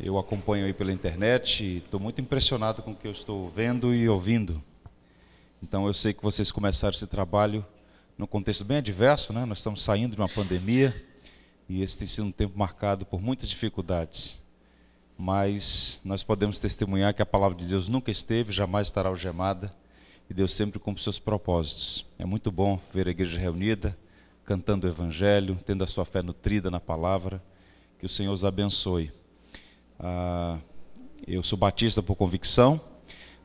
Eu 0.00 0.16
acompanho 0.16 0.64
aí 0.64 0.72
pela 0.72 0.92
internet 0.92 1.78
estou 1.78 1.98
muito 1.98 2.20
impressionado 2.20 2.82
com 2.82 2.92
o 2.92 2.94
que 2.94 3.08
eu 3.08 3.10
estou 3.10 3.48
vendo 3.48 3.92
e 3.92 4.08
ouvindo. 4.08 4.62
Então 5.60 5.88
eu 5.88 5.92
sei 5.92 6.14
que 6.14 6.22
vocês 6.22 6.52
começaram 6.52 6.94
esse 6.94 7.06
trabalho 7.06 7.66
num 8.16 8.26
contexto 8.26 8.64
bem 8.64 8.76
adverso, 8.76 9.32
né? 9.32 9.44
Nós 9.44 9.58
estamos 9.58 9.82
saindo 9.82 10.14
de 10.14 10.22
uma 10.22 10.28
pandemia 10.28 11.04
e 11.68 11.82
esse 11.82 11.98
tem 11.98 12.06
sido 12.06 12.28
um 12.28 12.30
tempo 12.30 12.56
marcado 12.56 13.04
por 13.04 13.20
muitas 13.20 13.48
dificuldades. 13.48 14.40
Mas 15.18 16.00
nós 16.04 16.22
podemos 16.22 16.60
testemunhar 16.60 17.12
que 17.12 17.20
a 17.20 17.26
palavra 17.26 17.58
de 17.58 17.66
Deus 17.66 17.88
nunca 17.88 18.12
esteve, 18.12 18.52
jamais 18.52 18.86
estará 18.86 19.08
algemada 19.08 19.68
e 20.30 20.34
Deus 20.34 20.52
sempre 20.52 20.78
cumpre 20.78 21.02
seus 21.02 21.18
propósitos. 21.18 22.06
É 22.16 22.24
muito 22.24 22.52
bom 22.52 22.80
ver 22.94 23.08
a 23.08 23.10
igreja 23.10 23.36
reunida, 23.36 23.98
cantando 24.44 24.86
o 24.86 24.90
evangelho, 24.90 25.58
tendo 25.66 25.82
a 25.82 25.88
sua 25.88 26.04
fé 26.04 26.22
nutrida 26.22 26.70
na 26.70 26.78
palavra. 26.78 27.42
Que 27.98 28.06
o 28.06 28.08
Senhor 28.08 28.32
os 28.32 28.44
abençoe. 28.44 29.10
Ah, 29.98 30.58
eu 31.26 31.42
sou 31.42 31.58
batista 31.58 32.02
por 32.02 32.14
convicção, 32.14 32.80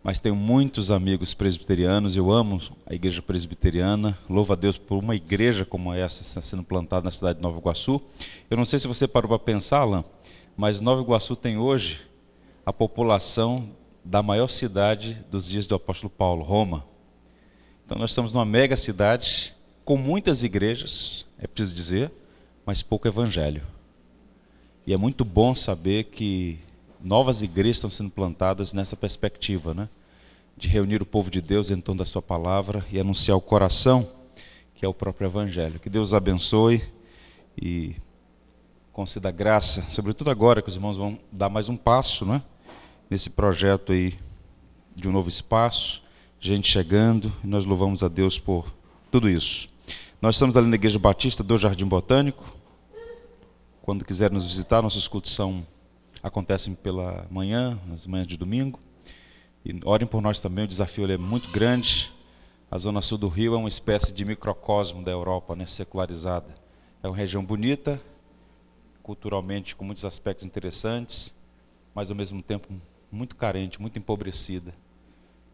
mas 0.03 0.19
tenho 0.19 0.35
muitos 0.35 0.91
amigos 0.91 1.33
presbiterianos. 1.33 2.15
Eu 2.15 2.31
amo 2.31 2.61
a 2.85 2.93
igreja 2.93 3.21
presbiteriana. 3.21 4.17
Louvo 4.29 4.53
a 4.53 4.55
Deus 4.55 4.77
por 4.77 4.97
uma 4.97 5.15
igreja 5.15 5.65
como 5.65 5.93
essa 5.93 6.21
está 6.21 6.41
sendo 6.41 6.63
plantada 6.63 7.05
na 7.05 7.11
cidade 7.11 7.37
de 7.37 7.43
Nova 7.43 7.57
Iguaçu. 7.57 8.01
Eu 8.49 8.57
não 8.57 8.65
sei 8.65 8.79
se 8.79 8.87
você 8.87 9.07
parou 9.07 9.29
para 9.29 9.39
pensar, 9.39 9.79
Alain, 9.79 10.03
mas 10.55 10.81
Nova 10.81 11.01
Iguaçu 11.01 11.35
tem 11.35 11.57
hoje 11.57 12.01
a 12.65 12.71
população 12.71 13.69
da 14.03 14.21
maior 14.21 14.47
cidade 14.47 15.25
dos 15.31 15.49
dias 15.49 15.65
do 15.65 15.75
apóstolo 15.75 16.09
Paulo, 16.09 16.43
Roma. 16.43 16.85
Então 17.85 17.97
nós 17.97 18.11
estamos 18.11 18.33
numa 18.33 18.45
mega 18.45 18.75
cidade 18.75 19.55
com 19.83 19.97
muitas 19.97 20.43
igrejas, 20.43 21.25
é 21.37 21.47
preciso 21.47 21.75
dizer, 21.75 22.11
mas 22.65 22.81
pouco 22.81 23.07
evangelho. 23.07 23.72
E 24.85 24.93
é 24.93 24.97
muito 24.97 25.23
bom 25.23 25.55
saber 25.55 26.05
que 26.05 26.59
novas 27.01 27.41
igrejas 27.41 27.77
estão 27.77 27.89
sendo 27.89 28.09
plantadas 28.09 28.73
nessa 28.73 28.97
perspectiva, 28.97 29.73
né? 29.73 29.87
De 30.57 30.67
reunir 30.67 31.01
o 31.01 31.05
povo 31.05 31.31
de 31.31 31.41
Deus 31.41 31.71
em 31.71 31.79
torno 31.79 31.99
da 31.99 32.05
sua 32.05 32.21
palavra 32.21 32.85
e 32.91 32.99
anunciar 32.99 33.37
o 33.37 33.41
coração, 33.41 34.05
que 34.75 34.85
é 34.85 34.87
o 34.87 34.93
próprio 34.93 35.27
evangelho. 35.27 35.79
Que 35.79 35.89
Deus 35.89 36.13
abençoe 36.13 36.83
e 37.57 37.95
conceda 38.91 39.31
graça, 39.31 39.85
sobretudo 39.89 40.29
agora 40.29 40.61
que 40.61 40.67
os 40.67 40.75
irmãos 40.75 40.97
vão 40.97 41.17
dar 41.31 41.47
mais 41.47 41.69
um 41.69 41.77
passo, 41.77 42.25
né? 42.25 42.43
Nesse 43.09 43.29
projeto 43.29 43.93
aí 43.93 44.17
de 44.93 45.07
um 45.07 45.13
novo 45.13 45.29
espaço, 45.29 46.03
gente 46.41 46.69
chegando, 46.69 47.31
e 47.41 47.47
nós 47.47 47.63
louvamos 47.63 48.03
a 48.03 48.09
Deus 48.09 48.37
por 48.37 48.71
tudo 49.09 49.29
isso. 49.29 49.69
Nós 50.21 50.35
estamos 50.35 50.57
ali 50.57 50.67
na 50.67 50.75
Igreja 50.75 50.99
Batista 50.99 51.41
do 51.41 51.57
Jardim 51.57 51.85
Botânico, 51.85 52.62
quando 53.83 54.05
quiser 54.05 54.31
nos 54.31 54.45
visitar, 54.45 54.81
nossos 54.81 55.09
cultos 55.09 55.33
são, 55.33 55.67
acontecem 56.23 56.73
pela 56.73 57.27
manhã, 57.29 57.77
nas 57.85 58.07
manhãs 58.07 58.25
de 58.25 58.37
domingo. 58.37 58.79
E 59.65 59.77
orem 59.83 60.07
por 60.07 60.21
nós 60.21 60.39
também, 60.39 60.63
o 60.63 60.67
desafio 60.67 61.11
é 61.11 61.17
muito 61.17 61.51
grande. 61.51 62.09
A 62.71 62.77
zona 62.77 63.01
sul 63.01 63.17
do 63.17 63.27
Rio 63.27 63.55
é 63.55 63.57
uma 63.57 63.67
espécie 63.67 64.13
de 64.13 64.23
microcosmo 64.23 65.03
da 65.03 65.11
Europa, 65.11 65.53
né, 65.53 65.65
secularizada. 65.65 66.55
É 67.03 67.09
uma 67.09 67.17
região 67.17 67.43
bonita, 67.43 68.01
culturalmente 69.03 69.75
com 69.75 69.83
muitos 69.83 70.05
aspectos 70.05 70.45
interessantes, 70.45 71.33
mas 71.93 72.09
ao 72.09 72.15
mesmo 72.15 72.41
tempo 72.41 72.69
muito 73.11 73.35
carente, 73.35 73.81
muito 73.81 73.99
empobrecida. 73.99 74.73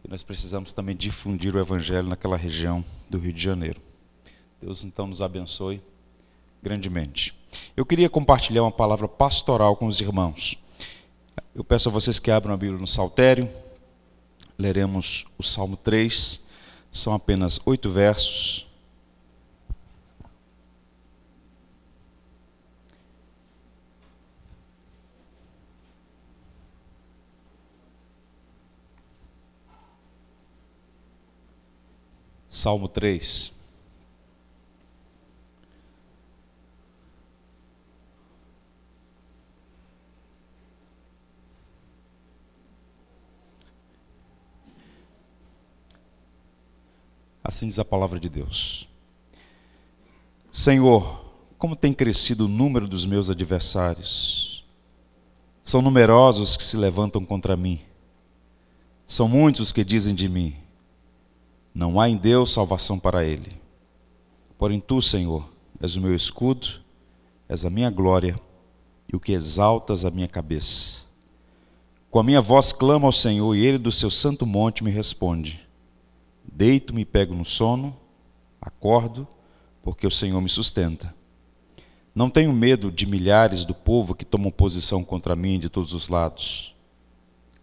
E 0.04 0.08
nós 0.08 0.22
precisamos 0.22 0.72
também 0.72 0.94
difundir 0.94 1.56
o 1.56 1.58
evangelho 1.58 2.06
naquela 2.06 2.36
região 2.36 2.84
do 3.10 3.18
Rio 3.18 3.32
de 3.32 3.42
Janeiro. 3.42 3.80
Deus 4.62 4.84
então 4.84 5.08
nos 5.08 5.20
abençoe 5.20 5.82
grandemente. 6.62 7.34
Eu 7.76 7.84
queria 7.84 8.08
compartilhar 8.08 8.62
uma 8.62 8.70
palavra 8.70 9.08
pastoral 9.08 9.76
com 9.76 9.86
os 9.86 10.00
irmãos. 10.00 10.56
Eu 11.54 11.64
peço 11.64 11.88
a 11.88 11.92
vocês 11.92 12.18
que 12.18 12.30
abram 12.30 12.54
a 12.54 12.56
Bíblia 12.56 12.78
no 12.78 12.86
Saltério. 12.86 13.48
Leremos 14.58 15.24
o 15.38 15.42
Salmo 15.42 15.76
3. 15.76 16.40
São 16.92 17.14
apenas 17.14 17.58
oito 17.64 17.90
versos. 17.90 18.66
Salmo 32.48 32.88
3. 32.88 33.59
Assim 47.50 47.66
diz 47.66 47.80
a 47.80 47.84
palavra 47.84 48.20
de 48.20 48.28
Deus. 48.28 48.88
Senhor, 50.52 51.34
como 51.58 51.74
tem 51.74 51.92
crescido 51.92 52.44
o 52.44 52.48
número 52.48 52.86
dos 52.86 53.04
meus 53.04 53.28
adversários. 53.28 54.64
São 55.64 55.82
numerosos 55.82 56.56
que 56.56 56.62
se 56.62 56.76
levantam 56.76 57.24
contra 57.24 57.56
mim. 57.56 57.80
São 59.04 59.26
muitos 59.26 59.62
os 59.62 59.72
que 59.72 59.82
dizem 59.82 60.14
de 60.14 60.28
mim: 60.28 60.54
Não 61.74 62.00
há 62.00 62.08
em 62.08 62.16
Deus 62.16 62.52
salvação 62.52 63.00
para 63.00 63.24
ele. 63.24 63.60
Porém, 64.56 64.78
tu, 64.78 65.02
Senhor, 65.02 65.50
és 65.82 65.96
o 65.96 66.00
meu 66.00 66.14
escudo, 66.14 66.68
és 67.48 67.64
a 67.64 67.68
minha 67.68 67.90
glória 67.90 68.36
e 69.12 69.16
o 69.16 69.18
que 69.18 69.32
exaltas 69.32 70.04
a 70.04 70.10
minha 70.12 70.28
cabeça. 70.28 71.00
Com 72.12 72.20
a 72.20 72.22
minha 72.22 72.40
voz 72.40 72.72
clamo 72.72 73.06
ao 73.06 73.12
Senhor 73.12 73.56
e 73.56 73.66
ele 73.66 73.76
do 73.76 73.90
seu 73.90 74.08
santo 74.08 74.46
monte 74.46 74.84
me 74.84 74.90
responde. 74.92 75.68
Deito-me 76.60 77.00
e 77.00 77.04
pego 77.06 77.34
no 77.34 77.42
sono, 77.42 77.96
acordo, 78.60 79.26
porque 79.82 80.06
o 80.06 80.10
Senhor 80.10 80.42
me 80.42 80.48
sustenta. 80.50 81.14
Não 82.14 82.28
tenho 82.28 82.52
medo 82.52 82.92
de 82.92 83.06
milhares 83.06 83.64
do 83.64 83.72
povo 83.72 84.14
que 84.14 84.26
tomam 84.26 84.50
posição 84.50 85.02
contra 85.02 85.34
mim 85.34 85.58
de 85.58 85.70
todos 85.70 85.94
os 85.94 86.10
lados. 86.10 86.74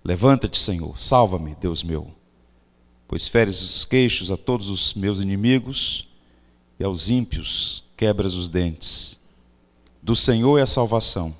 Levanta-te, 0.04 0.58
Senhor, 0.58 1.00
salva-me, 1.00 1.54
Deus 1.54 1.84
meu, 1.84 2.08
pois 3.08 3.28
feres 3.28 3.62
os 3.62 3.86
queixos 3.86 4.32
a 4.32 4.36
todos 4.36 4.68
os 4.68 4.96
meus 4.96 5.20
inimigos 5.20 6.10
e 6.80 6.84
aos 6.84 7.12
ímpios 7.12 7.84
quebras 7.96 8.34
os 8.34 8.50
dentes. 8.50 9.20
Do 10.02 10.16
Senhor 10.16 10.58
é 10.58 10.64
a 10.64 10.66
salvação, 10.66 11.36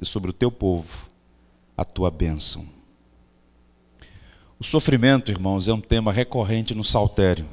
e 0.00 0.06
sobre 0.06 0.30
o 0.30 0.32
teu 0.32 0.50
povo 0.50 1.06
a 1.76 1.84
tua 1.84 2.10
bênção. 2.10 2.75
O 4.58 4.64
sofrimento, 4.64 5.30
irmãos, 5.30 5.68
é 5.68 5.72
um 5.74 5.80
tema 5.82 6.10
recorrente 6.10 6.74
no 6.74 6.82
saltério. 6.82 7.46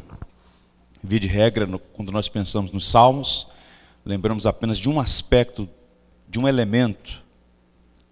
Via 1.04 1.20
de 1.20 1.28
regra, 1.28 1.68
quando 1.92 2.14
nós 2.14 2.30
pensamos 2.30 2.72
nos 2.72 2.88
salmos, 2.88 3.46
lembramos 4.06 4.46
apenas 4.46 4.78
de 4.78 4.88
um 4.88 5.02
aspecto, 5.02 5.68
de 6.30 6.40
um 6.40 6.48
elemento 6.48 7.22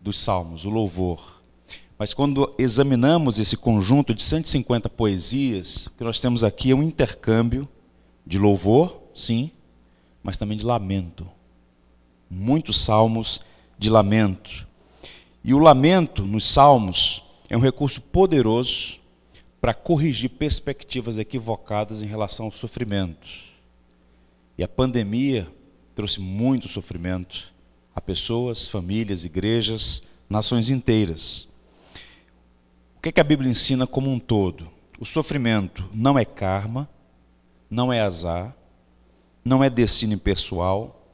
dos 0.02 0.18
salmos, 0.18 0.66
o 0.66 0.70
louvor. 0.70 1.42
Mas 1.98 2.14
quando 2.14 2.54
examinamos 2.58 3.40
esse 3.40 3.56
conjunto 3.56 4.14
de 4.14 4.22
150 4.24 4.90
poesias, 4.90 5.88
o 5.88 5.92
que 5.92 6.04
nós 6.04 6.20
temos 6.20 6.44
aqui 6.44 6.72
é 6.72 6.76
um 6.76 6.84
intercâmbio 6.84 7.70
de 8.28 8.38
louvor, 8.38 9.04
sim, 9.16 9.52
mas 10.22 10.38
também 10.38 10.58
de 10.58 10.66
lamento. 10.66 11.26
Muitos 12.30 12.82
salmos 12.82 13.40
de 13.80 13.90
lamento. 13.90 14.68
E 15.46 15.54
o 15.54 15.60
lamento 15.60 16.24
nos 16.24 16.46
salmos 16.46 17.24
é 17.52 17.58
um 17.58 17.60
recurso 17.60 18.00
poderoso 18.00 18.98
para 19.60 19.74
corrigir 19.74 20.30
perspectivas 20.30 21.18
equivocadas 21.18 22.02
em 22.02 22.06
relação 22.06 22.46
ao 22.46 22.52
sofrimento. 22.52 23.28
E 24.58 24.64
a 24.64 24.70
pandemia 24.70 25.52
trouxe 25.94 26.22
muito 26.22 26.70
sofrimento 26.70 27.54
a 27.94 28.00
pessoas, 28.00 28.68
famílias, 28.68 29.26
igrejas, 29.26 30.02
nações 30.30 30.70
inteiras. 30.70 31.50
O 32.96 33.02
que, 33.02 33.10
é 33.10 33.12
que 33.12 33.20
a 33.20 33.24
Bíblia 33.24 33.52
ensina 33.52 33.86
como 33.86 34.10
um 34.10 34.18
todo? 34.18 34.72
O 34.98 35.06
sofrimento 35.06 35.90
não 35.94 36.18
é 36.18 36.24
karma, 36.24 36.90
não 37.70 37.92
é 37.92 38.00
azar, 38.00 38.56
não 39.44 39.62
é 39.62 39.70
destino 39.70 40.14
impessoal, 40.14 41.06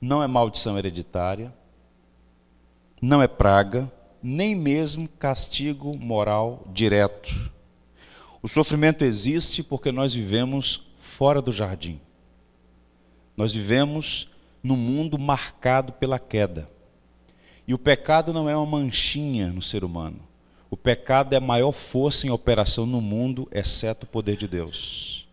não 0.00 0.22
é 0.22 0.26
maldição 0.26 0.78
hereditária, 0.78 1.52
não 3.02 3.20
é 3.20 3.28
praga, 3.28 3.92
nem 4.24 4.54
mesmo 4.54 5.06
castigo 5.06 5.94
moral 5.98 6.66
direto. 6.72 7.52
O 8.42 8.48
sofrimento 8.48 9.04
existe 9.04 9.62
porque 9.62 9.92
nós 9.92 10.14
vivemos 10.14 10.80
fora 10.98 11.42
do 11.42 11.52
jardim. 11.52 12.00
Nós 13.36 13.52
vivemos 13.52 14.30
num 14.62 14.76
mundo 14.76 15.18
marcado 15.18 15.92
pela 15.92 16.18
queda. 16.18 16.70
E 17.68 17.74
o 17.74 17.78
pecado 17.78 18.32
não 18.32 18.48
é 18.48 18.56
uma 18.56 18.64
manchinha 18.64 19.48
no 19.48 19.60
ser 19.60 19.84
humano. 19.84 20.20
O 20.70 20.76
pecado 20.76 21.34
é 21.34 21.36
a 21.36 21.40
maior 21.40 21.72
força 21.72 22.26
em 22.26 22.30
operação 22.30 22.86
no 22.86 23.02
mundo, 23.02 23.46
exceto 23.52 24.06
o 24.06 24.08
poder 24.08 24.38
de 24.38 24.48
Deus. 24.48 25.28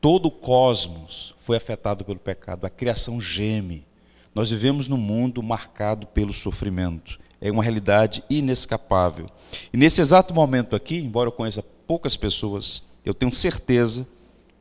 Todo 0.00 0.26
o 0.26 0.30
cosmos 0.30 1.34
foi 1.40 1.56
afetado 1.56 2.04
pelo 2.04 2.20
pecado, 2.20 2.64
a 2.64 2.70
criação 2.70 3.20
geme. 3.20 3.84
Nós 4.32 4.50
vivemos 4.50 4.86
num 4.86 4.96
mundo 4.96 5.42
marcado 5.42 6.06
pelo 6.06 6.32
sofrimento. 6.32 7.18
É 7.46 7.52
uma 7.52 7.62
realidade 7.62 8.24
inescapável. 8.28 9.26
E 9.72 9.76
nesse 9.76 10.00
exato 10.00 10.34
momento 10.34 10.74
aqui, 10.74 10.96
embora 10.96 11.28
eu 11.28 11.32
conheça 11.32 11.62
poucas 11.62 12.16
pessoas, 12.16 12.82
eu 13.04 13.14
tenho 13.14 13.32
certeza 13.32 14.06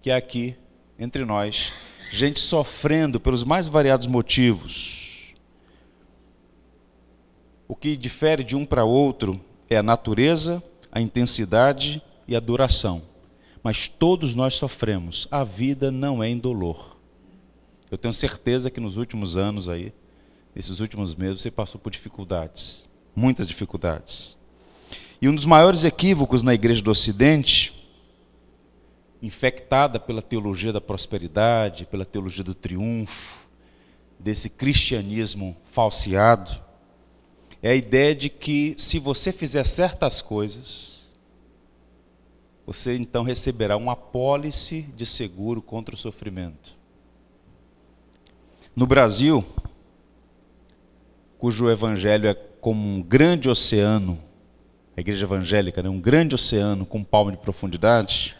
que 0.03 0.11
há 0.11 0.17
aqui, 0.17 0.55
entre 0.99 1.25
nós, 1.25 1.73
gente 2.11 2.39
sofrendo 2.39 3.19
pelos 3.19 3.43
mais 3.43 3.67
variados 3.67 4.05
motivos. 4.05 5.33
O 7.67 7.75
que 7.75 7.97
difere 7.97 8.43
de 8.43 8.55
um 8.55 8.63
para 8.63 8.85
outro 8.85 9.41
é 9.67 9.77
a 9.77 9.83
natureza, 9.83 10.63
a 10.91 11.01
intensidade 11.01 11.99
e 12.27 12.35
a 12.35 12.39
duração. 12.39 13.01
Mas 13.63 13.87
todos 13.87 14.35
nós 14.35 14.53
sofremos. 14.53 15.27
A 15.31 15.43
vida 15.43 15.89
não 15.91 16.21
é 16.21 16.29
indolor. 16.29 16.95
Eu 17.89 17.97
tenho 17.97 18.13
certeza 18.13 18.69
que 18.69 18.79
nos 18.79 18.95
últimos 18.95 19.35
anos 19.35 19.67
aí, 19.67 19.91
nesses 20.55 20.79
últimos 20.79 21.13
meses, 21.13 21.41
você 21.41 21.51
passou 21.51 21.79
por 21.79 21.91
dificuldades, 21.91 22.85
muitas 23.13 23.47
dificuldades. 23.47 24.37
E 25.21 25.27
um 25.27 25.35
dos 25.35 25.45
maiores 25.45 25.83
equívocos 25.83 26.43
na 26.43 26.53
igreja 26.53 26.81
do 26.81 26.91
Ocidente, 26.91 27.73
infectada 29.21 29.99
pela 29.99 30.21
teologia 30.21 30.71
da 30.71 30.79
prosperidade, 30.79 31.85
pela 31.85 32.05
teologia 32.05 32.43
do 32.43 32.55
triunfo, 32.55 33.45
desse 34.17 34.49
cristianismo 34.49 35.57
falseado, 35.71 36.63
é 37.61 37.71
a 37.71 37.75
ideia 37.75 38.15
de 38.15 38.29
que 38.29 38.75
se 38.77 38.99
você 38.99 39.31
fizer 39.31 39.65
certas 39.65 40.21
coisas, 40.21 41.03
você 42.65 42.95
então 42.95 43.23
receberá 43.23 43.75
uma 43.75 43.93
apólice 43.93 44.83
de 44.95 45.05
seguro 45.05 45.61
contra 45.61 45.95
o 45.95 45.97
sofrimento. 45.97 46.75
No 48.75 48.85
Brasil, 48.85 49.43
cujo 51.37 51.69
evangelho 51.69 52.27
é 52.27 52.33
como 52.33 52.81
um 52.87 53.01
grande 53.01 53.49
oceano, 53.49 54.19
a 54.95 55.01
igreja 55.01 55.25
evangélica, 55.25 55.83
né, 55.83 55.89
um 55.89 55.99
grande 55.99 56.35
oceano 56.35 56.85
com 56.85 56.99
um 56.99 57.03
palmo 57.03 57.31
de 57.31 57.37
profundidade, 57.37 58.35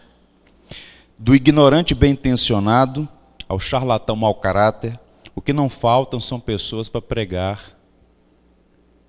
do 1.17 1.35
ignorante 1.35 1.93
bem 1.93 2.11
intencionado 2.11 3.07
ao 3.47 3.59
charlatão 3.59 4.15
mau 4.15 4.35
caráter, 4.35 4.99
o 5.35 5.41
que 5.41 5.53
não 5.53 5.69
faltam 5.69 6.19
são 6.19 6.39
pessoas 6.39 6.89
para 6.89 7.01
pregar 7.01 7.75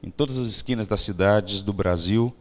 em 0.02 0.10
todas 0.10 0.38
as 0.38 0.46
esquinas 0.46 0.86
das 0.86 1.00
cidades 1.00 1.62
do 1.62 1.72
Brasil 1.72 2.34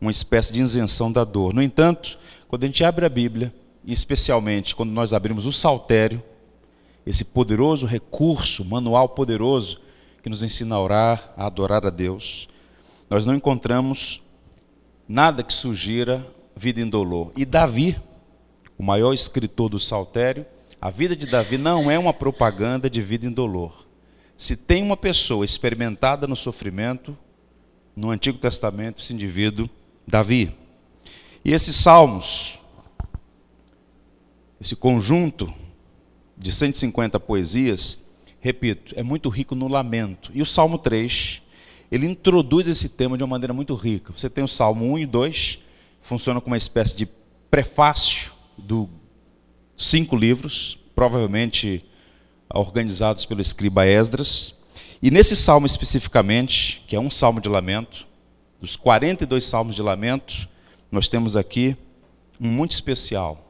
uma 0.00 0.10
espécie 0.10 0.52
de 0.52 0.60
isenção 0.60 1.10
da 1.10 1.24
dor. 1.24 1.52
No 1.52 1.62
entanto, 1.62 2.18
quando 2.48 2.64
a 2.64 2.66
gente 2.66 2.84
abre 2.84 3.06
a 3.06 3.08
Bíblia, 3.08 3.54
e 3.84 3.92
especialmente 3.92 4.74
quando 4.74 4.90
nós 4.90 5.12
abrimos 5.12 5.46
o 5.46 5.52
Saltério, 5.52 6.22
esse 7.06 7.24
poderoso 7.24 7.86
recurso, 7.86 8.64
manual 8.64 9.10
poderoso 9.10 9.80
que 10.24 10.30
nos 10.30 10.42
ensina 10.42 10.76
a 10.76 10.80
orar, 10.80 11.34
a 11.36 11.44
adorar 11.44 11.84
a 11.84 11.90
Deus, 11.90 12.48
nós 13.10 13.26
não 13.26 13.34
encontramos 13.34 14.22
nada 15.06 15.42
que 15.42 15.52
sugira 15.52 16.26
vida 16.56 16.80
indolor. 16.80 17.30
E 17.36 17.44
Davi, 17.44 18.00
o 18.78 18.82
maior 18.82 19.12
escritor 19.12 19.68
do 19.68 19.78
Saltério, 19.78 20.46
a 20.80 20.88
vida 20.88 21.14
de 21.14 21.26
Davi 21.26 21.58
não 21.58 21.90
é 21.90 21.98
uma 21.98 22.14
propaganda 22.14 22.88
de 22.88 23.02
vida 23.02 23.26
indolor. 23.26 23.86
Se 24.34 24.56
tem 24.56 24.82
uma 24.82 24.96
pessoa 24.96 25.44
experimentada 25.44 26.26
no 26.26 26.34
sofrimento, 26.34 27.14
no 27.94 28.08
Antigo 28.08 28.38
Testamento, 28.38 29.02
esse 29.02 29.12
indivíduo, 29.12 29.68
Davi. 30.08 30.56
E 31.44 31.52
esses 31.52 31.76
salmos, 31.76 32.58
esse 34.58 34.74
conjunto 34.74 35.52
de 36.34 36.50
150 36.50 37.20
poesias, 37.20 38.02
repito, 38.44 38.92
é 38.94 39.02
muito 39.02 39.30
rico 39.30 39.54
no 39.54 39.66
lamento. 39.66 40.30
E 40.34 40.42
o 40.42 40.44
Salmo 40.44 40.76
3, 40.76 41.40
ele 41.90 42.04
introduz 42.06 42.68
esse 42.68 42.90
tema 42.90 43.16
de 43.16 43.24
uma 43.24 43.30
maneira 43.30 43.54
muito 43.54 43.74
rica. 43.74 44.12
Você 44.14 44.28
tem 44.28 44.44
o 44.44 44.48
Salmo 44.48 44.84
1 44.92 44.98
e 44.98 45.06
2, 45.06 45.58
funciona 46.02 46.42
como 46.42 46.52
uma 46.52 46.58
espécie 46.58 46.94
de 46.94 47.08
prefácio 47.50 48.32
do 48.58 48.86
cinco 49.78 50.14
livros, 50.14 50.78
provavelmente 50.94 51.86
organizados 52.52 53.24
pelo 53.24 53.40
escriba 53.40 53.86
Esdras. 53.86 54.54
E 55.00 55.10
nesse 55.10 55.34
salmo 55.34 55.64
especificamente, 55.64 56.84
que 56.86 56.94
é 56.94 57.00
um 57.00 57.10
salmo 57.10 57.40
de 57.40 57.48
lamento, 57.48 58.06
dos 58.60 58.76
42 58.76 59.42
salmos 59.42 59.74
de 59.74 59.80
lamento, 59.80 60.46
nós 60.92 61.08
temos 61.08 61.34
aqui 61.34 61.74
um 62.38 62.48
muito 62.48 62.72
especial. 62.72 63.42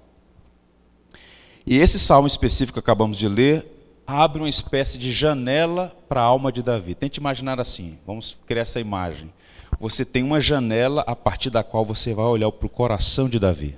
E 1.67 1.79
esse 1.79 1.99
salmo 1.99 2.29
específico 2.29 2.75
que 2.75 2.79
acabamos 2.79 3.19
de 3.19 3.27
ler 3.27 3.74
abre 4.07 4.41
uma 4.43 4.49
espécie 4.49 4.99
de 4.99 5.13
janela 5.13 5.97
para 6.09 6.21
a 6.21 6.25
alma 6.25 6.53
de 6.53 6.63
Davi. 6.63 6.95
Tente 6.95 7.21
imaginar 7.21 7.61
assim, 7.61 7.99
vamos 8.07 8.37
criar 8.47 8.63
essa 8.63 8.81
imagem. 8.81 9.33
Você 9.81 10.05
tem 10.05 10.23
uma 10.23 10.41
janela 10.41 11.03
a 11.07 11.17
partir 11.17 11.51
da 11.51 11.63
qual 11.63 11.85
você 11.85 12.15
vai 12.15 12.27
olhar 12.27 12.51
para 12.53 12.67
o 12.67 12.71
coração 12.71 13.29
de 13.29 13.39
Davi. 13.39 13.77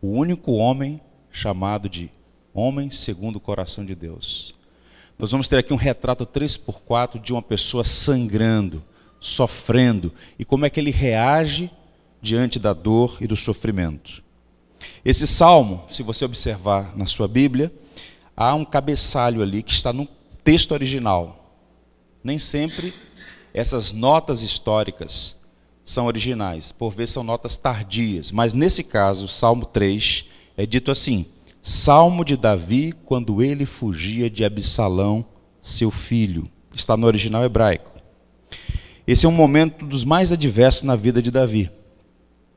O 0.00 0.08
único 0.08 0.52
homem 0.52 1.00
chamado 1.30 1.88
de 1.88 2.10
homem 2.54 2.90
segundo 2.90 3.36
o 3.36 3.40
coração 3.40 3.84
de 3.84 3.94
Deus. 3.94 4.54
Nós 5.18 5.30
vamos 5.30 5.48
ter 5.48 5.58
aqui 5.58 5.72
um 5.72 5.76
retrato 5.76 6.26
3x4 6.26 7.20
de 7.20 7.32
uma 7.32 7.42
pessoa 7.42 7.84
sangrando, 7.84 8.82
sofrendo, 9.20 10.12
e 10.38 10.44
como 10.44 10.66
é 10.66 10.70
que 10.70 10.78
ele 10.78 10.90
reage 10.90 11.70
diante 12.20 12.58
da 12.58 12.72
dor 12.72 13.18
e 13.20 13.26
do 13.26 13.36
sofrimento. 13.36 14.22
Esse 15.04 15.26
salmo, 15.26 15.84
se 15.88 16.02
você 16.02 16.24
observar 16.24 16.96
na 16.96 17.06
sua 17.06 17.26
Bíblia, 17.28 17.72
há 18.36 18.54
um 18.54 18.64
cabeçalho 18.64 19.42
ali 19.42 19.62
que 19.62 19.72
está 19.72 19.92
no 19.92 20.06
texto 20.44 20.72
original. 20.72 21.58
Nem 22.22 22.38
sempre 22.38 22.92
essas 23.54 23.92
notas 23.92 24.42
históricas 24.42 25.40
são 25.84 26.06
originais, 26.06 26.72
por 26.72 26.90
vezes 26.90 27.14
são 27.14 27.22
notas 27.22 27.56
tardias, 27.56 28.32
mas 28.32 28.52
nesse 28.52 28.82
caso, 28.82 29.28
Salmo 29.28 29.64
3, 29.64 30.24
é 30.56 30.66
dito 30.66 30.90
assim: 30.90 31.26
Salmo 31.62 32.24
de 32.24 32.36
Davi 32.36 32.92
quando 33.04 33.42
ele 33.42 33.64
fugia 33.64 34.28
de 34.28 34.44
Absalão, 34.44 35.24
seu 35.62 35.90
filho. 35.90 36.48
Está 36.74 36.96
no 36.96 37.06
original 37.06 37.42
hebraico. 37.42 37.90
Esse 39.06 39.24
é 39.24 39.28
um 39.28 39.32
momento 39.32 39.86
dos 39.86 40.04
mais 40.04 40.32
adversos 40.32 40.82
na 40.82 40.96
vida 40.96 41.22
de 41.22 41.30
Davi. 41.30 41.70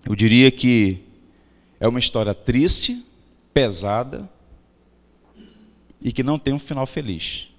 Eu 0.05 0.15
diria 0.15 0.51
que 0.51 0.99
é 1.79 1.87
uma 1.87 1.99
história 1.99 2.33
triste, 2.33 3.05
pesada 3.53 4.27
e 6.01 6.11
que 6.11 6.23
não 6.23 6.39
tem 6.39 6.53
um 6.53 6.59
final 6.59 6.85
feliz. 6.85 7.49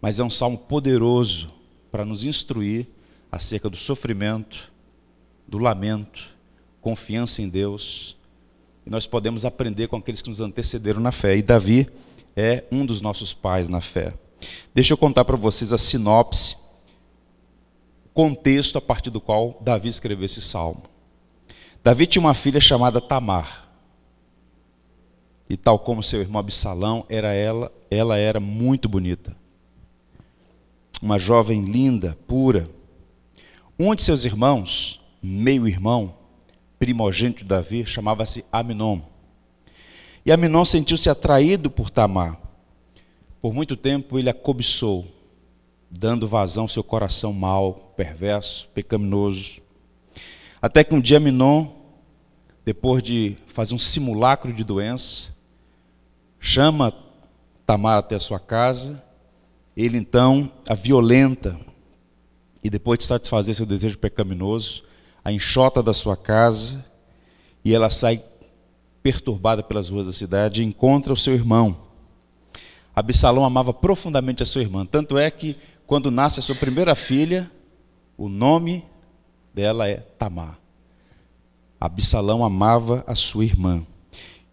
Mas 0.00 0.18
é 0.18 0.24
um 0.24 0.30
salmo 0.30 0.58
poderoso 0.58 1.52
para 1.90 2.04
nos 2.04 2.24
instruir 2.24 2.86
acerca 3.30 3.68
do 3.68 3.76
sofrimento, 3.76 4.70
do 5.46 5.58
lamento, 5.58 6.30
confiança 6.80 7.42
em 7.42 7.48
Deus 7.48 8.18
e 8.88 8.90
nós 8.90 9.06
podemos 9.06 9.44
aprender 9.44 9.86
com 9.86 9.96
aqueles 9.96 10.22
que 10.22 10.30
nos 10.30 10.40
antecederam 10.40 10.98
na 10.98 11.12
fé. 11.12 11.36
E 11.36 11.42
Davi 11.42 11.86
é 12.34 12.64
um 12.72 12.86
dos 12.86 13.02
nossos 13.02 13.34
pais 13.34 13.68
na 13.68 13.82
fé. 13.82 14.14
Deixa 14.74 14.94
eu 14.94 14.96
contar 14.96 15.26
para 15.26 15.36
vocês 15.36 15.74
a 15.74 15.78
sinopse, 15.78 16.56
o 18.06 18.08
contexto 18.14 18.78
a 18.78 18.80
partir 18.80 19.10
do 19.10 19.20
qual 19.20 19.58
Davi 19.60 19.88
escreveu 19.88 20.24
esse 20.24 20.40
salmo. 20.40 20.84
Davi 21.84 22.06
tinha 22.06 22.20
uma 22.20 22.32
filha 22.32 22.60
chamada 22.60 22.98
Tamar. 22.98 23.67
E 25.48 25.56
tal 25.56 25.78
como 25.78 26.02
seu 26.02 26.20
irmão 26.20 26.40
Absalão, 26.40 27.06
era 27.08 27.32
ela, 27.32 27.72
ela 27.90 28.18
era 28.18 28.38
muito 28.38 28.88
bonita. 28.88 29.34
Uma 31.00 31.18
jovem 31.18 31.62
linda, 31.62 32.18
pura. 32.26 32.68
Um 33.78 33.94
de 33.94 34.02
seus 34.02 34.24
irmãos, 34.24 35.00
meio-irmão, 35.22 36.14
primogênito 36.78 37.44
de 37.44 37.48
Davi, 37.48 37.86
chamava-se 37.86 38.44
Aminon. 38.52 39.00
E 40.26 40.32
Aminon 40.32 40.64
sentiu-se 40.64 41.08
atraído 41.08 41.70
por 41.70 41.88
Tamar. 41.88 42.38
Por 43.40 43.54
muito 43.54 43.76
tempo 43.76 44.18
ele 44.18 44.28
a 44.28 44.34
cobiçou, 44.34 45.06
dando 45.90 46.28
vazão 46.28 46.64
ao 46.64 46.68
seu 46.68 46.84
coração 46.84 47.32
mau, 47.32 47.94
perverso, 47.96 48.68
pecaminoso. 48.74 49.62
Até 50.60 50.84
que 50.84 50.94
um 50.94 51.00
dia 51.00 51.16
Aminon, 51.16 51.68
depois 52.64 53.02
de 53.02 53.36
fazer 53.46 53.74
um 53.74 53.78
simulacro 53.78 54.52
de 54.52 54.62
doença, 54.62 55.37
chama 56.40 56.92
Tamar 57.66 57.98
até 57.98 58.14
a 58.14 58.20
sua 58.20 58.38
casa, 58.38 59.02
ele 59.76 59.98
então 59.98 60.50
a 60.68 60.74
violenta, 60.74 61.58
e 62.62 62.70
depois 62.70 62.98
de 62.98 63.04
satisfazer 63.04 63.54
seu 63.54 63.66
desejo 63.66 63.98
pecaminoso, 63.98 64.84
a 65.24 65.32
enxota 65.32 65.82
da 65.82 65.92
sua 65.92 66.16
casa 66.16 66.84
e 67.64 67.74
ela 67.74 67.90
sai 67.90 68.22
perturbada 69.02 69.62
pelas 69.62 69.88
ruas 69.88 70.06
da 70.06 70.12
cidade 70.12 70.62
e 70.62 70.64
encontra 70.64 71.12
o 71.12 71.16
seu 71.16 71.34
irmão. 71.34 71.76
Absalão 72.94 73.44
amava 73.44 73.72
profundamente 73.72 74.42
a 74.42 74.46
sua 74.46 74.62
irmã, 74.62 74.84
tanto 74.84 75.16
é 75.16 75.30
que 75.30 75.56
quando 75.86 76.10
nasce 76.10 76.40
a 76.40 76.42
sua 76.42 76.54
primeira 76.54 76.94
filha, 76.94 77.50
o 78.16 78.28
nome 78.28 78.84
dela 79.54 79.88
é 79.88 79.96
Tamar. 79.96 80.58
Absalão 81.80 82.44
amava 82.44 83.04
a 83.06 83.14
sua 83.14 83.44
irmã. 83.44 83.86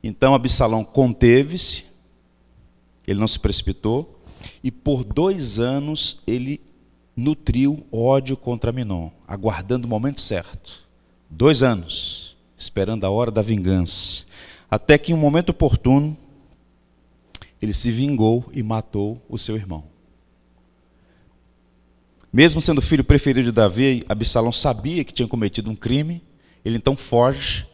Então 0.07 0.35
Absalão 0.35 0.85
conteve-se, 0.85 1.83
ele 3.07 3.19
não 3.19 3.27
se 3.27 3.39
precipitou, 3.39 4.21
e 4.63 4.69
por 4.69 5.03
dois 5.03 5.57
anos 5.57 6.21
ele 6.27 6.62
nutriu 7.17 7.83
ódio 7.91 8.38
contra 8.38 8.71
Minon, 8.71 9.09
aguardando 9.27 9.88
o 9.88 9.89
momento 9.89 10.21
certo. 10.21 10.85
Dois 11.27 11.63
anos, 11.63 12.38
esperando 12.55 13.03
a 13.03 13.09
hora 13.09 13.31
da 13.31 13.41
vingança. 13.41 14.25
Até 14.69 14.95
que, 14.95 15.12
em 15.12 15.15
um 15.15 15.17
momento 15.17 15.50
oportuno, 15.50 16.15
ele 17.59 17.74
se 17.74 17.89
vingou 17.89 18.45
e 18.53 18.62
matou 18.62 19.19
o 19.27 19.39
seu 19.39 19.55
irmão. 19.55 19.85
Mesmo 22.31 22.62
sendo 22.62 22.79
filho 22.79 23.03
preferido 23.03 23.45
de 23.47 23.51
Davi, 23.51 24.05
Absalão 24.07 24.51
sabia 24.51 25.03
que 25.03 25.13
tinha 25.13 25.27
cometido 25.27 25.71
um 25.71 25.75
crime, 25.75 26.21
ele 26.63 26.77
então 26.77 26.95
foge, 26.95 27.67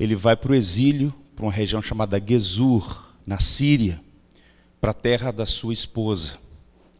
ele 0.00 0.16
vai 0.16 0.34
para 0.34 0.52
o 0.52 0.54
exílio, 0.54 1.12
para 1.34 1.44
uma 1.44 1.52
região 1.52 1.82
chamada 1.82 2.22
Gesur, 2.24 3.04
na 3.26 3.38
Síria, 3.38 4.00
para 4.80 4.90
a 4.90 4.94
terra 4.94 5.30
da 5.30 5.46
sua 5.46 5.72
esposa, 5.72 6.38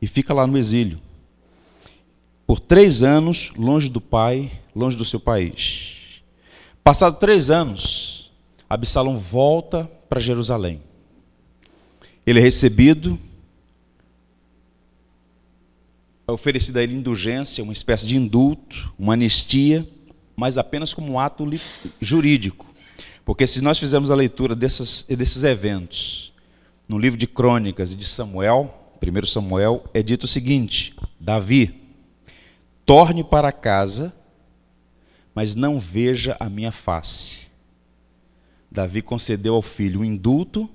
e 0.01 0.07
fica 0.07 0.33
lá 0.35 0.47
no 0.47 0.57
exílio. 0.57 0.99
Por 2.47 2.61
três 2.61 3.03
anos, 3.03 3.53
longe 3.57 3.89
do 3.89 4.01
pai, 4.01 4.51
longe 4.75 4.97
do 4.97 5.05
seu 5.05 5.21
país. 5.21 6.23
Passado 6.83 7.19
três 7.19 7.49
anos, 7.49 8.33
Absalão 8.69 9.19
volta 9.19 9.91
para 10.09 10.21
Jerusalém. 10.21 10.83
Ele 12.27 12.39
é 12.39 12.43
recebido, 12.43 13.19
é 16.27 16.33
oferecida 16.33 16.81
a 16.81 16.83
ele 16.83 16.95
indulgência, 16.95 17.63
uma 17.63 17.73
espécie 17.73 18.07
de 18.07 18.17
indulto, 18.17 18.93
uma 18.99 19.13
anistia, 19.13 19.89
mas 20.35 20.59
apenas 20.59 20.93
como 20.93 21.13
um 21.13 21.19
ato 21.19 21.49
jurídico. 22.01 22.74
Porque 23.25 23.47
se 23.47 23.63
nós 23.63 23.79
fizermos 23.79 24.11
a 24.11 24.15
leitura 24.15 24.55
dessas, 24.55 25.03
desses 25.03 25.45
eventos 25.45 26.33
no 26.89 26.99
livro 26.99 27.19
de 27.19 27.27
Crônicas 27.27 27.93
e 27.93 27.97
de 27.97 28.05
Samuel, 28.05 28.93
1 29.03 29.27
Samuel, 29.27 29.85
é 29.95 30.03
dito 30.03 30.25
o 30.25 30.29
seguinte: 30.29 30.95
Davi, 31.19 31.75
torne 32.85 33.25
para 33.25 33.51
casa, 33.53 34.15
mas 35.35 35.55
não 35.55 35.79
veja 35.79 36.37
a 36.39 36.49
minha 36.49 36.73
face. 36.73 37.49
Davi 38.71 39.01
concedeu 39.03 39.55
ao 39.55 39.63
filho 39.63 40.01
o 40.01 40.05
indulto 40.05 40.69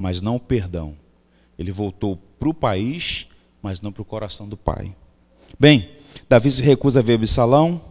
mas 0.00 0.22
não 0.22 0.36
o 0.36 0.40
perdão. 0.40 0.96
Ele 1.58 1.70
voltou 1.70 2.16
para 2.16 2.48
o 2.48 2.54
país, 2.54 3.26
mas 3.60 3.82
não 3.82 3.92
para 3.92 4.00
o 4.00 4.04
coração 4.04 4.48
do 4.48 4.56
pai. 4.56 4.96
Bem, 5.58 5.90
Davi 6.26 6.50
se 6.50 6.62
recusa 6.62 7.00
a 7.00 7.02
ver 7.02 7.16
Absalão, 7.16 7.89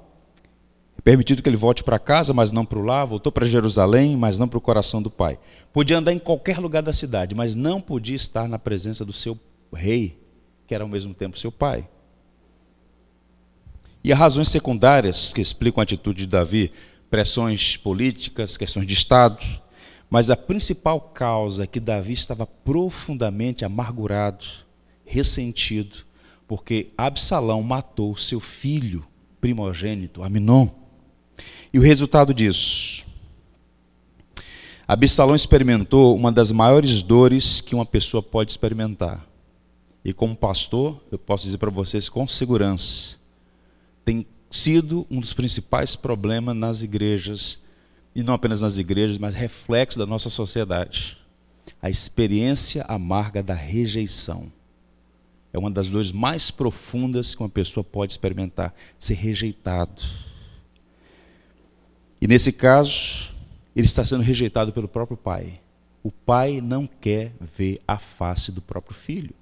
permitido 1.03 1.41
que 1.41 1.49
ele 1.49 1.57
volte 1.57 1.83
para 1.83 1.99
casa, 1.99 2.33
mas 2.33 2.51
não 2.51 2.65
para 2.65 2.79
o 2.79 2.83
lar, 2.83 3.05
voltou 3.05 3.31
para 3.31 3.47
Jerusalém, 3.47 4.15
mas 4.15 4.37
não 4.37 4.47
para 4.47 4.57
o 4.57 4.61
coração 4.61 5.01
do 5.01 5.09
pai. 5.09 5.39
Podia 5.71 5.97
andar 5.97 6.11
em 6.11 6.19
qualquer 6.19 6.59
lugar 6.59 6.83
da 6.83 6.93
cidade, 6.93 7.35
mas 7.35 7.55
não 7.55 7.79
podia 7.79 8.15
estar 8.15 8.47
na 8.47 8.59
presença 8.59 9.05
do 9.05 9.13
seu 9.13 9.39
rei, 9.73 10.19
que 10.67 10.75
era 10.75 10.83
ao 10.83 10.89
mesmo 10.89 11.13
tempo 11.13 11.39
seu 11.39 11.51
pai. 11.51 11.87
E 14.03 14.13
há 14.13 14.15
razões 14.15 14.49
secundárias 14.49 15.33
que 15.33 15.41
explicam 15.41 15.81
a 15.81 15.83
atitude 15.83 16.19
de 16.19 16.27
Davi, 16.27 16.71
pressões 17.09 17.75
políticas, 17.75 18.55
questões 18.55 18.87
de 18.87 18.93
Estado, 18.93 19.45
mas 20.09 20.29
a 20.29 20.37
principal 20.37 20.99
causa 20.99 21.63
é 21.63 21.67
que 21.67 21.79
Davi 21.79 22.13
estava 22.13 22.47
profundamente 22.47 23.63
amargurado, 23.63 24.45
ressentido, 25.05 25.97
porque 26.47 26.89
Absalão 26.97 27.61
matou 27.61 28.17
seu 28.17 28.39
filho 28.39 29.05
primogênito, 29.39 30.23
Aminon. 30.23 30.78
E 31.71 31.77
o 31.77 31.81
resultado 31.81 32.33
disso? 32.33 33.03
Absalão 34.88 35.35
experimentou 35.35 36.15
uma 36.15 36.31
das 36.31 36.51
maiores 36.51 37.03
dores 37.03 37.61
que 37.61 37.75
uma 37.75 37.85
pessoa 37.85 38.23
pode 38.23 38.49
experimentar. 38.49 39.23
E 40.03 40.11
como 40.11 40.35
pastor, 40.35 40.99
eu 41.11 41.19
posso 41.19 41.43
dizer 41.43 41.59
para 41.59 41.69
vocês 41.69 42.09
com 42.09 42.27
segurança, 42.27 43.17
tem 44.03 44.25
sido 44.49 45.05
um 45.11 45.19
dos 45.19 45.31
principais 45.31 45.95
problemas 45.95 46.55
nas 46.55 46.81
igrejas 46.81 47.61
e 48.15 48.23
não 48.23 48.33
apenas 48.33 48.61
nas 48.61 48.77
igrejas, 48.77 49.19
mas 49.19 49.35
reflexo 49.35 49.99
da 49.99 50.07
nossa 50.07 50.31
sociedade. 50.31 51.17
A 51.79 51.88
experiência 51.88 52.83
amarga 52.88 53.43
da 53.43 53.53
rejeição. 53.53 54.51
É 55.53 55.59
uma 55.59 55.69
das 55.69 55.88
dores 55.88 56.11
mais 56.11 56.49
profundas 56.49 57.35
que 57.35 57.43
uma 57.43 57.49
pessoa 57.49 57.83
pode 57.83 58.13
experimentar, 58.13 58.73
ser 58.97 59.13
rejeitado. 59.13 60.01
E 62.21 62.27
nesse 62.27 62.51
caso, 62.51 63.29
ele 63.75 63.85
está 63.85 64.03
sendo 64.05 64.23
rejeitado 64.23 64.73
pelo 64.73 64.88
próprio 64.88 65.17
pai. 65.17 65.61
O 66.03 66.11
pai 66.11 66.61
não 66.61 66.88
quer 66.88 67.33
ver 67.57 67.81
a 67.88 67.97
face 67.97 68.51
do 68.51 68.61
próprio 68.61 68.95
filho. 68.95 69.33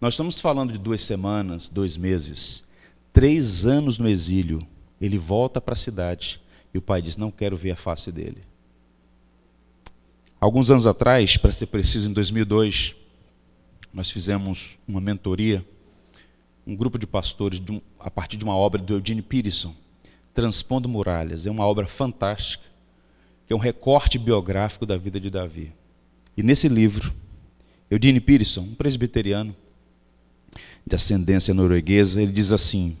Nós 0.00 0.14
estamos 0.14 0.40
falando 0.40 0.72
de 0.72 0.78
duas 0.78 1.02
semanas, 1.02 1.68
dois 1.68 1.96
meses, 1.96 2.64
três 3.12 3.64
anos 3.64 3.98
no 3.98 4.08
exílio. 4.08 4.66
Ele 5.00 5.18
volta 5.18 5.60
para 5.60 5.74
a 5.74 5.76
cidade 5.76 6.40
e 6.72 6.78
o 6.78 6.82
pai 6.82 7.02
diz: 7.02 7.16
Não 7.16 7.30
quero 7.30 7.56
ver 7.56 7.72
a 7.72 7.76
face 7.76 8.10
dele. 8.10 8.42
Alguns 10.40 10.70
anos 10.70 10.86
atrás, 10.86 11.36
para 11.36 11.52
ser 11.52 11.66
preciso, 11.66 12.10
em 12.10 12.12
2002, 12.12 12.96
nós 13.92 14.10
fizemos 14.10 14.76
uma 14.88 15.00
mentoria, 15.00 15.64
um 16.66 16.74
grupo 16.74 16.98
de 16.98 17.06
pastores, 17.06 17.60
a 18.00 18.10
partir 18.10 18.36
de 18.36 18.44
uma 18.44 18.56
obra 18.56 18.82
do 18.82 18.94
Eugene 18.94 19.22
Peterson, 19.22 19.74
Transpondo 20.34 20.88
Muralhas. 20.88 21.46
É 21.46 21.50
uma 21.50 21.66
obra 21.66 21.86
fantástica, 21.86 22.64
que 23.46 23.52
é 23.52 23.56
um 23.56 23.58
recorte 23.58 24.18
biográfico 24.18 24.86
da 24.86 24.96
vida 24.96 25.20
de 25.20 25.30
Davi. 25.30 25.72
E 26.36 26.42
nesse 26.42 26.68
livro, 26.68 27.12
Eugene 27.90 28.20
Peterson, 28.20 28.62
um 28.62 28.74
presbiteriano 28.74 29.54
de 30.86 30.96
ascendência 30.96 31.52
norueguesa, 31.52 32.22
ele 32.22 32.32
diz 32.32 32.52
assim: 32.52 32.96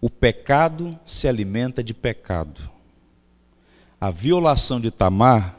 O 0.00 0.10
pecado 0.10 0.98
se 1.06 1.28
alimenta 1.28 1.82
de 1.82 1.94
pecado 1.94 2.72
a 4.02 4.10
violação 4.10 4.80
de 4.80 4.90
Tamar 4.90 5.56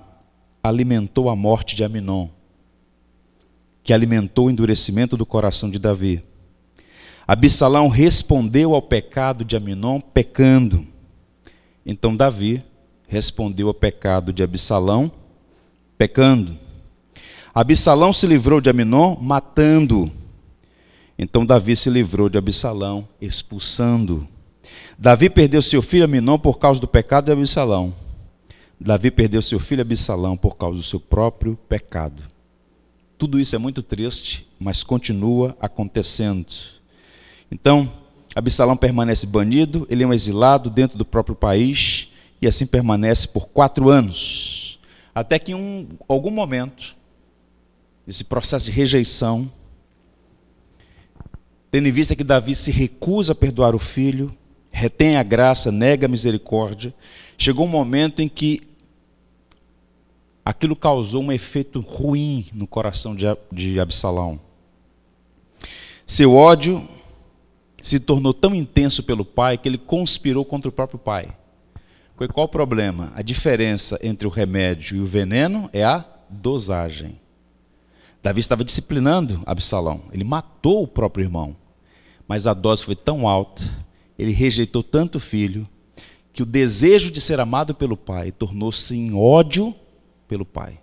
alimentou 0.62 1.30
a 1.30 1.36
morte 1.36 1.78
de 1.78 1.84
Aminon, 1.86 2.28
que 3.82 3.94
alimentou 3.94 4.48
o 4.48 4.52
endurecimento 4.52 5.16
do 5.16 5.26
coração 5.26 5.72
de 5.72 5.80
Davi. 5.80 6.22
Absalão 7.28 7.88
respondeu 7.88 8.76
ao 8.76 8.82
pecado 8.82 9.46
de 9.46 9.56
Aminon 9.56 10.02
pecando. 10.02 10.86
Então 11.86 12.16
Davi 12.16 12.64
respondeu 13.08 13.68
ao 13.68 13.74
pecado 13.74 14.34
de 14.34 14.44
Absalão 14.44 15.12
pecando. 15.98 16.58
Absalão 17.54 18.12
se 18.12 18.28
livrou 18.28 18.60
de 18.60 18.70
Aminon 18.70 19.16
matando. 19.22 20.12
Então 21.18 21.46
Davi 21.46 21.76
se 21.76 21.90
livrou 21.90 22.28
de 22.28 22.38
Absalão 22.38 23.08
expulsando. 23.22 24.28
Davi 24.98 25.30
perdeu 25.30 25.62
seu 25.62 25.82
filho 25.82 26.06
Aminon 26.06 26.38
por 26.38 26.58
causa 26.60 26.82
do 26.82 26.88
pecado 26.88 27.26
de 27.26 27.32
Absalão. 27.32 27.94
Davi 28.80 29.12
perdeu 29.12 29.42
seu 29.42 29.60
filho 29.60 29.82
Absalão 29.82 30.36
por 30.36 30.58
causa 30.58 30.78
do 30.78 30.84
seu 30.84 31.00
próprio 31.00 31.56
pecado. 31.70 32.22
Tudo 33.18 33.40
isso 33.40 33.56
é 33.56 33.60
muito 33.60 33.82
triste, 33.82 34.46
mas 34.60 34.84
continua 34.84 35.56
acontecendo. 35.62 36.54
Então, 37.54 37.88
Absalão 38.36 38.76
permanece 38.76 39.28
banido, 39.28 39.86
ele 39.88 40.04
é 40.04 40.08
um 40.08 40.14
exilado 40.14 40.72
dentro 40.72 40.98
do 40.98 41.06
próprio 41.06 41.36
país 41.36 42.08
e 42.42 42.48
assim 42.48 42.66
permanece 42.66 43.28
por 43.28 43.48
quatro 43.50 43.90
anos. 43.90 44.80
Até 45.14 45.38
que 45.38 45.52
em 45.52 45.56
um, 45.56 45.88
algum 46.08 46.32
momento, 46.32 46.96
esse 48.08 48.24
processo 48.24 48.66
de 48.66 48.72
rejeição, 48.72 49.52
tendo 51.70 51.88
em 51.88 51.92
vista 51.92 52.16
que 52.16 52.24
Davi 52.24 52.56
se 52.56 52.72
recusa 52.72 53.34
a 53.34 53.36
perdoar 53.36 53.76
o 53.76 53.80
filho, 53.80 54.36
retém 54.72 55.16
a 55.16 55.22
graça, 55.22 55.72
nega 55.72 56.08
a 56.08 56.10
misericórdia, 56.10 56.92
chegou 57.38 57.68
um 57.68 57.70
momento 57.70 58.20
em 58.20 58.28
que 58.28 58.62
aquilo 60.44 60.76
causou 60.76 61.22
um 61.22 61.32
efeito 61.32 61.82
ruim 61.82 62.48
no 62.52 62.66
coração 62.66 63.16
de 63.16 63.80
Absalão. 63.80 64.40
Seu 66.08 66.34
ódio 66.34 66.90
se 67.84 68.00
tornou 68.00 68.34
tão 68.34 68.56
intenso 68.56 69.04
pelo 69.04 69.26
pai 69.26 69.58
que 69.58 69.68
ele 69.68 69.78
conspirou 69.78 70.46
contra 70.46 70.70
o 70.70 70.72
próprio 70.72 70.98
pai. 70.98 71.36
Qual 72.32 72.46
o 72.46 72.50
problema? 72.50 73.12
A 73.14 73.22
diferença 73.22 74.00
entre 74.02 74.26
o 74.26 74.32
remédio 74.32 74.96
e 74.96 75.02
o 75.02 75.06
veneno 75.06 75.70
é 75.74 75.84
a 75.84 76.06
dosagem. 76.30 77.20
Davi 78.24 78.40
estava 78.40 78.64
disciplinando 78.64 79.44
Absalão. 79.46 80.04
Ele 80.14 80.24
matou 80.24 80.84
o 80.84 80.88
próprio 80.88 81.26
irmão. 81.26 81.58
Mas 82.26 82.48
a 82.48 82.54
dose 82.54 82.86
foi 82.86 82.96
tão 82.96 83.28
alta, 83.28 83.62
ele 84.18 84.32
rejeitou 84.32 84.82
tanto 84.82 85.18
o 85.18 85.20
filho, 85.20 85.68
que 86.32 86.42
o 86.42 86.46
desejo 86.46 87.12
de 87.12 87.20
ser 87.20 87.42
amado 87.42 87.76
pelo 87.76 87.98
pai 87.98 88.32
tornou-se 88.32 88.96
em 88.96 89.14
ódio 89.14 89.76
pelo 90.26 90.46
pai. 90.46 90.80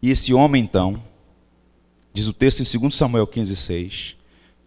E 0.00 0.10
esse 0.10 0.32
homem, 0.32 0.62
então, 0.62 1.02
diz 2.10 2.26
o 2.26 2.32
texto 2.32 2.60
em 2.60 2.80
2 2.80 2.94
Samuel 2.94 3.26
15, 3.26 3.54
6, 3.54 4.16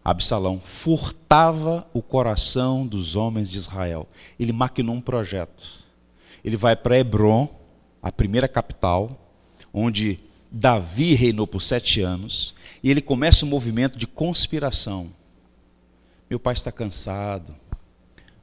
Absalão 0.08 0.62
furtava 0.64 1.86
o 1.94 2.02
coração 2.02 2.88
dos 2.88 3.18
homens 3.18 3.52
de 3.52 3.58
Israel. 3.58 4.08
Ele 4.40 4.54
maquinou 4.54 4.96
um 4.96 5.02
projeto. 5.02 5.84
Ele 6.46 6.56
vai 6.56 6.78
para 6.78 6.98
Hebron, 6.98 7.54
a 8.02 8.10
primeira 8.10 8.48
capital, 8.48 9.20
onde 9.74 10.18
Davi 10.50 11.14
reinou 11.14 11.46
por 11.46 11.62
sete 11.62 12.00
anos, 12.00 12.56
e 12.82 12.90
ele 12.90 13.02
começa 13.02 13.46
um 13.46 13.50
movimento 13.50 13.98
de 13.98 14.08
conspiração 14.08 15.12
Meu 16.30 16.40
pai 16.40 16.54
está 16.54 16.72
cansado, 16.72 17.54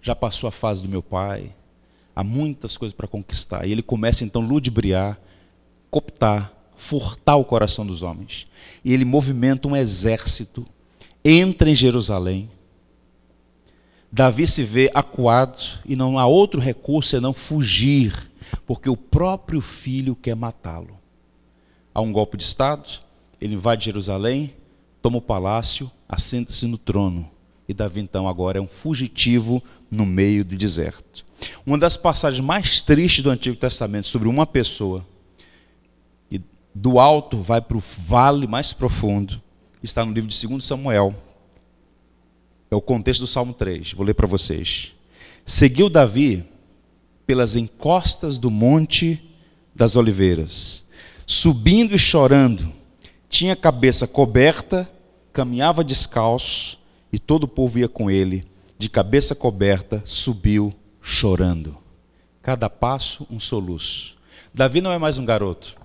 já 0.02 0.14
passou 0.14 0.46
a 0.46 0.52
fase 0.52 0.82
do 0.82 0.88
meu 0.88 1.02
pai, 1.02 1.50
há 2.14 2.22
muitas 2.22 2.76
coisas 2.76 2.94
para 2.94 3.08
conquistar. 3.08 3.66
E 3.66 3.72
ele 3.72 3.82
começa 3.82 4.22
então 4.22 4.42
a 4.42 4.46
ludibriar, 4.46 5.18
cooptar, 5.90 6.52
furtar 6.76 7.36
o 7.36 7.44
coração 7.44 7.86
dos 7.86 8.02
homens. 8.02 8.46
E 8.84 8.92
ele 8.92 9.06
movimenta 9.06 9.66
um 9.66 9.74
exército, 9.74 10.66
entra 11.24 11.70
em 11.70 11.74
Jerusalém. 11.74 12.50
Davi 14.12 14.46
se 14.46 14.62
vê 14.62 14.90
acuado 14.94 15.62
e 15.84 15.96
não 15.96 16.18
há 16.18 16.26
outro 16.26 16.60
recurso 16.60 17.10
senão 17.10 17.32
fugir, 17.32 18.30
porque 18.66 18.88
o 18.88 18.96
próprio 18.96 19.60
filho 19.60 20.14
quer 20.14 20.36
matá-lo. 20.36 20.98
Há 21.92 22.00
um 22.00 22.12
golpe 22.12 22.36
de 22.36 22.44
Estado, 22.44 22.88
ele 23.40 23.54
invade 23.54 23.86
Jerusalém, 23.86 24.54
toma 25.02 25.18
o 25.18 25.22
palácio, 25.22 25.90
assenta-se 26.08 26.66
no 26.66 26.78
trono. 26.78 27.28
E 27.68 27.74
Davi, 27.74 28.00
então, 28.00 28.28
agora 28.28 28.58
é 28.58 28.60
um 28.60 28.68
fugitivo 28.68 29.62
no 29.90 30.04
meio 30.04 30.44
do 30.44 30.56
deserto. 30.56 31.24
Uma 31.64 31.78
das 31.78 31.96
passagens 31.96 32.44
mais 32.44 32.80
tristes 32.80 33.22
do 33.22 33.30
Antigo 33.30 33.56
Testamento 33.56 34.08
sobre 34.08 34.28
uma 34.28 34.46
pessoa, 34.46 35.04
e 36.30 36.40
do 36.74 36.98
alto 36.98 37.38
vai 37.38 37.60
para 37.60 37.76
o 37.76 37.82
vale 37.98 38.46
mais 38.46 38.72
profundo, 38.72 39.42
está 39.84 40.04
no 40.04 40.12
livro 40.12 40.28
de 40.28 40.46
2 40.46 40.64
Samuel. 40.64 41.14
É 42.70 42.74
o 42.76 42.80
contexto 42.80 43.20
do 43.20 43.26
Salmo 43.26 43.52
3. 43.52 43.92
Vou 43.92 44.04
ler 44.04 44.14
para 44.14 44.26
vocês. 44.26 44.92
Seguiu 45.44 45.90
Davi 45.90 46.44
pelas 47.26 47.56
encostas 47.56 48.38
do 48.38 48.50
Monte 48.50 49.22
das 49.74 49.96
Oliveiras, 49.96 50.84
subindo 51.26 51.94
e 51.94 51.98
chorando, 51.98 52.72
tinha 53.28 53.54
a 53.54 53.56
cabeça 53.56 54.06
coberta, 54.06 54.88
caminhava 55.32 55.82
descalço, 55.82 56.78
e 57.12 57.18
todo 57.18 57.44
o 57.44 57.48
povo 57.48 57.78
ia 57.78 57.88
com 57.88 58.10
ele, 58.10 58.44
de 58.78 58.88
cabeça 58.88 59.34
coberta, 59.34 60.02
subiu 60.04 60.72
chorando. 61.00 61.76
Cada 62.42 62.68
passo, 62.68 63.26
um 63.30 63.40
soluço. 63.40 64.16
Davi 64.52 64.80
não 64.80 64.92
é 64.92 64.98
mais 64.98 65.18
um 65.18 65.24
garoto. 65.24 65.76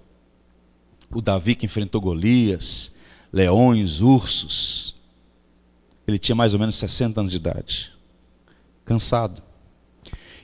O 1.12 1.22
Davi 1.22 1.56
que 1.56 1.66
enfrentou 1.66 2.02
Golias, 2.02 2.94
leões, 3.32 4.02
ursos. 4.02 4.96
Ele 6.08 6.18
tinha 6.18 6.36
mais 6.36 6.54
ou 6.54 6.60
menos 6.60 6.76
60 6.76 7.20
anos 7.20 7.32
de 7.32 7.38
idade. 7.38 7.92
Cansado. 8.84 9.42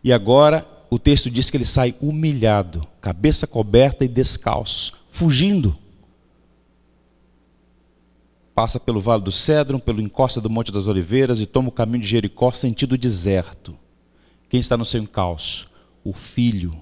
E 0.04 0.14
agora 0.14 0.68
o 0.90 1.00
texto 1.00 1.30
diz 1.30 1.50
que 1.50 1.58
ele 1.58 1.66
sai 1.66 1.96
humilhado, 2.00 2.88
cabeça 3.02 3.48
coberta 3.48 4.06
e 4.06 4.08
descalço, 4.08 4.94
fugindo. 5.10 5.78
Passa 8.54 8.80
pelo 8.80 9.02
vale 9.02 9.24
do 9.24 9.32
Cedron, 9.32 9.80
pelo 9.80 10.00
encosta 10.00 10.40
do 10.40 10.50
Monte 10.50 10.72
das 10.72 10.88
Oliveiras 10.88 11.40
e 11.42 11.46
toma 11.46 11.70
o 11.70 11.72
caminho 11.72 12.04
de 12.04 12.08
Jericó, 12.08 12.52
sentido 12.52 12.98
deserto. 12.98 13.78
Quem 14.48 14.60
está 14.60 14.78
no 14.78 14.86
seu 14.86 15.02
encalço? 15.02 15.68
O 16.04 16.14
filho, 16.14 16.82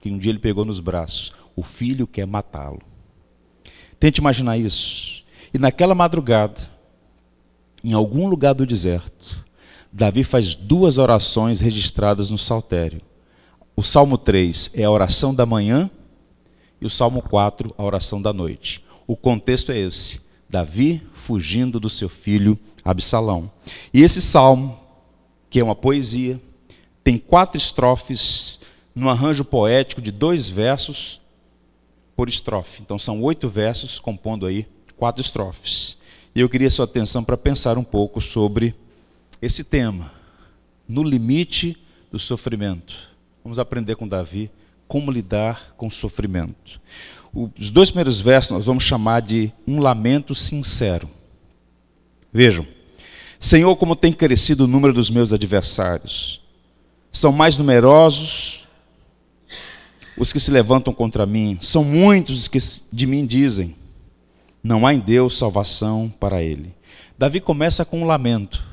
que 0.00 0.10
um 0.10 0.16
dia 0.16 0.30
ele 0.30 0.38
pegou 0.38 0.64
nos 0.64 0.80
braços. 0.80 1.32
O 1.54 1.62
filho 1.62 2.06
quer 2.06 2.26
matá-lo. 2.26 2.80
Tente 4.00 4.20
imaginar 4.20 4.56
isso. 4.56 5.21
E 5.54 5.58
naquela 5.58 5.94
madrugada, 5.94 6.70
em 7.84 7.92
algum 7.92 8.26
lugar 8.26 8.54
do 8.54 8.64
deserto, 8.64 9.44
Davi 9.92 10.24
faz 10.24 10.54
duas 10.54 10.96
orações 10.96 11.60
registradas 11.60 12.30
no 12.30 12.38
saltério. 12.38 13.00
O 13.76 13.82
Salmo 13.82 14.16
3 14.16 14.70
é 14.74 14.84
a 14.84 14.90
oração 14.90 15.34
da 15.34 15.44
manhã 15.44 15.90
e 16.80 16.86
o 16.86 16.90
Salmo 16.90 17.20
4 17.20 17.74
a 17.76 17.82
oração 17.82 18.20
da 18.20 18.32
noite. 18.32 18.82
O 19.06 19.16
contexto 19.16 19.72
é 19.72 19.78
esse: 19.78 20.20
Davi 20.48 21.02
fugindo 21.12 21.78
do 21.78 21.90
seu 21.90 22.08
filho 22.08 22.58
Absalão. 22.84 23.50
E 23.92 24.02
esse 24.02 24.22
salmo, 24.22 24.78
que 25.50 25.60
é 25.60 25.64
uma 25.64 25.74
poesia, 25.74 26.40
tem 27.04 27.18
quatro 27.18 27.58
estrofes 27.58 28.58
no 28.94 29.08
arranjo 29.08 29.44
poético 29.44 30.00
de 30.00 30.10
dois 30.10 30.48
versos 30.48 31.20
por 32.16 32.28
estrofe. 32.28 32.82
Então 32.82 32.98
são 32.98 33.20
oito 33.22 33.48
versos 33.48 33.98
compondo 33.98 34.46
aí 34.46 34.66
quatro 35.02 35.20
estrofes. 35.20 35.96
E 36.32 36.40
eu 36.40 36.48
queria 36.48 36.70
sua 36.70 36.84
atenção 36.84 37.24
para 37.24 37.36
pensar 37.36 37.76
um 37.76 37.82
pouco 37.82 38.20
sobre 38.20 38.72
esse 39.42 39.64
tema, 39.64 40.12
no 40.88 41.02
limite 41.02 41.76
do 42.12 42.20
sofrimento. 42.20 42.96
Vamos 43.42 43.58
aprender 43.58 43.96
com 43.96 44.06
Davi 44.06 44.48
como 44.86 45.10
lidar 45.10 45.74
com 45.76 45.88
o 45.88 45.90
sofrimento. 45.90 46.80
Os 47.34 47.68
dois 47.68 47.90
primeiros 47.90 48.20
versos 48.20 48.52
nós 48.52 48.64
vamos 48.64 48.84
chamar 48.84 49.22
de 49.22 49.50
um 49.66 49.80
lamento 49.80 50.36
sincero. 50.36 51.10
Vejam, 52.32 52.64
Senhor, 53.40 53.74
como 53.74 53.96
tem 53.96 54.12
crescido 54.12 54.66
o 54.66 54.68
número 54.68 54.94
dos 54.94 55.10
meus 55.10 55.32
adversários. 55.32 56.40
São 57.10 57.32
mais 57.32 57.58
numerosos 57.58 58.68
os 60.16 60.32
que 60.32 60.38
se 60.38 60.52
levantam 60.52 60.94
contra 60.94 61.26
mim, 61.26 61.58
são 61.60 61.82
muitos 61.82 62.42
os 62.42 62.46
que 62.46 62.58
de 62.92 63.04
mim 63.04 63.26
dizem: 63.26 63.81
não 64.62 64.86
há 64.86 64.94
em 64.94 65.00
Deus 65.00 65.36
salvação 65.36 66.12
para 66.20 66.42
ele. 66.42 66.74
Davi 67.18 67.40
começa 67.40 67.84
com 67.84 68.02
um 68.02 68.04
lamento, 68.04 68.64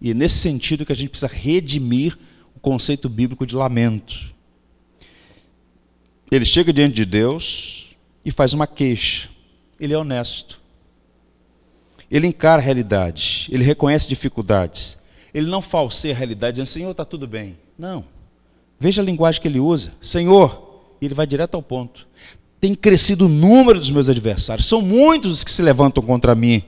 e 0.00 0.10
é 0.10 0.14
nesse 0.14 0.38
sentido 0.38 0.84
que 0.84 0.92
a 0.92 0.96
gente 0.96 1.10
precisa 1.10 1.32
redimir 1.32 2.18
o 2.54 2.60
conceito 2.60 3.08
bíblico 3.08 3.46
de 3.46 3.54
lamento. 3.54 4.34
Ele 6.30 6.44
chega 6.44 6.72
diante 6.72 6.94
de 6.94 7.04
Deus 7.04 7.96
e 8.24 8.30
faz 8.30 8.52
uma 8.52 8.66
queixa. 8.66 9.28
Ele 9.78 9.92
é 9.92 9.98
honesto. 9.98 10.60
Ele 12.10 12.26
encara 12.26 12.60
a 12.60 12.64
realidade, 12.64 13.48
ele 13.50 13.64
reconhece 13.64 14.08
dificuldades. 14.08 14.98
Ele 15.32 15.48
não 15.48 15.60
falseia 15.60 16.14
a 16.14 16.16
realidade 16.16 16.54
dizendo, 16.54 16.66
Senhor, 16.66 16.90
está 16.92 17.04
tudo 17.04 17.26
bem. 17.26 17.58
Não. 17.76 18.04
Veja 18.78 19.02
a 19.02 19.04
linguagem 19.04 19.40
que 19.40 19.48
ele 19.48 19.58
usa. 19.58 19.92
Senhor, 20.00 20.80
e 21.00 21.06
ele 21.06 21.14
vai 21.14 21.26
direto 21.26 21.56
ao 21.56 21.62
ponto. 21.62 22.06
Tem 22.64 22.74
crescido 22.74 23.26
o 23.26 23.28
número 23.28 23.78
dos 23.78 23.90
meus 23.90 24.08
adversários. 24.08 24.66
São 24.66 24.80
muitos 24.80 25.30
os 25.30 25.44
que 25.44 25.50
se 25.50 25.60
levantam 25.60 26.02
contra 26.02 26.34
mim. 26.34 26.62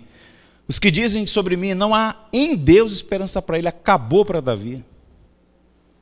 Os 0.68 0.78
que 0.78 0.90
dizem 0.90 1.24
sobre 1.24 1.56
mim, 1.56 1.72
não 1.72 1.94
há 1.94 2.26
em 2.30 2.54
Deus 2.54 2.92
esperança 2.92 3.40
para 3.40 3.56
ele. 3.56 3.66
Acabou 3.66 4.22
para 4.22 4.42
Davi. 4.42 4.84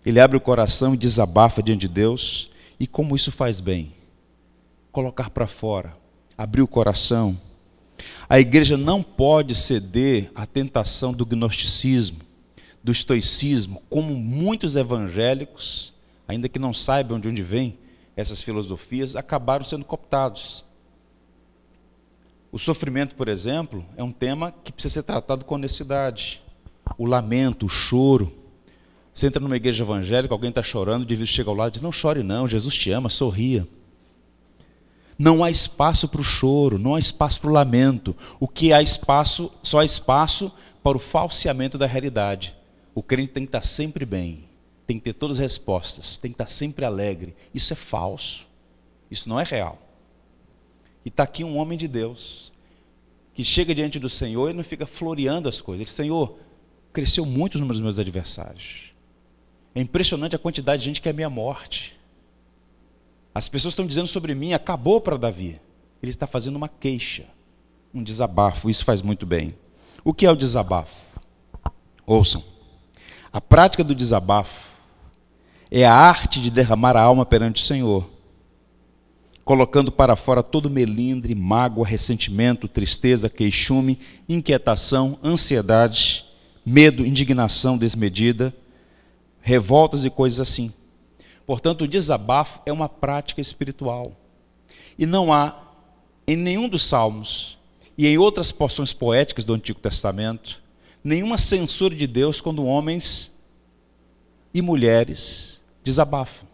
Ele 0.04 0.18
abre 0.18 0.36
o 0.36 0.40
coração 0.40 0.94
e 0.94 0.96
desabafa 0.96 1.62
diante 1.62 1.82
de 1.82 1.88
Deus. 1.94 2.50
E 2.80 2.88
como 2.88 3.14
isso 3.14 3.30
faz 3.30 3.60
bem? 3.60 3.92
Colocar 4.90 5.30
para 5.30 5.46
fora, 5.46 5.96
abrir 6.36 6.62
o 6.62 6.66
coração. 6.66 7.38
A 8.28 8.40
igreja 8.40 8.76
não 8.76 9.00
pode 9.00 9.54
ceder 9.54 10.28
à 10.34 10.44
tentação 10.44 11.12
do 11.12 11.24
gnosticismo, 11.24 12.18
do 12.82 12.90
estoicismo, 12.90 13.80
como 13.88 14.12
muitos 14.16 14.74
evangélicos, 14.74 15.92
ainda 16.26 16.48
que 16.48 16.58
não 16.58 16.74
saibam 16.74 17.20
de 17.20 17.28
onde 17.28 17.42
vem 17.42 17.78
essas 18.16 18.42
filosofias, 18.42 19.16
acabaram 19.16 19.64
sendo 19.64 19.84
cooptados. 19.84 20.64
O 22.52 22.58
sofrimento, 22.58 23.16
por 23.16 23.28
exemplo, 23.28 23.84
é 23.96 24.02
um 24.02 24.12
tema 24.12 24.52
que 24.62 24.72
precisa 24.72 24.94
ser 24.94 25.02
tratado 25.02 25.44
com 25.44 25.56
honestidade. 25.56 26.40
O 26.96 27.04
lamento, 27.04 27.66
o 27.66 27.68
choro, 27.68 28.32
você 29.12 29.26
entra 29.28 29.40
numa 29.40 29.56
igreja 29.56 29.84
evangélica, 29.84 30.34
alguém 30.34 30.50
está 30.50 30.62
chorando, 30.62 31.02
o 31.02 31.04
indivíduo 31.04 31.26
chega 31.26 31.50
ao 31.50 31.56
lado 31.56 31.70
e 31.70 31.72
diz: 31.72 31.80
Não 31.80 31.92
chore, 31.92 32.22
não, 32.22 32.48
Jesus 32.48 32.74
te 32.74 32.90
ama, 32.90 33.08
sorria. 33.08 33.66
Não 35.16 35.44
há 35.44 35.50
espaço 35.50 36.08
para 36.08 36.20
o 36.20 36.24
choro, 36.24 36.78
não 36.78 36.96
há 36.96 36.98
espaço 36.98 37.40
para 37.40 37.50
o 37.50 37.52
lamento. 37.52 38.16
O 38.40 38.48
que 38.48 38.72
há 38.72 38.82
espaço, 38.82 39.52
só 39.62 39.78
há 39.78 39.84
espaço 39.84 40.52
para 40.82 40.96
o 40.96 41.00
falseamento 41.00 41.78
da 41.78 41.86
realidade. 41.86 42.54
O 42.94 43.02
crente 43.02 43.32
tem 43.32 43.44
que 43.44 43.48
estar 43.48 43.62
sempre 43.62 44.04
bem, 44.04 44.44
tem 44.86 44.98
que 44.98 45.04
ter 45.04 45.12
todas 45.14 45.38
as 45.38 45.42
respostas, 45.42 46.18
tem 46.18 46.30
que 46.30 46.34
estar 46.34 46.50
sempre 46.50 46.84
alegre. 46.84 47.34
Isso 47.52 47.72
é 47.72 47.76
falso, 47.76 48.46
isso 49.10 49.28
não 49.28 49.40
é 49.40 49.44
real. 49.44 49.78
E 51.04 51.08
está 51.08 51.22
aqui 51.22 51.44
um 51.44 51.56
homem 51.56 51.76
de 51.76 51.88
Deus, 51.88 52.52
que 53.32 53.42
chega 53.42 53.74
diante 53.74 53.98
do 53.98 54.08
Senhor 54.08 54.50
e 54.50 54.52
não 54.52 54.64
fica 54.64 54.86
floreando 54.86 55.48
as 55.48 55.60
coisas. 55.60 55.80
Ele 55.80 55.86
diz: 55.86 55.94
Senhor, 55.94 56.38
cresceu 56.92 57.26
muito 57.26 57.56
o 57.56 57.58
número 57.58 57.74
dos 57.74 57.82
meus 57.82 57.98
adversários. 57.98 58.92
É 59.74 59.80
impressionante 59.80 60.36
a 60.36 60.38
quantidade 60.38 60.80
de 60.80 60.86
gente 60.86 61.00
que 61.00 61.08
é 61.08 61.12
minha 61.12 61.30
morte. 61.30 61.98
As 63.34 63.48
pessoas 63.48 63.72
estão 63.72 63.86
dizendo 63.86 64.06
sobre 64.06 64.34
mim, 64.34 64.52
acabou 64.52 65.00
para 65.00 65.16
Davi. 65.16 65.60
Ele 66.00 66.10
está 66.10 66.26
fazendo 66.26 66.54
uma 66.54 66.68
queixa, 66.68 67.24
um 67.92 68.02
desabafo. 68.02 68.70
Isso 68.70 68.84
faz 68.84 69.02
muito 69.02 69.26
bem. 69.26 69.56
O 70.04 70.14
que 70.14 70.26
é 70.26 70.30
o 70.30 70.36
desabafo? 70.36 71.04
Ouçam. 72.06 72.44
A 73.32 73.40
prática 73.40 73.82
do 73.82 73.94
desabafo 73.94 74.73
é 75.80 75.84
a 75.84 75.92
arte 75.92 76.40
de 76.40 76.50
derramar 76.50 76.96
a 76.96 77.02
alma 77.02 77.26
perante 77.26 77.62
o 77.62 77.66
Senhor, 77.66 78.08
colocando 79.44 79.90
para 79.90 80.14
fora 80.14 80.42
todo 80.42 80.70
melindre, 80.70 81.34
mágoa, 81.34 81.86
ressentimento, 81.86 82.68
tristeza, 82.68 83.28
queixume, 83.28 83.98
inquietação, 84.28 85.18
ansiedade, 85.22 86.24
medo, 86.64 87.04
indignação 87.04 87.76
desmedida 87.76 88.54
revoltas 89.44 90.06
e 90.06 90.10
coisas 90.10 90.40
assim. 90.40 90.72
Portanto, 91.46 91.82
o 91.82 91.88
desabafo 91.88 92.60
é 92.64 92.72
uma 92.72 92.88
prática 92.88 93.42
espiritual. 93.42 94.12
E 94.98 95.04
não 95.04 95.30
há, 95.30 95.60
em 96.26 96.34
nenhum 96.34 96.66
dos 96.66 96.86
salmos 96.86 97.58
e 97.98 98.06
em 98.06 98.16
outras 98.16 98.50
porções 98.50 98.94
poéticas 98.94 99.44
do 99.44 99.52
Antigo 99.52 99.78
Testamento, 99.78 100.62
nenhuma 101.02 101.36
censura 101.36 101.94
de 101.94 102.06
Deus 102.06 102.40
quando 102.40 102.64
homens 102.64 103.30
e 104.54 104.62
mulheres 104.62 105.62
desabafam. 105.84 106.48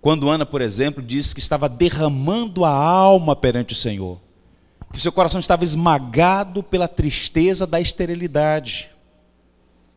Quando 0.00 0.28
Ana, 0.28 0.44
por 0.44 0.60
exemplo, 0.60 1.00
disse 1.00 1.32
que 1.32 1.40
estava 1.40 1.68
derramando 1.68 2.64
a 2.64 2.70
alma 2.70 3.36
perante 3.36 3.72
o 3.72 3.76
Senhor, 3.76 4.18
que 4.92 5.00
seu 5.00 5.12
coração 5.12 5.38
estava 5.38 5.62
esmagado 5.62 6.62
pela 6.62 6.88
tristeza 6.88 7.66
da 7.66 7.80
esterilidade. 7.80 8.90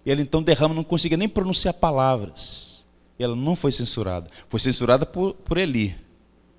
E 0.06 0.12
ela 0.12 0.22
então 0.22 0.44
derrama, 0.44 0.76
não 0.76 0.84
conseguia 0.84 1.18
nem 1.18 1.28
pronunciar 1.28 1.74
palavras. 1.74 2.86
E 3.18 3.24
ela 3.24 3.36
não 3.36 3.56
foi 3.56 3.72
censurada. 3.72 4.30
Foi 4.48 4.60
censurada 4.60 5.06
por, 5.06 5.34
por 5.34 5.58
Eli, 5.58 5.96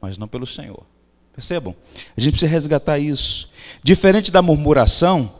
mas 0.00 0.18
não 0.18 0.26
pelo 0.26 0.46
Senhor. 0.46 0.84
Percebam? 1.32 1.74
A 2.16 2.20
gente 2.20 2.32
precisa 2.32 2.50
resgatar 2.50 2.98
isso. 2.98 3.48
Diferente 3.82 4.32
da 4.32 4.42
murmuração, 4.42 5.30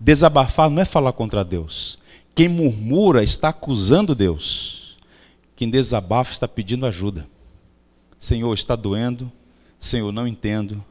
desabafar 0.00 0.70
não 0.70 0.80
é 0.80 0.84
falar 0.84 1.12
contra 1.12 1.44
Deus. 1.44 1.98
Quem 2.34 2.48
murmura 2.48 3.22
está 3.22 3.50
acusando 3.50 4.14
Deus. 4.14 4.83
Quem 5.56 5.70
desabafa 5.70 6.32
está 6.32 6.48
pedindo 6.48 6.86
ajuda. 6.86 7.26
Senhor, 8.18 8.52
está 8.54 8.74
doendo. 8.74 9.30
Senhor, 9.78 10.10
não 10.10 10.26
entendo. 10.26 10.84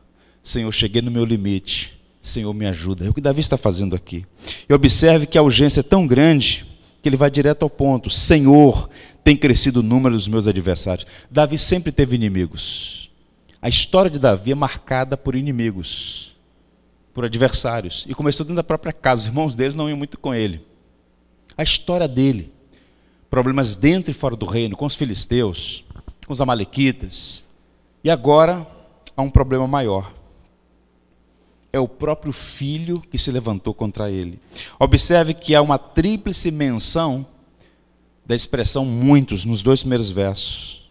Senhor, 0.43 0.71
cheguei 0.71 1.01
no 1.01 1.11
meu 1.11 1.25
limite. 1.25 1.99
Senhor, 2.21 2.53
me 2.53 2.65
ajuda. 2.65 3.05
É 3.05 3.09
o 3.09 3.13
que 3.13 3.19
Davi 3.19 3.41
está 3.41 3.57
fazendo 3.57 3.95
aqui. 3.95 4.25
E 4.69 4.73
observe 4.73 5.25
que 5.25 5.37
a 5.37 5.41
urgência 5.41 5.81
é 5.81 5.83
tão 5.83 6.07
grande 6.07 6.65
que 7.01 7.09
ele 7.09 7.17
vai 7.17 7.29
direto 7.29 7.63
ao 7.63 7.69
ponto. 7.69 8.09
Senhor, 8.09 8.89
tem 9.25 9.35
crescido 9.35 9.81
o 9.81 9.83
número 9.83 10.15
dos 10.15 10.27
meus 10.27 10.47
adversários. 10.47 11.05
Davi 11.29 11.59
sempre 11.59 11.91
teve 11.91 12.15
inimigos. 12.15 13.11
A 13.61 13.67
história 13.67 14.09
de 14.09 14.19
Davi 14.19 14.53
é 14.53 14.55
marcada 14.55 15.17
por 15.17 15.35
inimigos, 15.35 16.33
por 17.13 17.25
adversários. 17.25 18.05
E 18.07 18.13
começou 18.13 18.45
dentro 18.45 18.55
da 18.55 18.63
própria 18.63 18.93
casa. 18.93 19.23
Os 19.23 19.27
irmãos 19.27 19.55
dele 19.55 19.75
não 19.75 19.89
iam 19.89 19.97
muito 19.97 20.17
com 20.17 20.33
ele. 20.33 20.65
A 21.57 21.63
história 21.63 22.07
dele. 22.07 22.52
Problemas 23.33 23.75
dentro 23.75 24.11
e 24.11 24.13
fora 24.13 24.35
do 24.35 24.45
reino, 24.45 24.77
com 24.77 24.85
os 24.85 24.93
filisteus, 24.93 25.83
com 26.27 26.31
os 26.31 26.39
amalequitas. 26.39 27.43
E 28.03 28.11
agora 28.11 28.67
há 29.17 29.21
um 29.23 29.29
problema 29.31 29.67
maior 29.67 30.13
é 31.73 31.79
o 31.79 31.87
próprio 31.87 32.31
filho 32.31 33.01
que 33.01 33.17
se 33.17 33.31
levantou 33.31 33.73
contra 33.73 34.11
ele. 34.11 34.39
Observe 34.79 35.33
que 35.33 35.55
há 35.55 35.61
uma 35.61 35.79
tríplice 35.79 36.51
menção 36.51 37.25
da 38.23 38.35
expressão 38.35 38.85
muitos 38.85 39.43
nos 39.43 39.63
dois 39.63 39.79
primeiros 39.79 40.11
versos. 40.11 40.87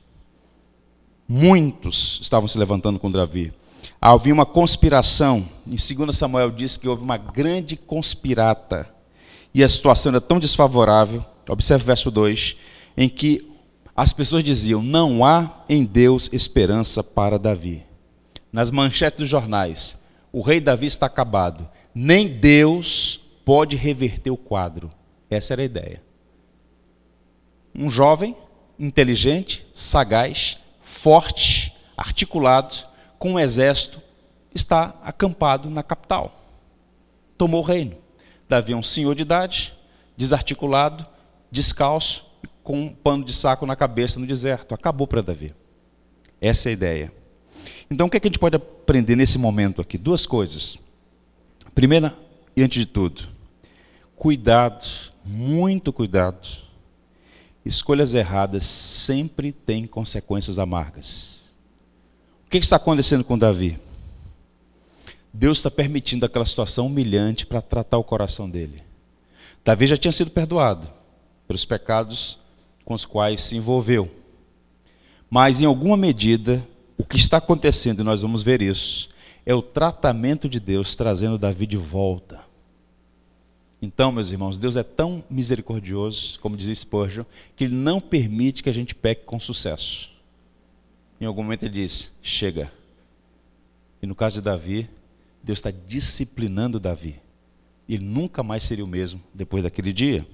Muitos 1.29 2.19
estavam 2.21 2.49
se 2.49 2.59
levantando 2.59 2.99
contra 2.99 3.21
Davi. 3.21 3.55
Havia 4.01 4.35
uma 4.35 4.45
conspiração. 4.45 5.49
Em 5.65 5.77
2 5.77 6.17
Samuel 6.19 6.51
diz 6.51 6.77
que 6.77 6.89
houve 6.89 7.05
uma 7.05 7.17
grande 7.17 7.77
conspirata. 7.77 8.93
E 9.55 9.63
a 9.63 9.69
situação 9.69 10.11
era 10.11 10.21
tão 10.21 10.41
desfavorável. 10.41 11.25
Observe 11.53 11.85
o 11.85 11.87
verso 11.87 12.11
2, 12.11 12.57
em 12.97 13.09
que 13.09 13.53
as 13.95 14.13
pessoas 14.13 14.43
diziam: 14.43 14.83
Não 14.83 15.25
há 15.25 15.65
em 15.69 15.85
Deus 15.85 16.31
esperança 16.33 17.05
para 17.05 17.39
Davi. 17.39 17.85
Nas 18.51 18.71
manchetes 18.71 19.19
dos 19.19 19.29
jornais, 19.29 19.99
o 20.33 20.41
rei 20.41 20.61
Davi 20.61 20.87
está 20.87 21.07
acabado. 21.07 21.69
Nem 21.95 22.27
Deus 22.27 23.21
pode 23.45 23.77
reverter 23.77 24.31
o 24.31 24.37
quadro. 24.37 24.91
Essa 25.29 25.53
era 25.53 25.63
a 25.63 25.67
ideia. 25.67 26.03
Um 27.75 27.91
jovem, 27.91 28.35
inteligente, 28.79 29.67
sagaz, 29.75 30.59
forte, 30.81 31.75
articulado, 31.97 32.75
com 33.19 33.33
um 33.33 33.39
exército, 33.39 34.01
está 34.55 34.95
acampado 35.03 35.69
na 35.69 35.83
capital. 35.83 36.35
Tomou 37.37 37.63
o 37.63 37.67
reino. 37.67 37.97
Davi 38.49 38.73
é 38.73 38.77
um 38.77 38.83
senhor 38.83 39.15
de 39.15 39.23
idade, 39.23 39.73
desarticulado, 40.17 41.07
descalço, 41.53 42.25
com 42.65 42.81
um 42.81 42.89
pano 42.89 43.25
de 43.25 43.33
saco 43.33 43.67
na 43.67 43.77
cabeça 43.77 44.19
no 44.19 44.27
deserto. 44.27 44.75
Acabou 44.75 45.07
para 45.07 45.21
Davi. 45.21 45.55
Essa 46.41 46.69
é 46.69 46.71
a 46.71 46.73
ideia. 46.73 47.13
Então, 47.91 48.07
o 48.07 48.11
que, 48.11 48.17
é 48.17 48.21
que 48.21 48.27
a 48.27 48.31
gente 48.31 48.39
pode 48.39 48.57
aprender 48.57 49.15
nesse 49.15 49.39
momento 49.39 49.81
aqui? 49.81 49.99
Duas 49.99 50.25
coisas. 50.25 50.79
Primeira, 51.75 52.17
e 52.57 52.63
antes 52.63 52.81
de 52.81 52.87
tudo, 52.87 53.29
cuidado, 54.17 54.87
muito 55.25 55.93
cuidado. 55.93 56.49
Escolhas 57.65 58.15
erradas 58.15 58.65
sempre 58.65 59.53
têm 59.53 59.87
consequências 59.87 60.59
amargas. 60.59 61.53
O 62.47 62.51
que 62.51 62.59
está 62.59 62.77
acontecendo 62.77 63.23
com 63.23 63.39
Davi? 63.39 63.79
Deus 65.33 65.59
está 65.59 65.71
permitindo 65.71 66.27
aquela 66.27 66.45
situação 66.45 66.87
humilhante 66.87 67.47
para 67.47 67.63
tratar 67.63 67.99
o 67.99 68.05
coração 68.05 68.51
dele. 68.51 68.83
Davi 69.65 69.87
já 69.87 69.97
tinha 69.97 70.13
sido 70.13 70.31
perdoado 70.31 71.02
pelos 71.53 71.67
pecados 71.67 72.39
com 72.83 72.95
os 72.95 73.05
quais 73.05 73.43
se 73.43 73.57
envolveu. 73.59 74.11
Mas, 75.29 75.61
em 75.61 75.67
alguma 75.67 75.99
medida, 75.99 76.67
o 76.97 77.05
que 77.05 77.19
está 77.19 77.37
acontecendo, 77.37 78.01
e 78.01 78.05
nós 78.05 78.23
vamos 78.23 78.43
ver 78.43 78.63
isso, 78.63 79.11
é 79.45 79.55
o 79.55 79.61
tratamento 79.61 80.49
de 80.49 80.59
Deus 80.59 80.97
trazendo 80.97 81.37
Davi 81.37 81.67
de 81.67 81.77
volta. 81.77 82.41
Então, 83.83 84.11
meus 84.11 84.31
irmãos, 84.31 84.57
Deus 84.57 84.77
é 84.77 84.83
tão 84.83 85.23
misericordioso, 85.29 86.41
como 86.41 86.57
dizia 86.57 86.75
Spurgeon, 86.75 87.25
que 87.55 87.65
Ele 87.65 87.75
não 87.75 88.01
permite 88.01 88.63
que 88.63 88.71
a 88.71 88.75
gente 88.75 88.95
peque 88.95 89.25
com 89.25 89.39
sucesso. 89.39 90.11
Em 91.21 91.27
algum 91.27 91.43
momento 91.43 91.65
Ele 91.65 91.75
diz: 91.75 92.15
chega. 92.23 92.73
E 94.01 94.07
no 94.07 94.15
caso 94.15 94.37
de 94.37 94.41
Davi, 94.41 94.89
Deus 95.43 95.59
está 95.59 95.71
disciplinando 95.71 96.81
Davi. 96.81 97.21
Ele 97.87 98.05
nunca 98.05 98.43
mais 98.43 98.63
seria 98.63 98.85
o 98.85 98.89
mesmo 98.89 99.23
depois 99.35 99.63
daquele 99.63 99.93
dia. 99.93 100.27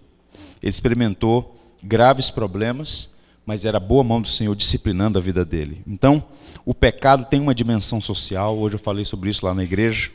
Ele 0.62 0.70
experimentou 0.70 1.56
graves 1.82 2.30
problemas, 2.30 3.10
mas 3.46 3.64
era 3.64 3.80
boa 3.80 4.04
mão 4.04 4.20
do 4.20 4.28
Senhor 4.28 4.54
disciplinando 4.54 5.18
a 5.18 5.22
vida 5.22 5.44
dele. 5.44 5.82
Então, 5.86 6.22
o 6.64 6.74
pecado 6.74 7.24
tem 7.24 7.40
uma 7.40 7.54
dimensão 7.54 8.00
social, 8.00 8.58
hoje 8.58 8.74
eu 8.74 8.78
falei 8.78 9.04
sobre 9.04 9.30
isso 9.30 9.46
lá 9.46 9.54
na 9.54 9.64
igreja. 9.64 10.10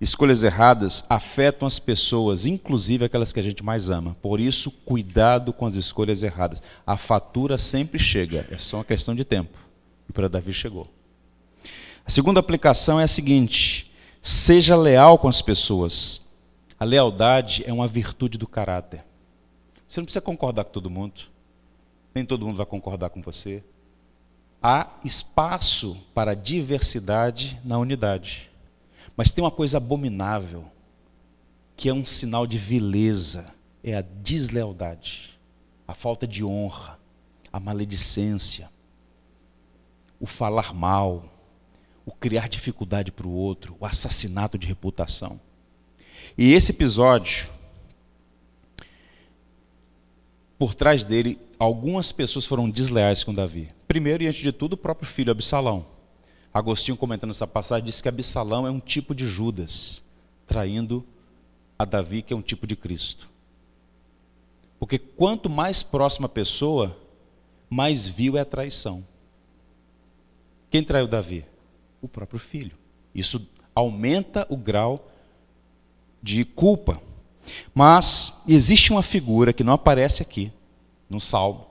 Escolhas 0.00 0.42
erradas 0.42 1.04
afetam 1.08 1.64
as 1.64 1.78
pessoas, 1.78 2.44
inclusive 2.44 3.04
aquelas 3.04 3.32
que 3.32 3.38
a 3.38 3.42
gente 3.42 3.62
mais 3.62 3.88
ama. 3.88 4.16
Por 4.20 4.40
isso, 4.40 4.68
cuidado 4.84 5.52
com 5.52 5.64
as 5.64 5.76
escolhas 5.76 6.24
erradas. 6.24 6.60
A 6.84 6.96
fatura 6.96 7.56
sempre 7.56 8.00
chega, 8.00 8.44
é 8.50 8.58
só 8.58 8.78
uma 8.78 8.84
questão 8.84 9.14
de 9.14 9.24
tempo. 9.24 9.56
E 10.08 10.12
para 10.12 10.28
Davi 10.28 10.52
chegou. 10.52 10.88
A 12.04 12.10
segunda 12.10 12.40
aplicação 12.40 12.98
é 12.98 13.04
a 13.04 13.08
seguinte: 13.08 13.92
seja 14.20 14.74
leal 14.74 15.18
com 15.18 15.28
as 15.28 15.40
pessoas. 15.40 16.22
A 16.80 16.84
lealdade 16.84 17.62
é 17.64 17.72
uma 17.72 17.86
virtude 17.86 18.36
do 18.36 18.48
caráter. 18.48 19.04
Você 19.92 20.00
não 20.00 20.06
precisa 20.06 20.22
concordar 20.22 20.64
com 20.64 20.70
todo 20.70 20.88
mundo. 20.88 21.20
Nem 22.14 22.24
todo 22.24 22.46
mundo 22.46 22.56
vai 22.56 22.64
concordar 22.64 23.10
com 23.10 23.20
você. 23.20 23.62
Há 24.62 24.88
espaço 25.04 25.98
para 26.14 26.32
diversidade 26.32 27.60
na 27.62 27.76
unidade. 27.76 28.50
Mas 29.14 29.32
tem 29.32 29.44
uma 29.44 29.50
coisa 29.50 29.76
abominável, 29.76 30.64
que 31.76 31.90
é 31.90 31.92
um 31.92 32.06
sinal 32.06 32.46
de 32.46 32.56
vileza, 32.56 33.52
é 33.84 33.94
a 33.94 34.00
deslealdade, 34.00 35.38
a 35.86 35.92
falta 35.92 36.26
de 36.26 36.42
honra, 36.42 36.98
a 37.52 37.60
maledicência, 37.60 38.70
o 40.18 40.24
falar 40.24 40.72
mal, 40.72 41.26
o 42.06 42.12
criar 42.12 42.48
dificuldade 42.48 43.12
para 43.12 43.26
o 43.26 43.34
outro, 43.34 43.76
o 43.78 43.84
assassinato 43.84 44.56
de 44.56 44.66
reputação. 44.66 45.38
E 46.38 46.54
esse 46.54 46.72
episódio, 46.72 47.52
por 50.62 50.74
trás 50.74 51.02
dele, 51.02 51.40
algumas 51.58 52.12
pessoas 52.12 52.46
foram 52.46 52.70
desleais 52.70 53.24
com 53.24 53.34
Davi. 53.34 53.70
Primeiro 53.88 54.22
e 54.22 54.28
antes 54.28 54.42
de 54.42 54.52
tudo, 54.52 54.74
o 54.74 54.76
próprio 54.76 55.08
filho 55.08 55.32
Absalão. 55.32 55.84
Agostinho, 56.54 56.96
comentando 56.96 57.30
essa 57.30 57.48
passagem, 57.48 57.84
disse 57.84 58.00
que 58.00 58.08
Absalão 58.08 58.64
é 58.64 58.70
um 58.70 58.78
tipo 58.78 59.12
de 59.12 59.26
Judas, 59.26 60.04
traindo 60.46 61.04
a 61.76 61.84
Davi, 61.84 62.22
que 62.22 62.32
é 62.32 62.36
um 62.36 62.40
tipo 62.40 62.64
de 62.64 62.76
Cristo. 62.76 63.28
Porque 64.78 65.00
quanto 65.00 65.50
mais 65.50 65.82
próxima 65.82 66.26
a 66.26 66.28
pessoa, 66.28 66.96
mais 67.68 68.06
vil 68.06 68.38
é 68.38 68.42
a 68.42 68.44
traição. 68.44 69.04
Quem 70.70 70.84
traiu 70.84 71.08
Davi? 71.08 71.44
O 72.00 72.06
próprio 72.06 72.38
filho. 72.38 72.78
Isso 73.12 73.44
aumenta 73.74 74.46
o 74.48 74.56
grau 74.56 75.10
de 76.22 76.44
culpa. 76.44 77.02
Mas 77.74 78.32
existe 78.46 78.92
uma 78.92 79.02
figura 79.02 79.52
que 79.52 79.64
não 79.64 79.72
aparece 79.72 80.22
aqui, 80.22 80.52
no 81.08 81.20
Salmo. 81.20 81.66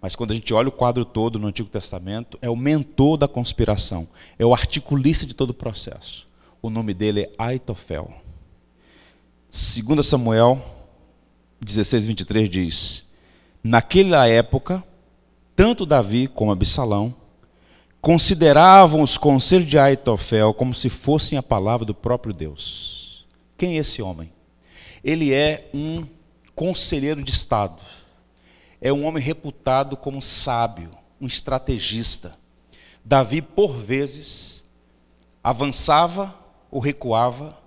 Mas 0.00 0.16
quando 0.16 0.30
a 0.30 0.34
gente 0.34 0.52
olha 0.54 0.68
o 0.68 0.72
quadro 0.72 1.04
todo 1.04 1.38
no 1.38 1.46
Antigo 1.46 1.68
Testamento, 1.68 2.38
é 2.40 2.48
o 2.48 2.56
mentor 2.56 3.18
da 3.18 3.28
conspiração, 3.28 4.08
é 4.38 4.46
o 4.46 4.54
articulista 4.54 5.26
de 5.26 5.34
todo 5.34 5.50
o 5.50 5.54
processo. 5.54 6.26
O 6.62 6.70
nome 6.70 6.94
dele 6.94 7.22
é 7.22 7.30
Aitofel. 7.38 8.12
2 9.50 10.06
Samuel 10.06 10.62
16, 11.60 12.06
23 12.06 12.48
diz: 12.48 13.06
Naquela 13.62 14.26
época, 14.26 14.82
tanto 15.54 15.84
Davi 15.84 16.26
como 16.26 16.52
Absalão 16.52 17.14
consideravam 18.00 19.02
os 19.02 19.18
conselhos 19.18 19.68
de 19.68 19.78
Aitofel 19.78 20.54
como 20.54 20.72
se 20.72 20.88
fossem 20.88 21.38
a 21.38 21.42
palavra 21.42 21.84
do 21.84 21.94
próprio 21.94 22.32
Deus. 22.32 23.26
Quem 23.58 23.76
é 23.76 23.80
esse 23.80 24.00
homem? 24.00 24.32
Ele 25.02 25.32
é 25.32 25.70
um 25.72 26.06
conselheiro 26.54 27.22
de 27.22 27.30
Estado. 27.30 27.82
É 28.80 28.92
um 28.92 29.04
homem 29.04 29.22
reputado 29.22 29.96
como 29.96 30.20
sábio, 30.20 30.90
um 31.20 31.26
estrategista. 31.26 32.36
Davi, 33.04 33.40
por 33.42 33.72
vezes, 33.72 34.64
avançava 35.42 36.34
ou 36.70 36.80
recuava 36.80 37.58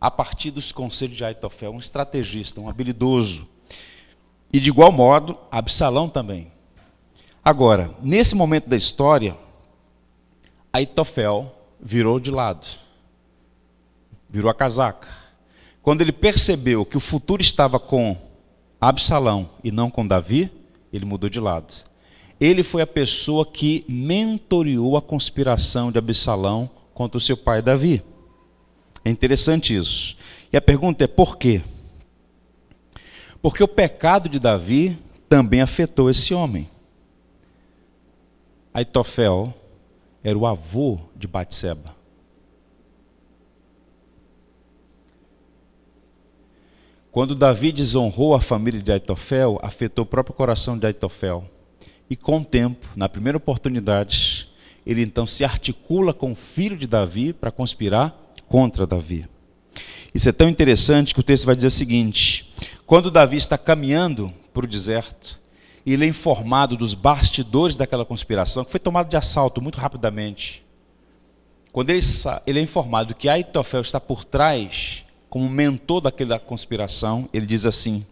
a 0.00 0.10
partir 0.10 0.50
dos 0.50 0.72
conselhos 0.72 1.16
de 1.16 1.24
Aitofel, 1.24 1.72
um 1.72 1.78
estrategista, 1.78 2.60
um 2.60 2.68
habilidoso. 2.68 3.46
E 4.52 4.58
de 4.58 4.68
igual 4.70 4.90
modo, 4.90 5.38
Absalão 5.50 6.08
também. 6.08 6.50
Agora, 7.44 7.94
nesse 8.02 8.34
momento 8.34 8.68
da 8.68 8.76
história, 8.76 9.36
Aitofel 10.72 11.54
virou 11.80 12.18
de 12.18 12.30
lado. 12.30 12.66
Virou 14.28 14.50
a 14.50 14.54
casaca. 14.54 15.19
Quando 15.82 16.02
ele 16.02 16.12
percebeu 16.12 16.84
que 16.84 16.96
o 16.96 17.00
futuro 17.00 17.40
estava 17.40 17.78
com 17.78 18.16
Absalão 18.80 19.50
e 19.64 19.70
não 19.70 19.90
com 19.90 20.06
Davi, 20.06 20.50
ele 20.92 21.04
mudou 21.04 21.30
de 21.30 21.40
lado. 21.40 21.72
Ele 22.40 22.62
foi 22.62 22.82
a 22.82 22.86
pessoa 22.86 23.44
que 23.44 23.84
mentoriou 23.88 24.96
a 24.96 25.02
conspiração 25.02 25.92
de 25.92 25.98
Absalão 25.98 26.70
contra 26.94 27.18
o 27.18 27.20
seu 27.20 27.36
pai 27.36 27.60
Davi. 27.60 28.02
É 29.04 29.10
interessante 29.10 29.74
isso. 29.74 30.16
E 30.52 30.56
a 30.56 30.60
pergunta 30.60 31.04
é 31.04 31.06
por 31.06 31.36
quê? 31.36 31.62
Porque 33.42 33.62
o 33.62 33.68
pecado 33.68 34.28
de 34.28 34.38
Davi 34.38 34.98
também 35.28 35.60
afetou 35.60 36.10
esse 36.10 36.34
homem. 36.34 36.68
Aitofel 38.72 39.54
era 40.22 40.38
o 40.38 40.46
avô 40.46 40.98
de 41.16 41.26
Batseba. 41.26 41.99
Quando 47.12 47.34
Davi 47.34 47.72
desonrou 47.72 48.34
a 48.34 48.40
família 48.40 48.80
de 48.80 48.92
Aitofel, 48.92 49.58
afetou 49.62 50.04
o 50.04 50.06
próprio 50.06 50.34
coração 50.34 50.78
de 50.78 50.86
Aitofel. 50.86 51.44
E 52.08 52.14
com 52.14 52.38
o 52.38 52.44
tempo, 52.44 52.86
na 52.94 53.08
primeira 53.08 53.36
oportunidade, 53.36 54.48
ele 54.86 55.02
então 55.02 55.26
se 55.26 55.44
articula 55.44 56.14
com 56.14 56.30
o 56.30 56.36
filho 56.36 56.76
de 56.76 56.86
Davi 56.86 57.32
para 57.32 57.50
conspirar 57.50 58.16
contra 58.48 58.86
Davi. 58.86 59.28
Isso 60.14 60.28
é 60.28 60.32
tão 60.32 60.48
interessante 60.48 61.12
que 61.12 61.18
o 61.18 61.24
texto 61.24 61.46
vai 61.46 61.56
dizer 61.56 61.66
o 61.66 61.72
seguinte: 61.72 62.52
quando 62.86 63.10
Davi 63.10 63.36
está 63.36 63.58
caminhando 63.58 64.32
para 64.54 64.64
o 64.64 64.68
deserto, 64.68 65.40
ele 65.84 66.04
é 66.04 66.08
informado 66.08 66.76
dos 66.76 66.94
bastidores 66.94 67.76
daquela 67.76 68.04
conspiração, 68.04 68.64
que 68.64 68.70
foi 68.70 68.80
tomado 68.80 69.08
de 69.08 69.16
assalto 69.16 69.60
muito 69.60 69.80
rapidamente. 69.80 70.64
Quando 71.72 71.90
ele, 71.90 72.00
ele 72.46 72.60
é 72.60 72.62
informado 72.62 73.16
que 73.16 73.28
Aitofel 73.28 73.80
está 73.80 74.00
por 74.00 74.24
trás, 74.24 75.04
como 75.30 75.48
mentor 75.48 76.00
daquela 76.00 76.40
conspiração, 76.40 77.28
ele 77.32 77.46
diz 77.46 77.64
assim: 77.64 78.04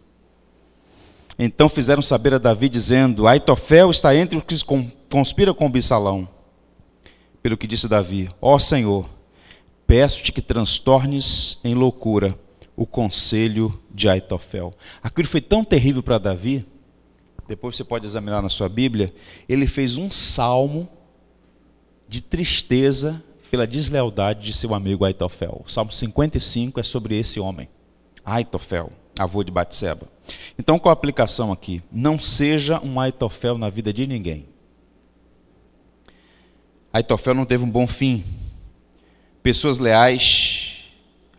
Então 1.37 1.67
fizeram 1.67 2.01
saber 2.01 2.33
a 2.33 2.37
Davi, 2.37 2.69
dizendo: 2.69 3.27
Aitofel 3.27 3.91
está 3.91 4.15
entre 4.15 4.37
os 4.37 4.43
que 4.43 4.65
conspiram 5.09 5.53
com 5.53 5.69
Bissalão. 5.69 6.27
Pelo 7.43 7.57
que 7.57 7.67
disse 7.67 7.89
Davi: 7.89 8.29
Ó 8.41 8.57
Senhor, 8.57 9.07
peço-te 9.85 10.31
que 10.31 10.41
transtornes 10.41 11.59
em 11.61 11.75
loucura 11.75 12.39
o 12.75 12.85
conselho 12.85 13.77
de 13.93 14.07
Aitofel. 14.07 14.73
Aquilo 15.03 15.27
foi 15.27 15.41
tão 15.41 15.65
terrível 15.65 16.01
para 16.01 16.17
Davi, 16.17 16.65
depois 17.49 17.75
você 17.75 17.83
pode 17.83 18.05
examinar 18.05 18.41
na 18.41 18.47
sua 18.47 18.69
Bíblia, 18.69 19.13
ele 19.49 19.67
fez 19.67 19.97
um 19.97 20.09
salmo 20.09 20.87
de 22.07 22.21
tristeza 22.21 23.21
pela 23.49 23.67
deslealdade 23.67 24.41
de 24.41 24.53
seu 24.53 24.73
amigo 24.73 25.05
Aitofel. 25.05 25.61
O 25.65 25.69
salmo 25.69 25.91
55 25.91 26.79
é 26.79 26.83
sobre 26.83 27.17
esse 27.17 27.39
homem, 27.39 27.67
Aitofel, 28.23 28.91
avô 29.17 29.43
de 29.43 29.51
Batseba. 29.51 30.07
Então, 30.57 30.77
qual 30.77 30.91
a 30.91 30.93
aplicação 30.93 31.51
aqui? 31.51 31.81
Não 31.91 32.19
seja 32.19 32.79
um 32.83 32.99
Aitofel 32.99 33.57
na 33.57 33.69
vida 33.69 33.91
de 33.91 34.05
ninguém. 34.05 34.47
Aitofel 36.93 37.33
não 37.33 37.45
teve 37.45 37.63
um 37.63 37.69
bom 37.69 37.87
fim. 37.87 38.23
Pessoas 39.41 39.77
leais, 39.77 40.77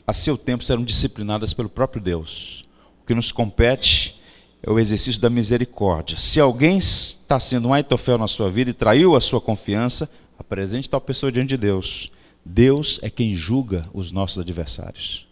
a 0.06 0.12
seu 0.12 0.36
tempo, 0.36 0.64
serão 0.64 0.84
disciplinadas 0.84 1.52
pelo 1.52 1.68
próprio 1.68 2.02
Deus. 2.02 2.64
O 3.02 3.06
que 3.06 3.14
nos 3.14 3.30
compete 3.30 4.20
é 4.62 4.70
o 4.70 4.78
exercício 4.78 5.20
da 5.20 5.30
misericórdia. 5.30 6.18
Se 6.18 6.38
alguém 6.40 6.78
está 6.78 7.38
sendo 7.40 7.68
um 7.68 7.74
Aitofel 7.74 8.18
na 8.18 8.28
sua 8.28 8.50
vida 8.50 8.70
e 8.70 8.74
traiu 8.74 9.16
a 9.16 9.20
sua 9.20 9.40
confiança, 9.40 10.10
apresente 10.40 10.88
tal 10.88 11.00
pessoa 11.02 11.30
diante 11.30 11.50
de 11.50 11.56
Deus. 11.58 12.10
Deus 12.42 12.98
é 13.02 13.10
quem 13.10 13.34
julga 13.34 13.86
os 13.92 14.10
nossos 14.10 14.38
adversários. 14.38 15.28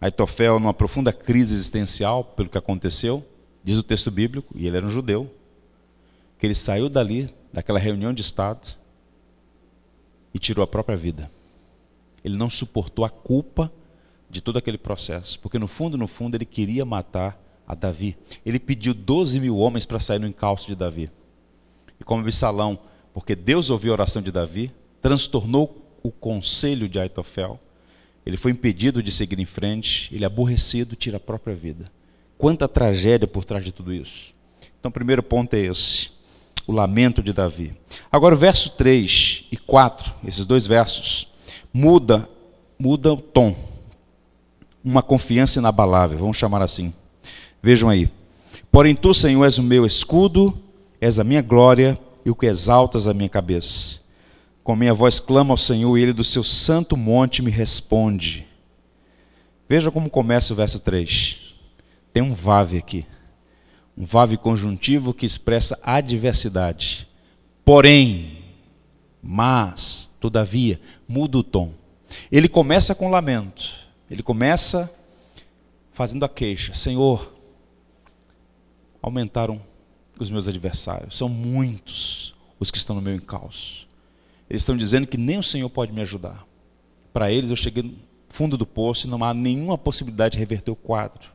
Aitofel, 0.00 0.58
numa 0.58 0.74
profunda 0.74 1.12
crise 1.12 1.54
existencial 1.54 2.24
pelo 2.24 2.48
que 2.48 2.58
aconteceu, 2.58 3.24
diz 3.62 3.78
o 3.78 3.82
texto 3.82 4.10
bíblico, 4.10 4.52
e 4.58 4.66
ele 4.66 4.76
era 4.76 4.84
um 4.84 4.90
judeu, 4.90 5.32
que 6.38 6.46
ele 6.46 6.54
saiu 6.54 6.88
dali 6.88 7.32
daquela 7.52 7.78
reunião 7.78 8.12
de 8.12 8.22
Estado 8.22 8.76
e 10.34 10.38
tirou 10.38 10.62
a 10.62 10.66
própria 10.66 10.96
vida. 10.96 11.30
Ele 12.24 12.36
não 12.36 12.50
suportou 12.50 13.04
a 13.04 13.08
culpa 13.08 13.72
de 14.28 14.40
todo 14.40 14.56
aquele 14.56 14.76
processo, 14.76 15.38
porque 15.38 15.60
no 15.60 15.68
fundo, 15.68 15.96
no 15.96 16.08
fundo, 16.08 16.34
ele 16.34 16.44
queria 16.44 16.84
matar 16.84 17.40
a 17.66 17.74
Davi. 17.74 18.18
Ele 18.44 18.58
pediu 18.58 18.92
12 18.92 19.38
mil 19.38 19.56
homens 19.56 19.86
para 19.86 20.00
sair 20.00 20.18
no 20.18 20.26
encalço 20.26 20.66
de 20.66 20.74
Davi. 20.74 21.08
E 21.98 22.04
como 22.04 22.20
Absalão, 22.22 22.78
porque 23.16 23.34
Deus 23.34 23.70
ouviu 23.70 23.92
a 23.92 23.94
oração 23.94 24.20
de 24.20 24.30
Davi, 24.30 24.70
transtornou 25.00 25.82
o 26.02 26.10
conselho 26.10 26.86
de 26.86 26.98
Aitofel, 26.98 27.58
ele 28.26 28.36
foi 28.36 28.50
impedido 28.50 29.02
de 29.02 29.10
seguir 29.10 29.40
em 29.40 29.46
frente, 29.46 30.14
ele 30.14 30.22
aborrecido 30.22 30.94
tira 30.94 31.16
a 31.16 31.20
própria 31.20 31.56
vida. 31.56 31.90
Quanta 32.36 32.68
tragédia 32.68 33.26
por 33.26 33.42
trás 33.42 33.64
de 33.64 33.72
tudo 33.72 33.90
isso. 33.90 34.34
Então, 34.78 34.90
o 34.90 34.92
primeiro 34.92 35.22
ponto 35.22 35.54
é 35.54 35.60
esse 35.60 36.10
o 36.66 36.72
lamento 36.72 37.22
de 37.22 37.32
Davi. 37.32 37.72
Agora 38.12 38.34
o 38.34 38.38
verso 38.38 38.68
3 38.76 39.44
e 39.50 39.56
4, 39.56 40.12
esses 40.26 40.44
dois 40.44 40.66
versos, 40.66 41.26
muda, 41.72 42.28
muda 42.78 43.14
o 43.14 43.16
tom. 43.16 43.56
Uma 44.84 45.02
confiança 45.02 45.58
inabalável, 45.58 46.18
vamos 46.18 46.36
chamar 46.36 46.60
assim. 46.60 46.92
Vejam 47.62 47.88
aí. 47.88 48.10
Porém 48.70 48.94
tu, 48.94 49.14
Senhor, 49.14 49.42
és 49.46 49.56
o 49.56 49.62
meu 49.62 49.86
escudo, 49.86 50.52
és 51.00 51.18
a 51.18 51.24
minha 51.24 51.40
glória 51.40 51.98
e 52.26 52.30
o 52.30 52.34
que 52.34 52.44
exaltas 52.44 53.06
a 53.06 53.14
minha 53.14 53.30
cabeça. 53.30 54.00
Com 54.62 54.76
minha 54.76 54.92
voz 54.92 55.18
clama 55.18 55.54
ao 55.54 55.56
Senhor 55.56 55.96
e 55.96 56.02
ele 56.02 56.12
do 56.12 56.24
seu 56.24 56.44
santo 56.44 56.94
monte 56.94 57.40
me 57.40 57.50
responde. 57.50 58.46
Veja 59.66 59.90
como 59.90 60.10
começa 60.10 60.52
o 60.52 60.56
verso 60.56 60.78
3. 60.78 61.38
Tem 62.12 62.22
um 62.22 62.34
vave 62.34 62.76
aqui 62.76 63.06
um 63.96 64.04
vave 64.04 64.36
conjuntivo 64.36 65.14
que 65.14 65.24
expressa 65.24 65.78
adversidade. 65.82 67.08
Porém, 67.64 68.44
mas, 69.22 70.10
todavia, 70.20 70.78
muda 71.08 71.38
o 71.38 71.42
tom. 71.42 71.72
Ele 72.30 72.48
começa 72.48 72.94
com 72.94 73.10
lamento. 73.10 73.72
Ele 74.10 74.22
começa 74.22 74.92
fazendo 75.92 76.24
a 76.24 76.28
queixa: 76.28 76.74
Senhor, 76.74 77.32
aumentaram 79.02 79.60
os 80.18 80.30
meus 80.30 80.48
adversários. 80.48 81.16
São 81.16 81.28
muitos 81.28 82.34
os 82.58 82.70
que 82.70 82.78
estão 82.78 82.96
no 82.96 83.02
meu 83.02 83.14
encalço. 83.14 83.86
Eles 84.48 84.62
estão 84.62 84.76
dizendo 84.76 85.06
que 85.06 85.16
nem 85.16 85.38
o 85.38 85.42
Senhor 85.42 85.68
pode 85.68 85.92
me 85.92 86.00
ajudar. 86.00 86.46
Para 87.12 87.30
eles, 87.30 87.50
eu 87.50 87.56
cheguei 87.56 87.82
no 87.82 87.94
fundo 88.28 88.56
do 88.56 88.66
poço 88.66 89.06
e 89.06 89.10
não 89.10 89.22
há 89.24 89.34
nenhuma 89.34 89.76
possibilidade 89.76 90.32
de 90.32 90.38
reverter 90.38 90.70
o 90.70 90.76
quadro. 90.76 91.30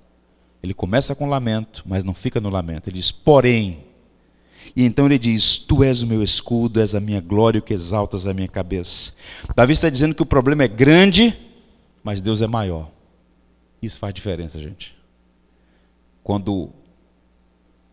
Ele 0.62 0.74
começa 0.74 1.16
com 1.16 1.28
lamento, 1.28 1.84
mas 1.86 2.04
não 2.04 2.14
fica 2.14 2.40
no 2.40 2.50
lamento. 2.50 2.88
Ele 2.90 2.98
diz, 2.98 3.12
porém. 3.12 3.84
E 4.76 4.84
então 4.84 5.08
ele 5.08 5.18
diz: 5.18 5.58
Tu 5.58 5.84
és 5.84 6.04
o 6.04 6.08
meu 6.08 6.22
escudo, 6.22 6.80
és 6.80 6.94
a 6.94 7.00
minha 7.00 7.20
glória, 7.20 7.60
o 7.60 7.64
que 7.64 7.74
exaltas 7.74 8.28
a 8.28 8.34
minha 8.34 8.48
cabeça. 8.48 9.12
Davi 9.56 9.74
está 9.74 9.90
dizendo 9.90 10.14
que 10.14 10.22
o 10.22 10.26
problema 10.26 10.64
é 10.64 10.68
grande, 10.68 11.36
mas 12.04 12.22
Deus 12.22 12.42
é 12.42 12.48
maior. 12.48 12.90
Isso 13.82 13.98
faz 13.98 14.14
diferença, 14.14 14.60
gente. 14.60 14.96
Quando 16.24 16.70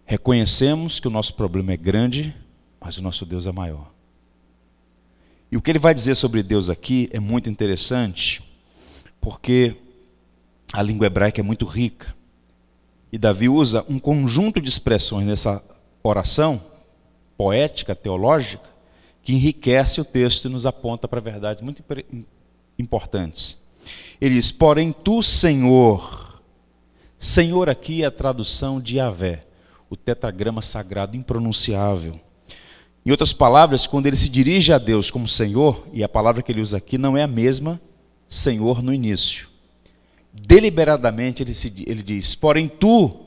reconhecemos 0.09 0.99
que 0.99 1.07
o 1.07 1.11
nosso 1.11 1.35
problema 1.35 1.75
é 1.75 1.77
grande, 1.77 2.35
mas 2.81 2.97
o 2.97 3.03
nosso 3.03 3.27
Deus 3.27 3.47
é 3.47 3.53
maior. 3.53 3.93
E 5.53 5.57
o 5.57 5.61
que 5.61 5.71
ele 5.71 5.79
vai 5.79 5.93
dizer 5.93 6.15
sobre 6.15 6.43
Deus 6.43 6.71
aqui 6.71 7.11
é 7.13 7.21
muito 7.21 7.51
interessante, 7.51 8.43
porque 9.21 9.77
a 10.73 10.81
língua 10.81 11.07
hebraica 11.07 11.43
é 11.43 11.45
muito 11.45 11.67
rica. 11.67 12.17
E 13.13 13.19
Davi 13.19 13.51
usa 13.51 13.85
um 13.87 13.99
conjunto 13.99 14.63
de 14.63 14.71
expressões 14.71 15.27
nessa 15.27 15.63
oração 16.03 16.63
poética, 17.37 17.95
teológica, 17.95 18.65
que 19.23 19.35
enriquece 19.35 20.01
o 20.01 20.07
texto 20.07 20.47
e 20.47 20.51
nos 20.51 20.65
aponta 20.65 21.07
para 21.07 21.21
verdades 21.21 21.63
muito 21.63 21.85
importantes. 22.79 23.59
Ele 24.19 24.37
diz: 24.37 24.51
Porém, 24.51 24.91
tu, 24.91 25.23
Senhor, 25.23 26.43
Senhor 27.19 27.69
aqui 27.69 28.03
é 28.03 28.07
a 28.07 28.11
tradução 28.11 28.81
de 28.81 28.97
Yahvé, 28.97 29.48
o 29.91 29.97
tetragrama 29.97 30.63
sagrado 30.63 31.17
impronunciável. 31.17 32.21
Em 33.05 33.11
outras 33.11 33.33
palavras, 33.33 33.87
quando 33.87 34.07
ele 34.07 34.17
se 34.17 34.29
dirige 34.29 34.73
a 34.73 34.79
Deus 34.79 35.11
como 35.11 35.27
Senhor, 35.27 35.87
e 35.93 36.05
a 36.05 36.09
palavra 36.09 36.43
que 36.43 36.53
ele 36.53 36.61
usa 36.61 36.77
aqui 36.77 36.99
não 36.99 37.17
é 37.17 37.23
a 37.23 37.29
mesma 37.29 37.81
Senhor 38.29 38.83
no 38.83 38.93
início. 38.93 39.49
deliberadamente 40.33 41.43
ele, 41.43 41.55
se, 41.55 41.73
ele 41.87 42.03
diz: 42.03 42.35
Porém, 42.35 42.69
tu, 42.69 43.27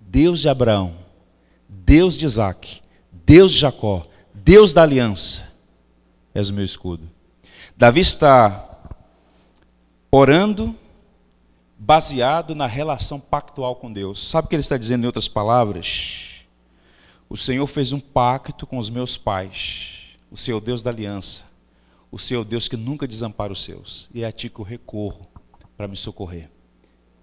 Deus 0.00 0.40
de 0.40 0.48
Abraão, 0.48 0.96
Deus 1.68 2.16
de 2.16 2.24
Isaac, 2.24 2.80
Deus 3.12 3.52
de 3.52 3.58
Jacó, 3.58 4.06
Deus 4.34 4.72
da 4.72 4.82
aliança, 4.82 5.46
és 6.34 6.48
o 6.48 6.54
meu 6.54 6.64
escudo. 6.64 7.08
Davi 7.76 8.00
está 8.00 8.80
orando 10.10 10.74
baseado 11.84 12.54
na 12.54 12.68
relação 12.68 13.18
pactual 13.18 13.74
com 13.74 13.92
Deus. 13.92 14.30
Sabe 14.30 14.46
o 14.46 14.48
que 14.48 14.54
ele 14.54 14.60
está 14.60 14.76
dizendo 14.76 15.02
em 15.02 15.06
outras 15.06 15.26
palavras? 15.26 16.44
O 17.28 17.36
Senhor 17.36 17.66
fez 17.66 17.90
um 17.90 17.98
pacto 17.98 18.68
com 18.68 18.78
os 18.78 18.88
meus 18.88 19.16
pais, 19.16 20.14
o 20.30 20.36
Senhor 20.36 20.60
Deus 20.60 20.80
da 20.80 20.90
aliança, 20.90 21.42
o 22.08 22.20
Senhor 22.20 22.44
Deus 22.44 22.68
que 22.68 22.76
nunca 22.76 23.08
desampara 23.08 23.52
os 23.52 23.64
seus, 23.64 24.08
e 24.14 24.22
é 24.22 24.26
a 24.26 24.30
ti 24.30 24.48
que 24.48 24.60
eu 24.60 24.64
recorro 24.64 25.26
para 25.76 25.88
me 25.88 25.96
socorrer. 25.96 26.48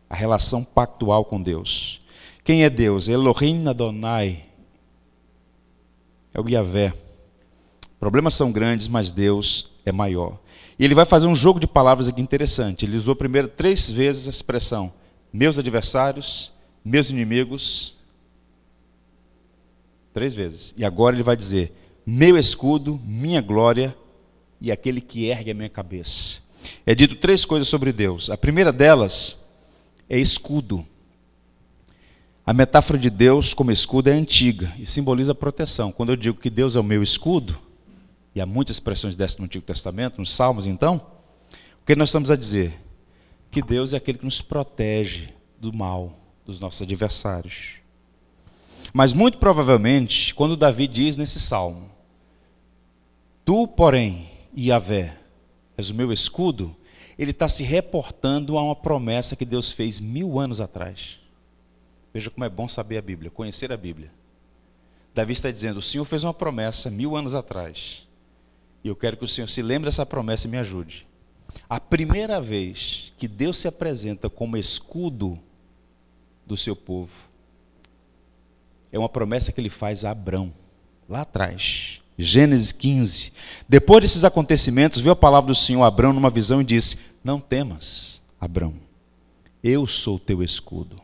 A 0.10 0.16
relação 0.16 0.62
pactual 0.66 1.24
com 1.24 1.42
Deus. 1.42 2.02
Quem 2.44 2.66
é 2.66 2.70
Deus? 2.70 3.08
Elohim 3.08 3.66
Adonai. 3.66 4.44
É 6.34 6.42
o 6.42 6.50
Yahvé. 6.50 6.94
Problemas 7.98 8.34
são 8.34 8.52
grandes, 8.52 8.90
mas 8.90 9.12
Deus 9.12 9.72
é 9.86 9.92
maior. 9.92 10.38
E 10.80 10.86
ele 10.86 10.96
vai 10.96 11.04
fazer 11.04 11.28
um 11.28 11.36
jogo 11.36 11.60
de 11.60 11.68
palavras 11.68 12.08
aqui 12.08 12.22
interessante. 12.22 12.86
Ele 12.86 12.96
usou 12.96 13.14
primeiro 13.14 13.50
três 13.50 13.92
vezes 13.92 14.28
a 14.28 14.30
expressão: 14.30 14.94
meus 15.32 15.60
adversários, 15.60 16.54
meus 16.84 17.10
inimigos. 17.10 17.98
Três 20.14 20.34
vezes. 20.34 20.74
E 20.78 20.86
agora 20.86 21.16
ele 21.16 21.24
vai 21.24 21.36
dizer: 21.36 21.74
meu 22.06 22.38
escudo, 22.38 23.00
minha 23.06 23.42
glória 23.42 23.96
e 24.62 24.72
aquele 24.72 25.02
que 25.02 25.26
ergue 25.26 25.52
a 25.52 25.54
minha 25.54 25.70
cabeça. 25.70 26.38
É 26.86 26.96
dito 26.96 27.16
três 27.16 27.44
coisas 27.44 27.68
sobre 27.68 27.92
Deus. 27.92 28.30
A 28.30 28.38
primeira 28.38 28.72
delas 28.72 29.38
é 30.10 30.18
escudo. 30.18 30.86
A 32.46 32.54
metáfora 32.54 32.98
de 32.98 33.10
Deus 33.10 33.54
como 33.54 33.72
escudo 33.72 34.10
é 34.10 34.14
antiga 34.14 34.74
e 34.80 34.86
simboliza 34.86 35.36
proteção. 35.36 35.92
Quando 35.92 36.14
eu 36.14 36.16
digo 36.16 36.40
que 36.40 36.50
Deus 36.50 36.76
é 36.76 36.80
o 36.80 36.84
meu 36.84 37.04
escudo, 37.04 37.60
e 38.34 38.42
há 38.42 38.46
muitas 38.46 38.76
expressões 38.76 39.16
dessas 39.16 39.38
no 39.38 39.46
Antigo 39.46 39.66
Testamento, 39.66 40.20
nos 40.20 40.32
Salmos 40.32 40.66
então, 40.66 41.02
o 41.82 41.86
que 41.86 41.96
nós 41.96 42.10
estamos 42.10 42.30
a 42.30 42.36
dizer? 42.36 42.80
Que 43.52 43.62
Deus 43.62 43.94
é 43.94 43.98
aquele 43.98 44.20
que 44.20 44.26
nos 44.26 44.42
protege 44.42 45.30
do 45.60 45.74
mal, 45.74 46.18
dos 46.46 46.60
nossos 46.60 46.82
adversários. 46.82 47.76
Mas 48.94 49.14
muito 49.14 49.38
provavelmente, 49.38 50.34
quando 50.34 50.56
Davi 50.56 50.88
diz 50.88 51.18
nesse 51.18 51.40
salmo, 51.40 51.90
Tu, 53.44 53.68
porém, 53.68 54.30
Yahvé, 54.56 55.18
és 55.76 55.90
o 55.90 55.96
meu 55.96 56.12
escudo, 56.12 56.76
ele 57.18 57.32
está 57.32 57.50
se 57.50 57.64
reportando 57.64 58.58
a 58.58 58.64
uma 58.64 58.76
promessa 58.76 59.36
que 59.36 59.46
Deus 59.46 59.72
fez 59.72 60.00
mil 60.00 60.40
anos 60.40 60.62
atrás. 60.62 61.20
Veja 62.14 62.30
como 62.30 62.46
é 62.46 62.50
bom 62.50 62.68
saber 62.68 62.98
a 62.98 63.02
Bíblia, 63.02 63.32
conhecer 63.32 63.72
a 63.72 63.78
Bíblia. 63.78 64.12
Davi 65.14 65.34
está 65.34 65.50
dizendo: 65.50 65.78
O 65.78 65.82
Senhor 65.82 66.06
fez 66.06 66.24
uma 66.24 66.34
promessa 66.34 66.90
mil 66.90 67.16
anos 67.16 67.34
atrás. 67.34 68.08
E 68.84 68.88
eu 68.88 68.96
quero 68.96 69.18
que 69.18 69.24
o 69.24 69.28
Senhor 69.28 69.48
se 69.48 69.62
lembre 69.62 69.90
dessa 69.90 70.06
promessa 70.06 70.48
e 70.48 70.50
me 70.50 70.58
ajude. 70.58 71.08
A 71.70 71.80
primeira 71.80 72.40
vez 72.40 73.12
que 73.18 73.28
Deus 73.28 73.58
se 73.58 73.68
apresenta 73.68 74.30
como 74.30 74.58
escudo 74.58 75.40
do 76.46 76.56
seu 76.56 76.76
povo 76.76 77.12
é 78.92 78.98
uma 78.98 79.10
promessa 79.10 79.52
que 79.52 79.62
ele 79.62 79.70
faz 79.70 80.04
a 80.04 80.12
Abrão, 80.12 80.52
lá 81.08 81.22
atrás. 81.22 82.00
Gênesis 82.18 82.72
15. 82.72 83.32
Depois 83.68 84.02
desses 84.02 84.26
acontecimentos, 84.26 85.00
viu 85.00 85.12
a 85.12 85.16
palavra 85.16 85.48
do 85.48 85.56
Senhor 85.56 85.84
a 85.84 85.88
Abrão 85.88 86.12
numa 86.12 86.30
visão 86.30 86.60
e 86.60 86.66
disse: 86.66 86.98
Não 87.24 87.40
temas, 87.40 88.22
Abrão, 88.40 88.74
eu 89.64 89.88
sou 89.88 90.20
teu 90.20 90.44
escudo. 90.44 91.02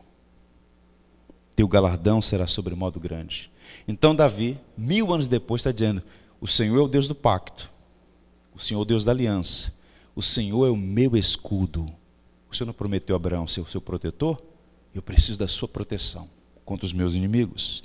Teu 1.54 1.66
galardão 1.66 2.20
será 2.20 2.46
sobremodo 2.46 3.00
grande. 3.00 3.50
Então, 3.88 4.14
Davi, 4.14 4.58
mil 4.76 5.12
anos 5.12 5.26
depois, 5.26 5.60
está 5.60 5.72
dizendo: 5.72 6.02
O 6.40 6.46
Senhor 6.46 6.78
é 6.78 6.82
o 6.82 6.88
Deus 6.88 7.08
do 7.08 7.14
pacto, 7.14 7.70
o 8.54 8.60
Senhor 8.60 8.80
é 8.80 8.82
o 8.82 8.86
Deus 8.86 9.04
da 9.04 9.12
aliança, 9.12 9.74
o 10.14 10.22
Senhor 10.22 10.66
é 10.66 10.70
o 10.70 10.76
meu 10.76 11.16
escudo. 11.16 11.86
O 12.50 12.54
Senhor 12.54 12.66
não 12.66 12.74
prometeu 12.74 13.14
a 13.14 13.18
Abraão 13.18 13.46
ser 13.46 13.60
o 13.60 13.66
seu 13.66 13.80
protetor? 13.80 14.40
Eu 14.94 15.02
preciso 15.02 15.38
da 15.38 15.48
sua 15.48 15.68
proteção 15.68 16.28
contra 16.64 16.84
os 16.86 16.92
meus 16.92 17.14
inimigos. 17.14 17.82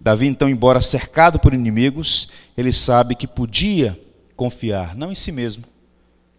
Davi, 0.00 0.26
então, 0.26 0.48
embora 0.48 0.80
cercado 0.80 1.38
por 1.38 1.54
inimigos, 1.54 2.28
ele 2.56 2.72
sabe 2.72 3.14
que 3.14 3.26
podia 3.26 3.98
confiar, 4.34 4.96
não 4.96 5.12
em 5.12 5.14
si 5.14 5.30
mesmo. 5.30 5.64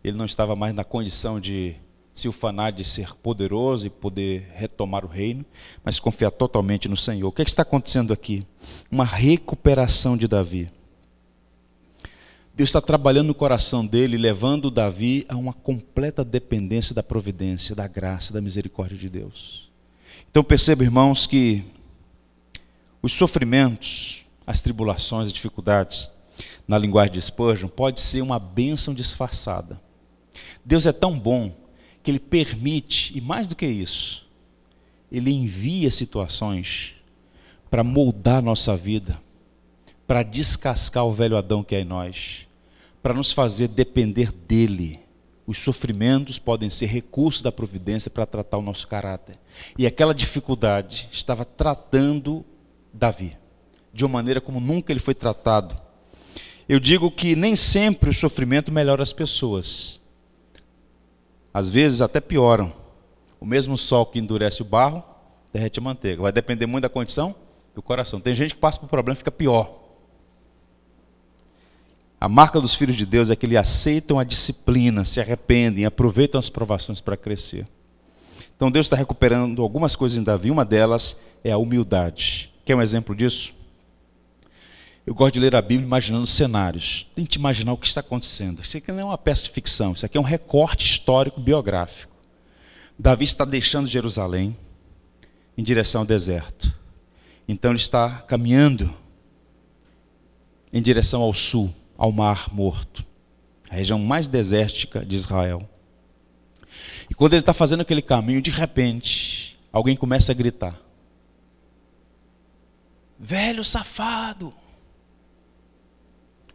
Ele 0.04 0.18
não 0.18 0.26
estava 0.26 0.56
mais 0.56 0.74
na 0.74 0.84
condição 0.84 1.40
de 1.40 1.76
se 2.14 2.28
ufanar 2.28 2.72
de 2.72 2.84
ser 2.84 3.14
poderoso 3.16 3.86
e 3.86 3.92
poder 3.92 4.52
retomar 4.56 5.06
o 5.06 5.08
reino, 5.08 5.46
mas 5.84 6.00
confiar 6.00 6.32
totalmente 6.32 6.90
no 6.90 6.98
Senhor. 6.98 7.28
O 7.28 7.32
que, 7.32 7.44
é 7.44 7.46
que 7.46 7.52
está 7.52 7.62
acontecendo 7.62 8.12
aqui? 8.12 8.46
Uma 8.90 9.06
recuperação 9.06 10.18
de 10.18 10.28
Davi. 10.28 10.72
Deus 12.58 12.70
está 12.70 12.82
trabalhando 12.82 13.28
no 13.28 13.36
coração 13.36 13.86
dele, 13.86 14.18
levando 14.18 14.72
Davi 14.72 15.24
a 15.30 15.36
uma 15.36 15.54
completa 15.54 16.26
dependência 16.26 16.96
da 16.96 17.04
providência, 17.04 17.76
da 17.76 17.88
graça, 17.88 18.34
da 18.34 18.42
misericórdia 18.42 18.98
de 18.98 19.08
Deus. 19.08 19.70
Então 20.32 20.44
perceba, 20.44 20.84
irmãos, 20.84 21.28
que 21.28 21.64
os 23.00 23.14
sofrimentos, 23.14 24.26
as 24.48 24.60
tribulações, 24.60 25.28
as 25.28 25.34
dificuldades, 25.34 26.10
na 26.68 26.80
linguagem 26.80 27.14
de 27.14 27.22
Spurgeon, 27.22 27.68
pode 27.68 28.02
ser 28.02 28.24
uma 28.24 28.40
bênção 28.40 28.92
disfarçada. 28.92 29.80
Deus 30.66 30.88
é 30.88 30.92
tão 30.92 31.18
bom 31.18 31.56
que 32.02 32.10
Ele 32.10 32.20
permite, 32.20 33.16
e 33.16 33.22
mais 33.22 33.48
do 33.48 33.56
que 33.56 33.68
isso, 33.68 34.28
Ele 35.12 35.30
envia 35.30 35.92
situações 35.92 36.96
para 37.70 37.84
moldar 37.84 38.42
nossa 38.42 38.76
vida, 38.76 39.22
para 40.08 40.24
descascar 40.24 41.06
o 41.06 41.14
velho 41.14 41.38
Adão 41.38 41.64
que 41.64 41.76
é 41.76 41.82
em 41.82 41.86
nós, 41.86 42.47
para 43.08 43.14
nos 43.14 43.32
fazer 43.32 43.70
depender 43.70 44.34
dEle. 44.34 45.00
Os 45.46 45.60
sofrimentos 45.60 46.38
podem 46.38 46.70
ser 46.70 46.88
recursos 46.88 47.42
da 47.42 47.54
providência 47.54 48.12
para 48.12 48.26
tratar 48.26 48.58
o 48.58 48.62
nosso 48.62 48.86
caráter. 48.86 49.40
E 49.78 49.88
aquela 49.88 50.14
dificuldade 50.14 51.08
estava 51.10 51.46
tratando 51.46 52.44
Davi, 52.94 53.38
de 53.94 54.04
uma 54.04 54.12
maneira 54.12 54.42
como 54.42 54.60
nunca 54.60 54.92
ele 54.92 55.00
foi 55.00 55.16
tratado. 55.16 55.82
Eu 56.68 56.82
digo 56.82 57.10
que 57.10 57.34
nem 57.34 57.56
sempre 57.56 58.10
o 58.10 58.14
sofrimento 58.14 58.74
melhora 58.74 59.04
as 59.04 59.14
pessoas. 59.14 60.02
Às 61.54 61.70
vezes 61.70 62.02
até 62.02 62.20
pioram. 62.20 62.74
O 63.40 63.46
mesmo 63.46 63.78
sol 63.78 64.06
que 64.06 64.20
endurece 64.20 64.62
o 64.62 64.66
barro, 64.66 65.02
derrete 65.54 65.80
a 65.80 65.82
manteiga. 65.82 66.24
Vai 66.24 66.34
depender 66.34 66.66
muito 66.66 66.84
da 66.84 66.90
condição 66.90 67.34
do 67.74 67.82
coração. 67.82 68.20
Tem 68.20 68.36
gente 68.36 68.54
que 68.54 68.60
passa 68.60 68.78
por 68.78 68.90
problema 68.90 69.16
e 69.16 69.20
fica 69.20 69.32
pior. 69.32 69.87
A 72.20 72.28
marca 72.28 72.60
dos 72.60 72.74
filhos 72.74 72.96
de 72.96 73.06
Deus 73.06 73.30
é 73.30 73.36
que 73.36 73.46
eles 73.46 73.58
aceitam 73.58 74.18
a 74.18 74.24
disciplina, 74.24 75.06
se 75.06 75.20
arrependem, 75.20 75.86
aproveitam 75.86 76.40
as 76.40 76.50
provações 76.50 77.00
para 77.00 77.16
crescer. 77.16 77.68
Então 78.56 78.72
Deus 78.72 78.88
está 78.88 78.96
recuperando 78.96 79.62
algumas 79.62 79.96
coisas 79.96 80.18
em 80.18 80.24
Davi, 80.24 80.50
uma 80.50 80.66
delas 80.66 81.16
é 81.44 81.52
a 81.52 81.58
humildade. 81.58 82.52
Quer 82.66 82.76
um 82.76 82.82
exemplo 82.82 83.16
disso? 83.16 83.54
Eu 85.06 85.14
gosto 85.14 85.36
de 85.36 85.40
ler 85.40 85.56
a 85.56 85.62
Bíblia 85.62 85.86
imaginando 85.86 86.26
cenários. 86.26 87.08
Tente 87.16 87.38
imaginar 87.38 87.72
o 87.72 87.78
que 87.78 87.88
está 87.88 88.02
acontecendo. 88.02 88.62
Isso 88.62 88.76
aqui 88.76 88.92
não 88.92 89.00
é 89.00 89.06
uma 89.06 89.18
peça 89.18 89.44
de 89.44 89.52
ficção, 89.52 89.94
isso 89.94 90.06
aqui 90.06 90.18
é 90.18 90.20
um 90.20 90.24
recorte 90.24 90.86
histórico 90.86 91.40
biográfico. 91.40 92.12
Davi 92.98 93.24
está 93.24 93.46
deixando 93.46 93.88
Jerusalém 93.88 94.58
em 95.56 95.64
direção 95.64 96.02
ao 96.02 96.08
deserto. 96.08 96.74
Então 97.48 97.72
ele 97.72 97.80
está 97.80 98.10
caminhando 98.28 98.94
em 100.74 100.82
direção 100.82 101.22
ao 101.22 101.34
sul, 101.34 101.74
ao 101.98 102.12
Mar 102.12 102.54
Morto, 102.54 103.06
a 103.70 103.76
região 103.76 103.98
mais 104.00 104.28
desértica 104.28 105.06
de 105.06 105.16
Israel. 105.16 105.68
E 107.10 107.16
quando 107.16 107.34
ele 107.34 107.42
está 107.42 107.54
fazendo 107.54 107.82
aquele 107.82 108.02
caminho, 108.02 108.42
de 108.42 108.52
repente, 108.52 109.58
alguém 109.72 109.96
começa 109.96 110.32
a 110.32 110.36
gritar: 110.36 110.80
Velho 113.18 113.64
safado, 113.64 114.54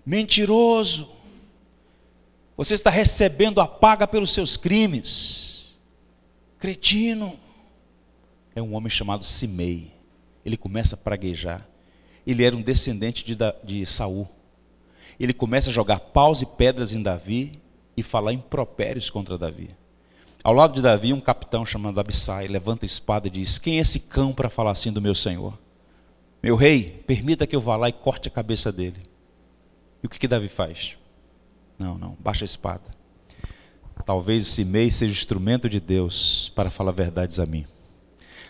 mentiroso, 0.06 1.10
você 2.56 2.74
está 2.74 2.90
recebendo 2.90 3.60
a 3.60 3.66
paga 3.66 4.06
pelos 4.06 4.32
seus 4.32 4.56
crimes, 4.56 5.74
cretino. 6.58 7.38
É 8.54 8.60
um 8.60 8.74
homem 8.74 8.90
chamado 8.90 9.24
Simei. 9.24 9.90
Ele 10.44 10.56
começa 10.56 10.94
a 10.94 10.98
praguejar. 10.98 11.66
Ele 12.26 12.44
era 12.44 12.54
um 12.54 12.62
descendente 12.62 13.24
de, 13.24 13.36
de 13.64 13.86
Saul. 13.86 14.28
Ele 15.22 15.32
começa 15.32 15.70
a 15.70 15.72
jogar 15.72 16.00
paus 16.00 16.42
e 16.42 16.46
pedras 16.46 16.92
em 16.92 17.00
Davi 17.00 17.60
e 17.96 18.02
falar 18.02 18.32
impropérios 18.32 19.08
contra 19.08 19.38
Davi. 19.38 19.70
Ao 20.42 20.52
lado 20.52 20.74
de 20.74 20.82
Davi, 20.82 21.12
um 21.12 21.20
capitão 21.20 21.64
chamado 21.64 22.00
Abissai 22.00 22.48
levanta 22.48 22.84
a 22.84 22.86
espada 22.86 23.28
e 23.28 23.30
diz: 23.30 23.56
Quem 23.56 23.78
é 23.78 23.82
esse 23.82 24.00
cão 24.00 24.32
para 24.32 24.50
falar 24.50 24.72
assim 24.72 24.90
do 24.90 25.00
meu 25.00 25.14
senhor? 25.14 25.56
Meu 26.42 26.56
rei, 26.56 27.04
permita 27.06 27.46
que 27.46 27.54
eu 27.54 27.60
vá 27.60 27.76
lá 27.76 27.88
e 27.88 27.92
corte 27.92 28.26
a 28.26 28.32
cabeça 28.32 28.72
dele. 28.72 29.00
E 30.02 30.06
o 30.06 30.10
que, 30.10 30.18
que 30.18 30.26
Davi 30.26 30.48
faz? 30.48 30.96
Não, 31.78 31.96
não, 31.96 32.16
baixa 32.18 32.44
a 32.44 32.46
espada. 32.46 32.82
talvez 34.04 34.42
esse 34.42 34.64
mês 34.64 34.96
seja 34.96 35.12
instrumento 35.12 35.68
de 35.68 35.78
Deus 35.78 36.50
para 36.56 36.68
falar 36.68 36.90
verdades 36.90 37.38
a 37.38 37.46
mim. 37.46 37.64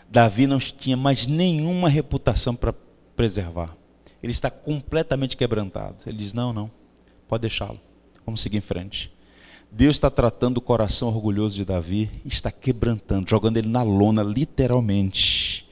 Davi 0.09 0.47
não 0.47 0.59
tinha 0.59 0.97
mais 0.97 1.27
nenhuma 1.27 1.91
reputação 1.91 2.57
para 2.57 2.73
preservar. 3.15 3.77
Ele 4.23 4.33
está 4.33 4.51
completamente 4.51 5.37
quebrantado. 5.37 5.97
Ele 6.07 6.19
diz: 6.19 6.33
Não, 6.33 6.53
não, 6.53 6.71
pode 7.29 7.43
deixá-lo. 7.43 7.81
Vamos 8.25 8.41
seguir 8.41 8.59
em 8.59 8.63
frente. 8.63 9.13
Deus 9.71 9.97
está 9.97 10.11
tratando 10.11 10.59
o 10.59 10.61
coração 10.61 11.09
orgulhoso 11.09 11.57
de 11.57 11.65
Davi 11.65 12.11
está 12.27 12.53
quebrantando, 12.53 13.31
jogando 13.31 13.57
ele 13.57 13.69
na 13.69 13.83
lona, 13.83 14.23
literalmente. 14.23 15.67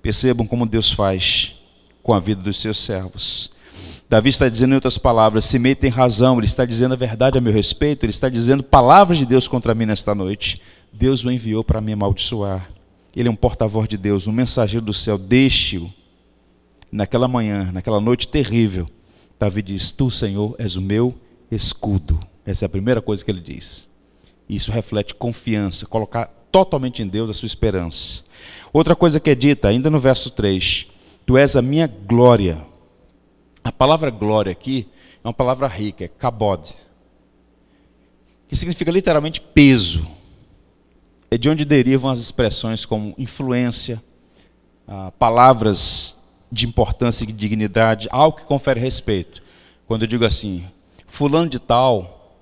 Percebam 0.00 0.46
como 0.46 0.64
Deus 0.64 0.90
faz 0.90 1.54
com 2.02 2.14
a 2.14 2.18
vida 2.18 2.40
dos 2.40 2.58
seus 2.58 2.80
servos. 2.80 3.52
Davi 4.08 4.30
está 4.30 4.48
dizendo 4.48 4.72
em 4.72 4.74
outras 4.76 4.96
palavras: 4.96 5.44
Simei 5.44 5.74
tem 5.74 5.90
razão, 5.90 6.38
ele 6.38 6.46
está 6.46 6.64
dizendo 6.64 6.92
a 6.92 6.96
verdade 6.96 7.36
a 7.36 7.40
meu 7.40 7.52
respeito, 7.52 8.04
ele 8.04 8.10
está 8.10 8.30
dizendo 8.30 8.62
palavras 8.62 9.18
de 9.18 9.26
Deus 9.26 9.46
contra 9.46 9.74
mim 9.74 9.86
nesta 9.86 10.14
noite. 10.14 10.60
Deus 10.90 11.22
o 11.22 11.30
enviou 11.30 11.62
para 11.62 11.80
me 11.80 11.92
amaldiçoar. 11.92 12.70
Ele 13.14 13.28
é 13.28 13.30
um 13.30 13.36
porta-voz 13.36 13.86
de 13.86 13.98
Deus, 13.98 14.26
um 14.26 14.32
mensageiro 14.32 14.84
do 14.84 14.94
céu. 14.94 15.18
Deixe-o. 15.18 15.92
Naquela 16.92 17.26
manhã, 17.26 17.72
naquela 17.72 17.98
noite 17.98 18.28
terrível, 18.28 18.86
Davi 19.40 19.62
diz: 19.62 19.90
Tu, 19.90 20.10
Senhor, 20.10 20.54
és 20.58 20.76
o 20.76 20.82
meu 20.82 21.14
escudo. 21.50 22.20
Essa 22.44 22.64
é 22.64 22.66
a 22.66 22.68
primeira 22.68 23.00
coisa 23.00 23.24
que 23.24 23.30
ele 23.30 23.40
diz. 23.40 23.88
Isso 24.46 24.70
reflete 24.70 25.14
confiança, 25.14 25.86
colocar 25.86 26.26
totalmente 26.52 27.02
em 27.02 27.08
Deus 27.08 27.30
a 27.30 27.34
sua 27.34 27.46
esperança. 27.46 28.22
Outra 28.72 28.94
coisa 28.94 29.18
que 29.18 29.30
é 29.30 29.34
dita, 29.34 29.68
ainda 29.68 29.88
no 29.88 29.98
verso 29.98 30.30
3: 30.30 30.86
Tu 31.24 31.38
és 31.38 31.56
a 31.56 31.62
minha 31.62 31.86
glória. 31.86 32.62
A 33.64 33.72
palavra 33.72 34.10
glória 34.10 34.52
aqui 34.52 34.86
é 35.24 35.26
uma 35.26 35.32
palavra 35.32 35.66
rica, 35.68 36.04
é 36.04 36.08
kabod, 36.08 36.74
que 38.48 38.54
significa 38.56 38.90
literalmente 38.90 39.40
peso. 39.40 40.06
É 41.30 41.38
de 41.38 41.48
onde 41.48 41.64
derivam 41.64 42.10
as 42.10 42.18
expressões 42.18 42.84
como 42.84 43.14
influência, 43.16 44.02
ah, 44.86 45.10
palavras 45.18 46.16
de 46.52 46.66
importância 46.66 47.24
e 47.24 47.32
dignidade, 47.32 48.08
algo 48.10 48.36
que 48.36 48.44
confere 48.44 48.78
respeito. 48.78 49.42
Quando 49.86 50.02
eu 50.02 50.06
digo 50.06 50.26
assim, 50.26 50.62
fulano 51.06 51.48
de 51.48 51.58
tal 51.58 52.36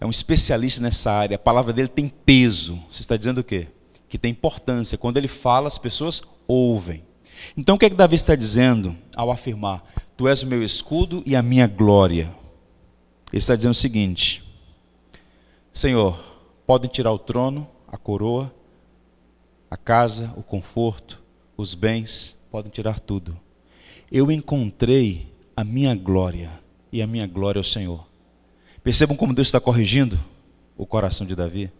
é 0.00 0.04
um 0.04 0.10
especialista 0.10 0.82
nessa 0.82 1.12
área, 1.12 1.36
a 1.36 1.38
palavra 1.38 1.72
dele 1.72 1.86
tem 1.86 2.08
peso. 2.08 2.82
Você 2.90 3.02
está 3.02 3.16
dizendo 3.16 3.38
o 3.38 3.44
quê? 3.44 3.68
Que 4.08 4.18
tem 4.18 4.32
importância. 4.32 4.98
Quando 4.98 5.16
ele 5.16 5.28
fala, 5.28 5.68
as 5.68 5.78
pessoas 5.78 6.22
ouvem. 6.46 7.04
Então 7.56 7.76
o 7.76 7.78
que 7.78 7.86
é 7.86 7.90
que 7.90 7.94
Davi 7.94 8.16
está 8.16 8.34
dizendo 8.34 8.96
ao 9.14 9.30
afirmar: 9.30 9.84
Tu 10.16 10.26
és 10.26 10.42
o 10.42 10.46
meu 10.46 10.62
escudo 10.64 11.22
e 11.24 11.36
a 11.36 11.42
minha 11.42 11.68
glória? 11.68 12.34
Ele 13.32 13.38
está 13.38 13.54
dizendo 13.54 13.72
o 13.72 13.76
seguinte: 13.76 14.42
Senhor, 15.72 16.20
podem 16.66 16.90
tirar 16.90 17.12
o 17.12 17.18
trono, 17.18 17.66
a 17.86 17.96
coroa, 17.96 18.52
a 19.70 19.76
casa, 19.76 20.32
o 20.36 20.42
conforto, 20.42 21.22
os 21.56 21.74
bens, 21.74 22.36
podem 22.50 22.70
tirar 22.70 23.00
tudo. 23.00 23.40
Eu 24.14 24.30
encontrei 24.30 25.32
a 25.56 25.64
minha 25.64 25.94
glória, 25.94 26.50
e 26.92 27.00
a 27.00 27.06
minha 27.06 27.26
glória 27.26 27.58
é 27.58 27.62
o 27.62 27.64
Senhor. 27.64 28.06
Percebam 28.84 29.16
como 29.16 29.32
Deus 29.32 29.48
está 29.48 29.58
corrigindo 29.58 30.20
o 30.76 30.84
coração 30.84 31.26
de 31.26 31.34
Davi? 31.34 31.72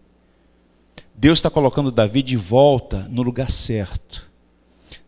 Deus 1.15 1.41
está 1.41 1.51
colocando 1.51 1.93
Davi 1.93 2.23
de 2.23 2.35
volta 2.35 3.07
no 3.11 3.21
lugar 3.21 3.51
certo. 3.51 4.31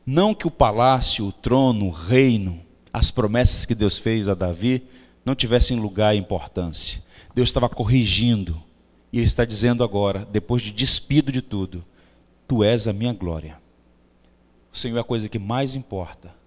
Não 0.05 0.35
que 0.35 0.47
o 0.47 0.51
palácio, 0.51 1.25
o 1.25 1.33
trono, 1.33 1.87
o 1.87 1.91
reino, 1.91 2.61
as 2.93 3.11
promessas 3.11 3.64
que 3.64 3.75
Deus 3.75 3.97
fez 3.97 4.29
a 4.29 4.35
Davi 4.35 4.87
não 5.25 5.35
tivessem 5.35 5.81
lugar 5.81 6.14
e 6.14 6.18
importância. 6.18 7.03
Deus 7.35 7.49
estava 7.49 7.70
corrigindo. 7.70 8.62
E 9.11 9.16
Ele 9.16 9.27
está 9.27 9.47
dizendo 9.47 9.83
agora, 9.83 10.29
depois 10.31 10.61
de 10.61 10.70
despido 10.70 11.33
de 11.33 11.41
tudo: 11.41 11.83
Tu 12.47 12.62
és 12.62 12.87
a 12.87 12.93
minha 12.93 13.14
glória. 13.14 13.57
O 14.70 14.77
Senhor 14.77 14.99
é 14.99 15.01
a 15.01 15.05
coisa 15.05 15.27
que 15.27 15.39
mais 15.39 15.75
importa. 15.75 16.43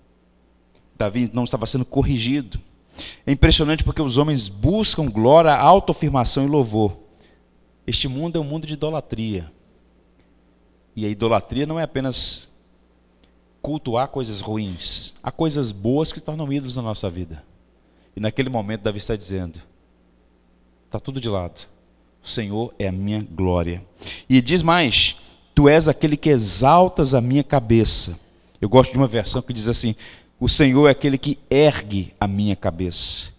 Davi 0.98 1.30
não 1.34 1.44
estava 1.44 1.66
sendo 1.66 1.86
corrigido. 1.86 2.60
É 3.26 3.32
impressionante 3.32 3.84
porque 3.84 4.02
os 4.02 4.18
homens 4.18 4.50
buscam 4.50 5.06
glória, 5.06 5.54
autoafirmação 5.54 6.46
e 6.46 6.48
louvor. 6.48 6.98
Este 7.86 8.08
mundo 8.08 8.38
é 8.38 8.42
um 8.42 8.44
mundo 8.44 8.66
de 8.66 8.74
idolatria. 8.74 9.52
E 10.96 11.06
a 11.06 11.10
idolatria 11.10 11.66
não 11.66 11.80
é 11.80 11.84
apenas 11.84 12.50
cultuar 13.62 14.08
coisas 14.08 14.40
ruins. 14.40 15.14
Há 15.22 15.32
coisas 15.32 15.72
boas 15.72 16.12
que 16.12 16.20
tornam 16.20 16.52
ídolos 16.52 16.76
na 16.76 16.82
nossa 16.82 17.10
vida. 17.10 17.44
E 18.16 18.20
naquele 18.20 18.50
momento, 18.50 18.82
Davi 18.82 18.98
está 18.98 19.16
dizendo: 19.16 19.62
está 20.86 21.00
tudo 21.00 21.20
de 21.20 21.30
lado. 21.30 21.68
O 22.24 22.28
Senhor 22.28 22.74
é 22.80 22.88
a 22.88 22.92
minha 22.92 23.26
glória. 23.30 23.86
E 24.28 24.42
diz 24.42 24.64
mais: 24.64 25.16
Tu 25.54 25.70
és 25.70 25.88
aquele 25.88 26.18
que 26.18 26.30
exaltas 26.30 27.14
a 27.14 27.22
minha 27.22 27.44
cabeça. 27.44 28.20
Eu 28.60 28.68
gosto 28.68 28.92
de 28.92 28.98
uma 28.98 29.08
versão 29.08 29.42
que 29.42 29.54
diz 29.54 29.68
assim: 29.68 29.96
O 30.40 30.48
Senhor 30.48 30.88
é 30.88 30.92
aquele 30.92 31.18
que 31.18 31.40
ergue 31.50 32.14
a 32.20 32.28
minha 32.28 32.56
cabeça. 32.56 33.30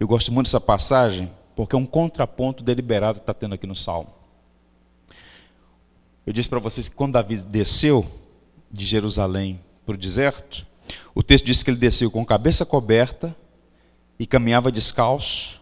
Eu 0.00 0.08
gosto 0.08 0.32
muito 0.32 0.46
dessa 0.46 0.60
passagem 0.60 1.30
porque 1.54 1.74
é 1.74 1.78
um 1.78 1.84
contraponto 1.84 2.62
deliberado 2.62 3.18
que 3.18 3.22
está 3.22 3.34
tendo 3.34 3.54
aqui 3.54 3.66
no 3.66 3.76
Salmo. 3.76 4.10
Eu 6.26 6.32
disse 6.32 6.48
para 6.48 6.58
vocês 6.58 6.88
que 6.88 6.94
quando 6.94 7.14
Davi 7.14 7.36
desceu 7.38 8.06
de 8.70 8.86
Jerusalém 8.86 9.60
para 9.84 9.94
o 9.94 9.98
deserto, 9.98 10.66
o 11.14 11.22
texto 11.22 11.44
diz 11.44 11.62
que 11.62 11.70
ele 11.70 11.76
desceu 11.76 12.10
com 12.10 12.22
a 12.22 12.26
cabeça 12.26 12.64
coberta 12.64 13.34
e 14.18 14.26
caminhava 14.26 14.72
descalço, 14.72 15.60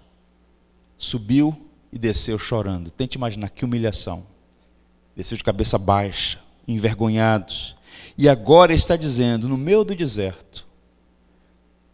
subiu 0.99 1.57
e 1.93 1.99
desceu 1.99 2.39
chorando. 2.39 2.91
Tente 2.91 3.17
imaginar 3.17 3.49
que 3.49 3.65
humilhação. 3.65 4.27
Desceu 5.17 5.39
de 5.39 5.45
cabeça 5.45 5.79
baixa, 5.79 6.39
envergonhado. 6.69 7.53
E 8.19 8.29
agora 8.29 8.75
está 8.75 8.97
dizendo, 8.97 9.49
no 9.49 9.57
meio 9.57 9.85
do 9.85 9.95
deserto: 9.95 10.66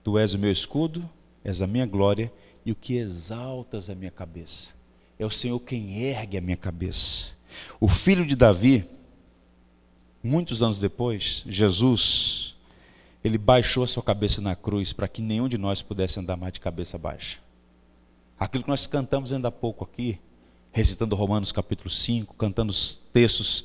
Tu 0.03 0.18
és 0.18 0.34
o 0.34 0.38
meu 0.38 0.50
escudo, 0.50 1.09
és 1.44 1.62
a 1.62 1.66
minha 1.66 1.86
glória 1.86 2.32
e 2.64 2.72
o 2.72 2.76
que 2.76 2.96
exaltas 2.96 3.88
a 3.88 3.94
minha 3.94 4.11
cabeça. 4.11 4.70
É 5.18 5.26
o 5.26 5.30
Senhor 5.30 5.59
quem 5.61 6.03
ergue 6.03 6.36
a 6.36 6.40
minha 6.40 6.57
cabeça. 6.57 7.26
O 7.80 7.88
filho 7.88 8.26
de 8.26 8.34
Davi, 8.34 8.84
muitos 10.22 10.62
anos 10.62 10.78
depois, 10.78 11.44
Jesus, 11.46 12.57
ele 13.22 13.38
baixou 13.38 13.84
a 13.84 13.86
sua 13.86 14.03
cabeça 14.03 14.40
na 14.40 14.57
cruz 14.57 14.92
para 14.92 15.09
que 15.09 15.22
nenhum 15.22 15.48
de 15.48 15.59
nós 15.59 15.82
pudesse 15.82 16.18
andar 16.18 16.36
mais 16.36 16.53
de 16.53 16.61
cabeça 16.61 16.98
baixa. 16.98 17.38
Aquilo 18.38 18.64
que 18.64 18.70
nós 18.70 18.86
cantamos 18.86 19.32
ainda 19.32 19.48
há 19.48 19.53
pouco 19.53 19.84
aqui, 19.84 20.18
recitando 20.72 21.14
Romanos 21.14 21.53
capítulo 21.53 21.90
5, 21.90 22.34
cantando 22.34 22.70
os 22.70 23.00
textos 23.12 23.64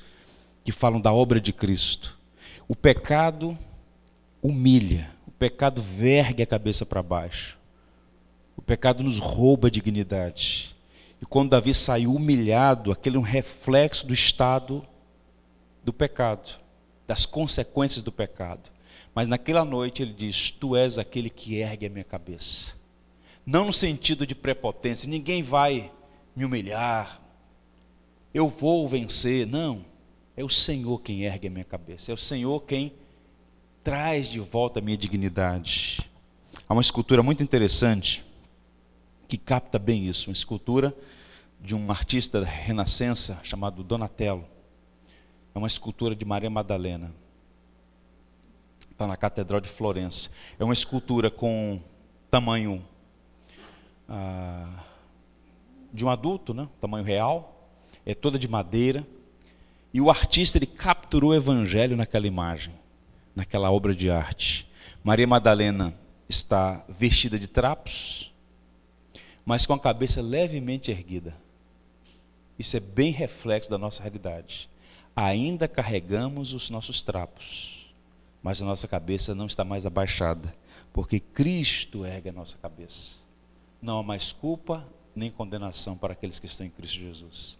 que 0.63 0.71
falam 0.71 1.01
da 1.01 1.11
obra 1.11 1.39
de 1.39 1.51
Cristo. 1.51 2.19
O 2.67 2.75
pecado 2.75 3.57
humilha, 4.43 5.16
pecado 5.37 5.81
vergue 5.81 6.43
a 6.43 6.47
cabeça 6.47 6.85
para 6.85 7.03
baixo. 7.03 7.57
O 8.55 8.61
pecado 8.61 9.03
nos 9.03 9.19
rouba 9.19 9.67
a 9.67 9.71
dignidade. 9.71 10.75
E 11.21 11.25
quando 11.25 11.51
Davi 11.51 11.73
saiu 11.73 12.13
humilhado, 12.13 12.91
aquele 12.91 13.17
é 13.17 13.19
um 13.19 13.23
reflexo 13.23 14.05
do 14.05 14.13
estado 14.13 14.85
do 15.83 15.93
pecado, 15.93 16.59
das 17.05 17.25
consequências 17.25 18.03
do 18.03 18.11
pecado. 18.11 18.69
Mas 19.13 19.27
naquela 19.27 19.63
noite 19.63 20.01
ele 20.01 20.13
diz: 20.13 20.51
Tu 20.51 20.75
és 20.75 20.97
aquele 20.97 21.29
que 21.29 21.55
ergue 21.55 21.85
a 21.85 21.89
minha 21.89 22.03
cabeça. 22.03 22.73
Não 23.45 23.65
no 23.65 23.73
sentido 23.73 24.27
de 24.27 24.35
prepotência, 24.35 25.09
ninguém 25.09 25.41
vai 25.41 25.91
me 26.35 26.43
humilhar, 26.43 27.21
eu 28.33 28.49
vou 28.49 28.87
vencer. 28.87 29.47
Não, 29.47 29.85
é 30.35 30.43
o 30.43 30.49
Senhor 30.49 31.01
quem 31.01 31.23
ergue 31.23 31.47
a 31.47 31.51
minha 31.51 31.63
cabeça, 31.63 32.11
é 32.11 32.13
o 32.13 32.17
Senhor 32.17 32.61
quem 32.63 32.91
traz 33.87 34.27
de 34.27 34.41
volta 34.41 34.79
a 34.79 34.81
minha 34.81 34.97
dignidade. 34.97 36.01
Há 36.67 36.73
uma 36.73 36.81
escultura 36.81 37.23
muito 37.23 37.41
interessante 37.41 38.21
que 39.29 39.37
capta 39.37 39.79
bem 39.79 40.05
isso, 40.05 40.29
uma 40.29 40.33
escultura 40.33 40.93
de 41.61 41.73
um 41.73 41.89
artista 41.89 42.41
da 42.41 42.45
Renascença 42.45 43.39
chamado 43.43 43.85
Donatello. 43.85 44.43
É 45.55 45.57
uma 45.57 45.69
escultura 45.69 46.13
de 46.17 46.25
Maria 46.25 46.49
Madalena. 46.49 47.13
Está 48.91 49.07
na 49.07 49.15
Catedral 49.15 49.61
de 49.61 49.69
Florença. 49.69 50.31
É 50.59 50.65
uma 50.65 50.73
escultura 50.73 51.31
com 51.31 51.79
tamanho 52.29 52.85
ah, 54.09 54.83
de 55.93 56.03
um 56.03 56.09
adulto, 56.09 56.53
né? 56.53 56.67
tamanho 56.81 57.05
real. 57.05 57.71
É 58.05 58.13
toda 58.13 58.37
de 58.37 58.49
madeira. 58.49 59.07
E 59.93 60.01
o 60.01 60.09
artista 60.09 60.57
ele 60.57 60.67
capturou 60.67 61.29
o 61.29 61.35
evangelho 61.35 61.95
naquela 61.95 62.27
imagem, 62.27 62.73
naquela 63.37 63.71
obra 63.71 63.95
de 63.95 64.09
arte. 64.09 64.67
Maria 65.03 65.27
Madalena 65.27 65.93
está 66.27 66.83
vestida 66.89 67.39
de 67.39 67.47
trapos, 67.47 68.33
mas 69.45 69.65
com 69.65 69.73
a 69.73 69.79
cabeça 69.79 70.21
levemente 70.21 70.91
erguida. 70.91 71.33
Isso 72.59 72.75
é 72.75 72.79
bem 72.81 73.11
reflexo 73.11 73.69
da 73.69 73.77
nossa 73.77 74.03
realidade 74.03 74.69
ainda 75.17 75.67
carregamos 75.67 76.53
os 76.53 76.69
nossos 76.69 77.01
trapos, 77.01 77.91
mas 78.43 78.61
a 78.61 78.65
nossa 78.65 78.87
cabeça 78.87 79.33
não 79.33 79.47
está 79.47 79.63
mais 79.63 79.83
abaixada, 79.83 80.53
porque 80.93 81.19
Cristo 81.19 82.05
ergue 82.05 82.29
a 82.29 82.31
nossa 82.31 82.55
cabeça. 82.57 83.15
Não 83.81 83.97
há 83.97 84.03
mais 84.03 84.31
culpa, 84.31 84.87
nem 85.15 85.31
condenação 85.31 85.97
para 85.97 86.13
aqueles 86.13 86.39
que 86.39 86.45
estão 86.45 86.67
em 86.67 86.69
Cristo 86.69 86.99
Jesus. 86.99 87.57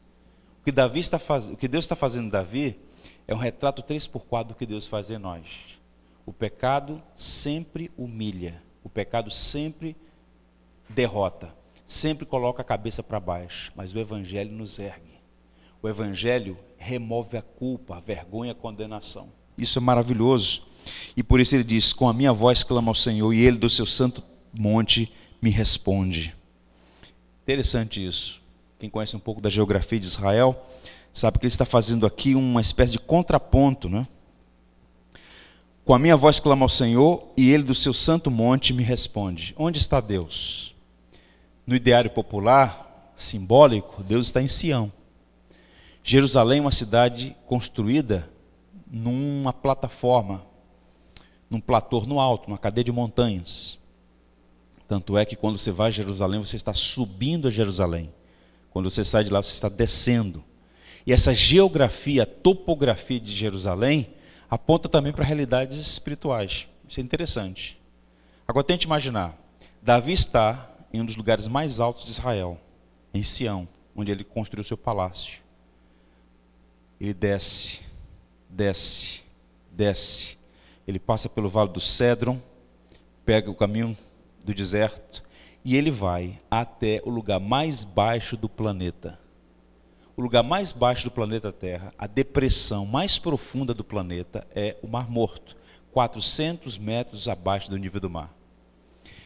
O 0.62 0.66
que, 0.66 0.72
Davi 0.72 1.00
está 1.00 1.18
faz... 1.18 1.50
o 1.50 1.58
que 1.58 1.68
Deus 1.68 1.86
está 1.86 1.96
fazendo 1.96 2.28
em 2.28 2.30
Davi 2.30 2.80
é 3.28 3.36
um 3.36 3.38
retrato 3.38 3.84
3x4 3.84 4.48
do 4.48 4.56
que 4.56 4.66
Deus 4.66 4.88
faz 4.88 5.10
em 5.10 5.18
nós. 5.18 5.46
O 6.26 6.32
pecado 6.32 7.02
sempre 7.16 7.92
humilha, 7.98 8.62
o 8.84 8.90
pecado 8.90 9.30
sempre 9.30 9.96
derrota, 10.90 11.54
sempre 11.86 12.26
coloca 12.26 12.62
a 12.62 12.66
cabeça 12.66 13.04
para 13.04 13.20
baixo, 13.20 13.72
mas 13.76 13.94
o 13.94 14.00
Evangelho 14.00 14.52
nos 14.52 14.80
ergue. 14.80 15.18
O 15.82 15.88
Evangelho 15.88 16.58
remove 16.78 17.38
a 17.38 17.42
culpa, 17.42 17.98
a 17.98 18.00
vergonha, 18.00 18.52
a 18.54 18.56
condenação. 18.56 19.30
Isso 19.58 19.78
é 19.78 19.82
maravilhoso. 19.82 20.64
E 21.16 21.24
por 21.24 21.40
isso 21.40 21.56
ele 21.56 21.64
diz: 21.64 21.94
Com 21.94 22.08
a 22.08 22.14
minha 22.14 22.32
voz 22.32 22.64
clama 22.64 22.90
ao 22.90 22.96
Senhor, 22.96 23.34
e 23.34 23.40
ele 23.40 23.58
do 23.58 23.70
seu 23.70 23.86
santo 23.86 24.24
monte 24.54 25.12
me 25.42 25.50
responde. 25.50 26.36
Interessante 27.44 28.06
isso. 28.06 28.42
Quem 28.80 28.90
conhece 28.90 29.16
um 29.16 29.20
pouco 29.20 29.42
da 29.42 29.50
geografia 29.50 30.00
de 30.00 30.06
Israel, 30.06 30.66
sabe 31.18 31.40
que 31.40 31.46
ele 31.46 31.52
está 31.52 31.66
fazendo 31.66 32.06
aqui 32.06 32.36
uma 32.36 32.62
espécie 32.62 32.92
de 32.92 33.00
contraponto, 33.00 33.90
né? 33.90 34.08
Com 35.84 35.94
a 35.94 36.00
minha 36.00 36.16
voz 36.16 36.40
clama 36.40 36.66
ao 36.66 36.70
Senhor, 36.70 37.28
e 37.36 37.50
ele 37.50 37.64
do 37.64 37.74
seu 37.74 37.94
santo 37.94 38.30
monte 38.30 38.74
me 38.74 38.84
responde. 38.84 39.56
Onde 39.58 39.80
está 39.80 40.00
Deus? 40.00 40.76
No 41.66 41.76
ideário 41.76 42.12
popular, 42.12 43.12
simbólico, 43.16 44.04
Deus 44.04 44.28
está 44.28 44.42
em 44.42 44.48
Sião. 44.48 44.92
Jerusalém 46.04 46.60
é 46.60 46.62
uma 46.62 46.72
cidade 46.72 47.36
construída 47.46 48.30
numa 48.90 49.52
plataforma, 49.52 50.46
num 51.50 51.60
platô 51.60 52.02
no 52.02 52.20
alto, 52.20 52.48
numa 52.48 52.58
cadeia 52.58 52.84
de 52.86 52.92
montanhas. 52.92 53.80
Tanto 54.88 55.18
é 55.18 55.26
que 55.26 55.36
quando 55.36 55.58
você 55.58 55.72
vai 55.72 55.88
a 55.88 55.92
Jerusalém, 55.92 56.40
você 56.40 56.56
está 56.56 56.74
subindo 56.74 57.48
a 57.48 57.52
Jerusalém. 57.52 58.14
Quando 58.70 58.90
você 58.90 59.04
sai 59.04 59.24
de 59.24 59.32
lá, 59.32 59.42
você 59.42 59.54
está 59.54 59.68
descendo. 59.68 60.44
E 61.08 61.14
essa 61.14 61.34
geografia, 61.34 62.26
topografia 62.26 63.18
de 63.18 63.34
Jerusalém, 63.34 64.14
aponta 64.50 64.90
também 64.90 65.14
para 65.14 65.24
realidades 65.24 65.78
espirituais. 65.78 66.68
Isso 66.86 67.00
é 67.00 67.04
interessante. 67.04 67.80
Agora 68.46 68.66
tente 68.66 68.86
imaginar: 68.86 69.34
Davi 69.82 70.12
está 70.12 70.70
em 70.92 71.00
um 71.00 71.06
dos 71.06 71.16
lugares 71.16 71.48
mais 71.48 71.80
altos 71.80 72.04
de 72.04 72.12
Israel, 72.12 72.60
em 73.14 73.24
Sião, 73.24 73.66
onde 73.96 74.12
ele 74.12 74.26
construiu 74.26 74.66
seu 74.66 74.76
palácio. 74.76 75.40
Ele 77.00 77.14
desce, 77.14 77.80
desce, 78.50 79.24
desce. 79.72 80.38
Ele 80.86 81.00
passa 81.00 81.30
pelo 81.30 81.48
vale 81.48 81.70
do 81.70 81.80
Cedron, 81.80 82.38
pega 83.26 83.50
o 83.50 83.56
caminho 83.56 83.98
do 84.44 84.54
deserto 84.54 85.24
e 85.64 85.78
ele 85.78 85.92
vai 85.92 86.38
até 86.52 87.02
o 87.06 87.10
lugar 87.10 87.40
mais 87.40 87.86
baixo 87.86 88.36
do 88.36 88.50
planeta. 88.50 89.18
O 90.18 90.22
lugar 90.22 90.44
mais 90.44 90.74
baixo 90.74 91.06
do 91.06 91.12
planeta 91.12 91.54
Terra, 91.54 91.94
a 91.98 92.08
depressão 92.08 92.86
mais 92.86 93.20
profunda 93.20 93.74
do 93.74 93.84
planeta 93.84 94.46
é 94.54 94.76
o 94.82 94.88
Mar 94.88 95.08
Morto, 95.10 95.56
400 95.92 96.78
metros 96.78 97.28
abaixo 97.28 97.70
do 97.70 97.78
nível 97.78 98.02
do 98.02 98.10
mar. 98.10 98.34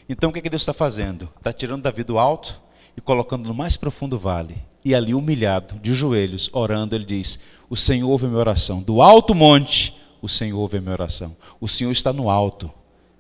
Então 0.08 0.30
o 0.30 0.34
que, 0.34 0.40
é 0.40 0.42
que 0.42 0.50
Deus 0.50 0.62
está 0.62 0.74
fazendo? 0.74 1.30
Está 1.38 1.54
tirando 1.54 1.82
Davi 1.82 2.04
do 2.04 2.20
alto 2.20 2.62
e 2.96 3.00
colocando 3.00 3.48
no 3.48 3.54
mais 3.54 3.78
profundo 3.78 4.20
vale. 4.20 4.62
E 4.84 4.94
ali, 4.94 5.14
humilhado, 5.14 5.80
de 5.80 5.94
joelhos, 5.94 6.50
orando, 6.52 6.94
ele 6.94 7.06
diz: 7.06 7.40
O 7.70 7.78
Senhor 7.78 8.10
ouve 8.10 8.26
a 8.26 8.30
minha 8.30 8.40
oração. 8.40 8.84
Do 8.84 9.02
alto 9.02 9.34
monte, 9.34 9.96
o 10.22 10.28
Senhor 10.28 10.60
ouve 10.60 10.78
a 10.78 10.82
minha 10.82 10.94
oração. 10.94 11.38
O 11.60 11.68
Senhor 11.68 11.92
está 11.92 12.12
no 12.12 12.30
alto, 12.30 12.70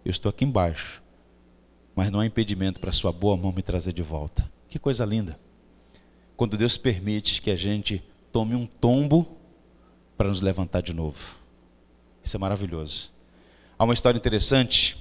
eu 0.03 0.11
estou 0.11 0.30
aqui 0.30 0.43
embaixo 0.43 1.01
mas 1.95 2.11
não 2.11 2.19
há 2.19 2.26
impedimento 2.26 2.80
para 2.80 2.89
a 2.89 2.93
sua 2.93 3.11
boa 3.11 3.38
mão 3.38 3.51
me 3.51 3.61
trazer 3.61 3.93
de 3.93 4.01
volta. 4.01 4.49
Que 4.69 4.80
coisa 4.80 5.05
linda. 5.05 5.39
Quando 6.41 6.57
Deus 6.57 6.75
permite 6.75 7.39
que 7.39 7.51
a 7.51 7.55
gente 7.55 8.03
tome 8.31 8.55
um 8.55 8.65
tombo 8.65 9.37
para 10.17 10.27
nos 10.27 10.41
levantar 10.41 10.81
de 10.81 10.91
novo. 10.91 11.35
Isso 12.23 12.35
é 12.35 12.39
maravilhoso. 12.39 13.11
Há 13.77 13.83
uma 13.83 13.93
história 13.93 14.17
interessante 14.17 14.97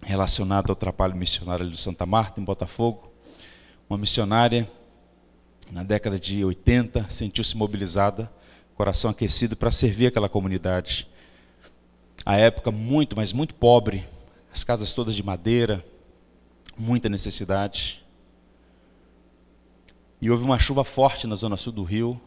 relacionada 0.00 0.72
ao 0.72 0.74
trabalho 0.74 1.14
missionário 1.14 1.68
de 1.68 1.76
Santa 1.76 2.06
Marta, 2.06 2.40
em 2.40 2.44
Botafogo. 2.44 3.12
Uma 3.90 3.98
missionária, 3.98 4.66
na 5.70 5.82
década 5.82 6.18
de 6.18 6.42
80, 6.42 7.10
sentiu-se 7.10 7.54
mobilizada, 7.54 8.32
coração 8.74 9.10
aquecido 9.10 9.54
para 9.54 9.70
servir 9.70 10.06
aquela 10.06 10.30
comunidade. 10.30 11.06
A 12.24 12.38
época 12.38 12.70
muito, 12.70 13.14
mas 13.14 13.34
muito 13.34 13.54
pobre, 13.54 14.02
as 14.50 14.64
casas 14.64 14.94
todas 14.94 15.14
de 15.14 15.22
madeira, 15.22 15.84
muita 16.74 17.10
necessidade. 17.10 18.02
E 20.24 20.30
houve 20.30 20.42
uma 20.42 20.58
chuva 20.58 20.84
forte 20.84 21.26
na 21.26 21.34
zona 21.34 21.54
sul 21.54 21.70
do 21.70 21.82
Rio, 21.82 22.18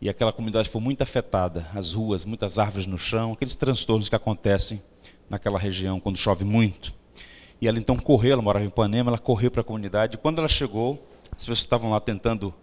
e 0.00 0.08
aquela 0.08 0.32
comunidade 0.32 0.68
foi 0.68 0.80
muito 0.80 1.02
afetada. 1.02 1.68
As 1.74 1.92
ruas, 1.92 2.24
muitas 2.24 2.56
árvores 2.56 2.86
no 2.86 2.96
chão, 2.96 3.32
aqueles 3.32 3.56
transtornos 3.56 4.08
que 4.08 4.14
acontecem 4.14 4.80
naquela 5.28 5.58
região 5.58 5.98
quando 5.98 6.16
chove 6.16 6.44
muito. 6.44 6.94
E 7.60 7.66
ela 7.66 7.80
então 7.80 7.96
correu, 7.96 8.34
ela 8.34 8.42
morava 8.42 8.64
em 8.64 8.68
Ipanema, 8.68 9.10
ela 9.10 9.18
correu 9.18 9.50
para 9.50 9.62
a 9.62 9.64
comunidade. 9.64 10.14
E 10.14 10.18
quando 10.18 10.38
ela 10.38 10.46
chegou, 10.46 11.04
as 11.32 11.38
pessoas 11.38 11.58
estavam 11.58 11.90
lá 11.90 11.98
tentando 11.98 12.54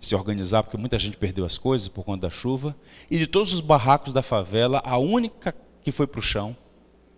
se 0.00 0.14
organizar, 0.14 0.62
porque 0.62 0.76
muita 0.76 0.96
gente 0.96 1.16
perdeu 1.16 1.44
as 1.44 1.58
coisas 1.58 1.88
por 1.88 2.04
conta 2.04 2.28
da 2.28 2.30
chuva. 2.30 2.76
E 3.10 3.18
de 3.18 3.26
todos 3.26 3.52
os 3.52 3.60
barracos 3.60 4.12
da 4.12 4.22
favela, 4.22 4.80
a 4.84 4.96
única 4.96 5.52
que 5.82 5.90
foi 5.90 6.06
para 6.06 6.20
o 6.20 6.22
chão 6.22 6.56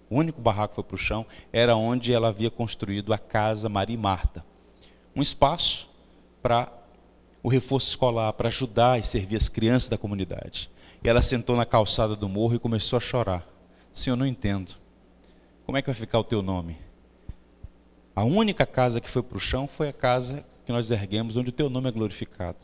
o 0.08 0.16
único 0.16 0.40
barraco 0.40 0.76
foi 0.76 0.84
para 0.84 0.94
o 0.94 0.98
chão, 0.98 1.26
era 1.52 1.76
onde 1.76 2.10
ela 2.10 2.28
havia 2.28 2.50
construído 2.50 3.12
a 3.12 3.18
casa 3.18 3.68
Maria 3.68 3.94
e 3.94 3.98
Marta. 3.98 4.42
Um 5.14 5.20
espaço 5.20 5.91
para 6.42 6.72
o 7.42 7.48
reforço 7.48 7.88
escolar, 7.88 8.32
para 8.32 8.48
ajudar 8.48 8.98
e 8.98 9.02
servir 9.02 9.36
as 9.36 9.48
crianças 9.48 9.88
da 9.88 9.98
comunidade. 9.98 10.70
E 11.02 11.08
ela 11.08 11.22
sentou 11.22 11.56
na 11.56 11.64
calçada 11.64 12.14
do 12.14 12.28
morro 12.28 12.54
e 12.54 12.58
começou 12.58 12.96
a 12.96 13.00
chorar. 13.00 13.46
Senhor, 13.92 14.16
não 14.16 14.26
entendo. 14.26 14.74
Como 15.64 15.76
é 15.76 15.82
que 15.82 15.86
vai 15.86 15.94
ficar 15.94 16.18
o 16.18 16.24
teu 16.24 16.42
nome? 16.42 16.76
A 18.14 18.24
única 18.24 18.66
casa 18.66 19.00
que 19.00 19.08
foi 19.08 19.22
para 19.22 19.36
o 19.36 19.40
chão 19.40 19.66
foi 19.66 19.88
a 19.88 19.92
casa 19.92 20.44
que 20.64 20.72
nós 20.72 20.90
erguemos, 20.90 21.36
onde 21.36 21.48
o 21.48 21.52
teu 21.52 21.68
nome 21.68 21.88
é 21.88 21.92
glorificado. 21.92 22.58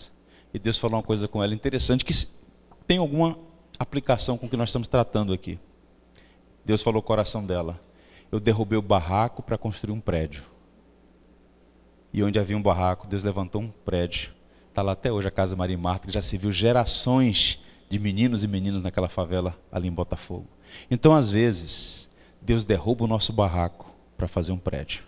E 0.52 0.58
Deus 0.58 0.78
falou 0.78 0.96
uma 0.96 1.02
coisa 1.02 1.26
com 1.26 1.42
ela 1.42 1.54
interessante, 1.54 2.04
que 2.04 2.14
tem 2.86 2.98
alguma 2.98 3.38
aplicação 3.78 4.36
com 4.38 4.46
o 4.46 4.48
que 4.48 4.56
nós 4.56 4.68
estamos 4.68 4.88
tratando 4.88 5.32
aqui. 5.32 5.58
Deus 6.64 6.82
falou 6.82 7.00
no 7.00 7.06
coração 7.06 7.44
dela: 7.44 7.80
Eu 8.30 8.38
derrubei 8.38 8.78
o 8.78 8.82
barraco 8.82 9.42
para 9.42 9.58
construir 9.58 9.92
um 9.92 10.00
prédio. 10.00 10.44
E 12.12 12.22
onde 12.22 12.38
havia 12.38 12.56
um 12.56 12.62
barraco, 12.62 13.06
Deus 13.06 13.22
levantou 13.22 13.62
um 13.62 13.68
prédio. 13.84 14.30
Está 14.68 14.82
lá 14.82 14.92
até 14.92 15.12
hoje 15.12 15.28
a 15.28 15.30
Casa 15.30 15.56
Maria 15.56 15.74
e 15.74 15.78
Marta, 15.78 16.06
que 16.06 16.12
já 16.12 16.22
se 16.22 16.38
viu 16.38 16.50
gerações 16.50 17.60
de 17.90 17.98
meninos 17.98 18.44
e 18.44 18.48
meninas 18.48 18.82
naquela 18.82 19.08
favela 19.08 19.58
ali 19.70 19.88
em 19.88 19.92
Botafogo. 19.92 20.46
Então, 20.90 21.14
às 21.14 21.30
vezes, 21.30 22.08
Deus 22.40 22.64
derruba 22.64 23.04
o 23.04 23.08
nosso 23.08 23.32
barraco 23.32 23.94
para 24.16 24.28
fazer 24.28 24.52
um 24.52 24.58
prédio. 24.58 25.02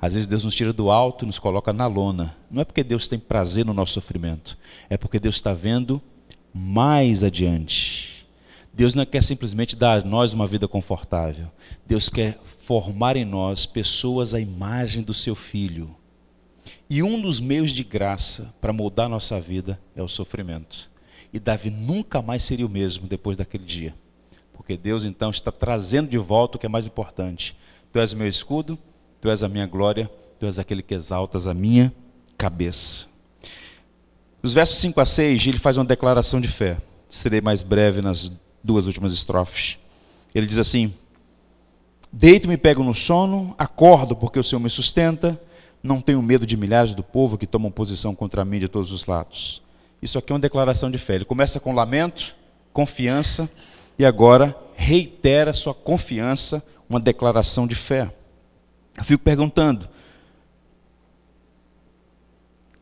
Às 0.00 0.14
vezes 0.14 0.26
Deus 0.26 0.42
nos 0.42 0.54
tira 0.54 0.72
do 0.72 0.90
alto 0.90 1.24
e 1.24 1.26
nos 1.26 1.38
coloca 1.38 1.72
na 1.72 1.86
lona. 1.86 2.36
Não 2.50 2.60
é 2.60 2.64
porque 2.64 2.82
Deus 2.82 3.06
tem 3.06 3.20
prazer 3.20 3.64
no 3.64 3.72
nosso 3.72 3.92
sofrimento, 3.92 4.58
é 4.90 4.96
porque 4.96 5.20
Deus 5.20 5.36
está 5.36 5.54
vendo 5.54 6.02
mais 6.52 7.22
adiante. 7.22 8.26
Deus 8.74 8.94
não 8.94 9.06
quer 9.06 9.22
simplesmente 9.22 9.76
dar 9.76 10.00
a 10.00 10.04
nós 10.04 10.34
uma 10.34 10.46
vida 10.46 10.66
confortável. 10.66 11.48
Deus 11.86 12.10
quer 12.10 12.38
formar 12.62 13.16
em 13.16 13.24
nós 13.24 13.66
pessoas 13.66 14.32
à 14.32 14.40
imagem 14.40 15.02
do 15.02 15.12
seu 15.12 15.34
filho. 15.34 15.94
E 16.88 17.02
um 17.02 17.20
dos 17.20 17.40
meios 17.40 17.72
de 17.72 17.82
graça 17.82 18.54
para 18.60 18.72
moldar 18.72 19.08
nossa 19.08 19.40
vida 19.40 19.80
é 19.96 20.02
o 20.02 20.08
sofrimento. 20.08 20.90
E 21.32 21.40
Davi 21.40 21.70
nunca 21.70 22.22
mais 22.22 22.44
seria 22.44 22.66
o 22.66 22.68
mesmo 22.68 23.08
depois 23.08 23.36
daquele 23.36 23.64
dia. 23.64 23.94
Porque 24.52 24.76
Deus 24.76 25.04
então 25.04 25.30
está 25.30 25.50
trazendo 25.50 26.08
de 26.08 26.18
volta 26.18 26.56
o 26.56 26.60
que 26.60 26.66
é 26.66 26.68
mais 26.68 26.86
importante. 26.86 27.56
Tu 27.92 27.98
és 27.98 28.14
meu 28.14 28.28
escudo, 28.28 28.78
tu 29.20 29.28
és 29.28 29.42
a 29.42 29.48
minha 29.48 29.66
glória, 29.66 30.08
tu 30.38 30.46
és 30.46 30.58
aquele 30.58 30.82
que 30.82 30.94
exaltas 30.94 31.48
a 31.48 31.54
minha 31.54 31.92
cabeça. 32.38 33.06
Nos 34.40 34.52
versos 34.52 34.76
5 34.78 35.00
a 35.00 35.06
6, 35.06 35.46
ele 35.46 35.58
faz 35.58 35.78
uma 35.78 35.84
declaração 35.84 36.40
de 36.40 36.48
fé. 36.48 36.78
Serei 37.08 37.40
mais 37.40 37.62
breve 37.62 38.00
nas 38.00 38.30
duas 38.62 38.86
últimas 38.86 39.12
estrofes. 39.12 39.78
Ele 40.34 40.46
diz 40.46 40.58
assim: 40.58 40.94
Deito-me, 42.12 42.58
pego 42.58 42.84
no 42.84 42.94
sono, 42.94 43.54
acordo 43.56 44.14
porque 44.14 44.38
o 44.38 44.44
Senhor 44.44 44.60
me 44.60 44.68
sustenta, 44.68 45.40
não 45.82 45.98
tenho 45.98 46.20
medo 46.20 46.46
de 46.46 46.58
milhares 46.58 46.92
do 46.92 47.02
povo 47.02 47.38
que 47.38 47.46
tomam 47.46 47.70
posição 47.70 48.14
contra 48.14 48.44
mim 48.44 48.58
de 48.58 48.68
todos 48.68 48.92
os 48.92 49.06
lados. 49.06 49.62
Isso 50.02 50.18
aqui 50.18 50.30
é 50.30 50.34
uma 50.34 50.40
declaração 50.40 50.90
de 50.90 50.98
fé. 50.98 51.14
Ele 51.14 51.24
começa 51.24 51.58
com 51.58 51.72
lamento, 51.72 52.34
confiança 52.72 53.50
e 53.98 54.04
agora 54.04 54.54
reitera 54.74 55.52
sua 55.54 55.72
confiança, 55.72 56.62
uma 56.88 57.00
declaração 57.00 57.66
de 57.66 57.74
fé. 57.74 58.12
Eu 58.96 59.04
fico 59.04 59.24
perguntando: 59.24 59.88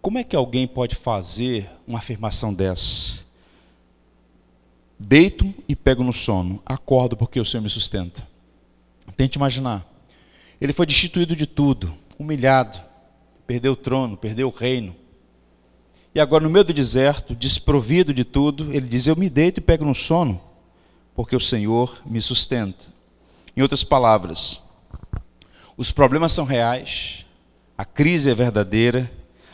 como 0.03 0.18
é 0.18 0.24
que 0.24 0.35
alguém 0.35 0.66
pode 0.66 0.97
fazer 0.97 1.70
uma 1.87 1.99
afirmação 1.99 2.53
dessa? 2.53 3.20
Deito 4.99 5.55
e 5.68 5.76
pego 5.76 6.03
no 6.03 6.12
sono, 6.12 6.61
acordo 6.66 7.16
porque 7.16 7.39
o 7.39 7.45
Senhor 7.45 7.62
me 7.62 7.70
sustenta. 7.70 8.30
Tente 9.17 9.37
imaginar. 9.37 9.87
Ele 10.61 10.73
foi 10.73 10.87
destituído 10.87 11.35
de 11.35 11.47
tudo, 11.47 11.95
humilhado, 12.19 12.81
perdeu 13.47 13.73
o 13.73 13.77
trono, 13.77 14.17
perdeu 14.17 14.49
o 14.49 14.53
reino. 14.53 14.95
E 16.15 16.21
agora, 16.21 16.45
no 16.45 16.51
meio 16.51 16.65
do 16.65 16.75
deserto, 16.75 17.35
desprovido 17.35 18.13
de 18.13 18.25
tudo, 18.25 18.73
ele 18.73 18.89
diz: 18.89 19.07
Eu 19.07 19.17
me 19.17 19.31
deito 19.31 19.59
e 19.59 19.63
pego 19.63 19.85
no 19.85 19.95
sono, 19.95 20.41
porque 21.15 21.37
o 21.37 21.41
Senhor 21.41 22.03
me 22.05 22.21
sustenta. 22.21 22.85
Em 23.57 23.63
outras 23.63 23.85
palavras, 23.85 24.63
os 25.77 25.91
problemas 25.91 26.33
são 26.33 26.45
reais, 26.45 27.25
a 27.77 27.85
crise 27.85 28.31
é 28.31 28.35
verdadeira, 28.35 29.11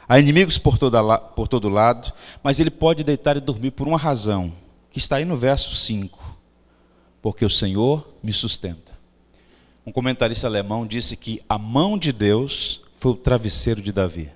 há 0.09 0.19
inimigos 0.19 0.59
por, 0.59 0.79
toda, 0.79 1.19
por 1.19 1.47
todo 1.47 1.69
lado, 1.69 2.13
mas 2.43 2.59
ele 2.59 2.71
pode 2.71 3.05
deitar 3.05 3.37
e 3.37 3.41
dormir 3.41 3.71
por 3.71 3.87
uma 3.87 3.99
razão, 3.99 4.53
que 4.91 4.99
está 4.99 5.17
aí 5.17 5.25
no 5.25 5.37
verso 5.37 5.75
5: 5.75 6.37
Porque 7.23 7.45
o 7.45 7.51
Senhor 7.51 8.15
me 8.23 8.33
sustenta. 8.33 8.86
Um 9.87 9.93
comentarista 9.93 10.49
alemão 10.49 10.85
disse 10.85 11.17
que 11.17 11.41
a 11.49 11.57
mão 11.57 11.97
de 11.97 12.13
Deus 12.13 12.83
foi 12.99 13.13
o 13.13 13.17
travesseiro 13.17 13.81
de 13.81 13.93
Davi. 13.93 14.33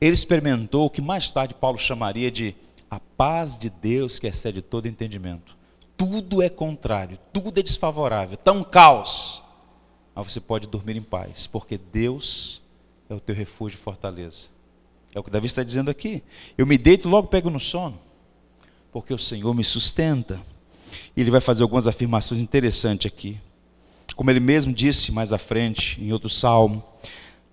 Ele 0.00 0.14
experimentou 0.14 0.86
o 0.86 0.90
que 0.90 1.02
mais 1.02 1.30
tarde 1.30 1.52
Paulo 1.52 1.76
chamaria 1.76 2.30
de 2.30 2.56
a 2.90 2.98
paz 2.98 3.58
de 3.58 3.68
Deus 3.68 4.18
que 4.18 4.26
excede 4.26 4.62
todo 4.62 4.86
entendimento. 4.86 5.54
Tudo 5.94 6.42
é 6.42 6.48
contrário, 6.48 7.18
tudo 7.32 7.60
é 7.60 7.62
desfavorável, 7.62 8.34
está 8.34 8.50
um 8.50 8.64
caos. 8.64 9.42
Mas 10.14 10.32
você 10.32 10.40
pode 10.40 10.68
dormir 10.68 10.96
em 10.96 11.02
paz, 11.02 11.46
porque 11.46 11.76
Deus 11.76 12.62
é 13.10 13.14
o 13.14 13.20
teu 13.20 13.34
refúgio 13.34 13.76
e 13.76 13.80
fortaleza. 13.80 14.46
É 15.14 15.20
o 15.20 15.22
que 15.22 15.30
Davi 15.30 15.46
está 15.46 15.62
dizendo 15.62 15.90
aqui. 15.90 16.22
Eu 16.56 16.66
me 16.66 16.78
deito 16.78 17.06
e 17.06 17.10
logo 17.10 17.28
pego 17.28 17.50
no 17.50 17.60
sono, 17.60 18.00
porque 18.90 19.12
o 19.12 19.18
Senhor 19.18 19.52
me 19.54 19.64
sustenta. 19.64 20.40
E 21.14 21.20
ele 21.20 21.30
vai 21.30 21.40
fazer 21.40 21.62
algumas 21.62 21.86
afirmações 21.86 22.40
interessantes 22.40 23.10
aqui. 23.12 23.38
Como 24.14 24.30
ele 24.30 24.40
mesmo 24.40 24.72
disse 24.72 25.10
mais 25.10 25.32
à 25.32 25.38
frente, 25.38 26.00
em 26.00 26.12
outro 26.12 26.28
salmo, 26.28 26.82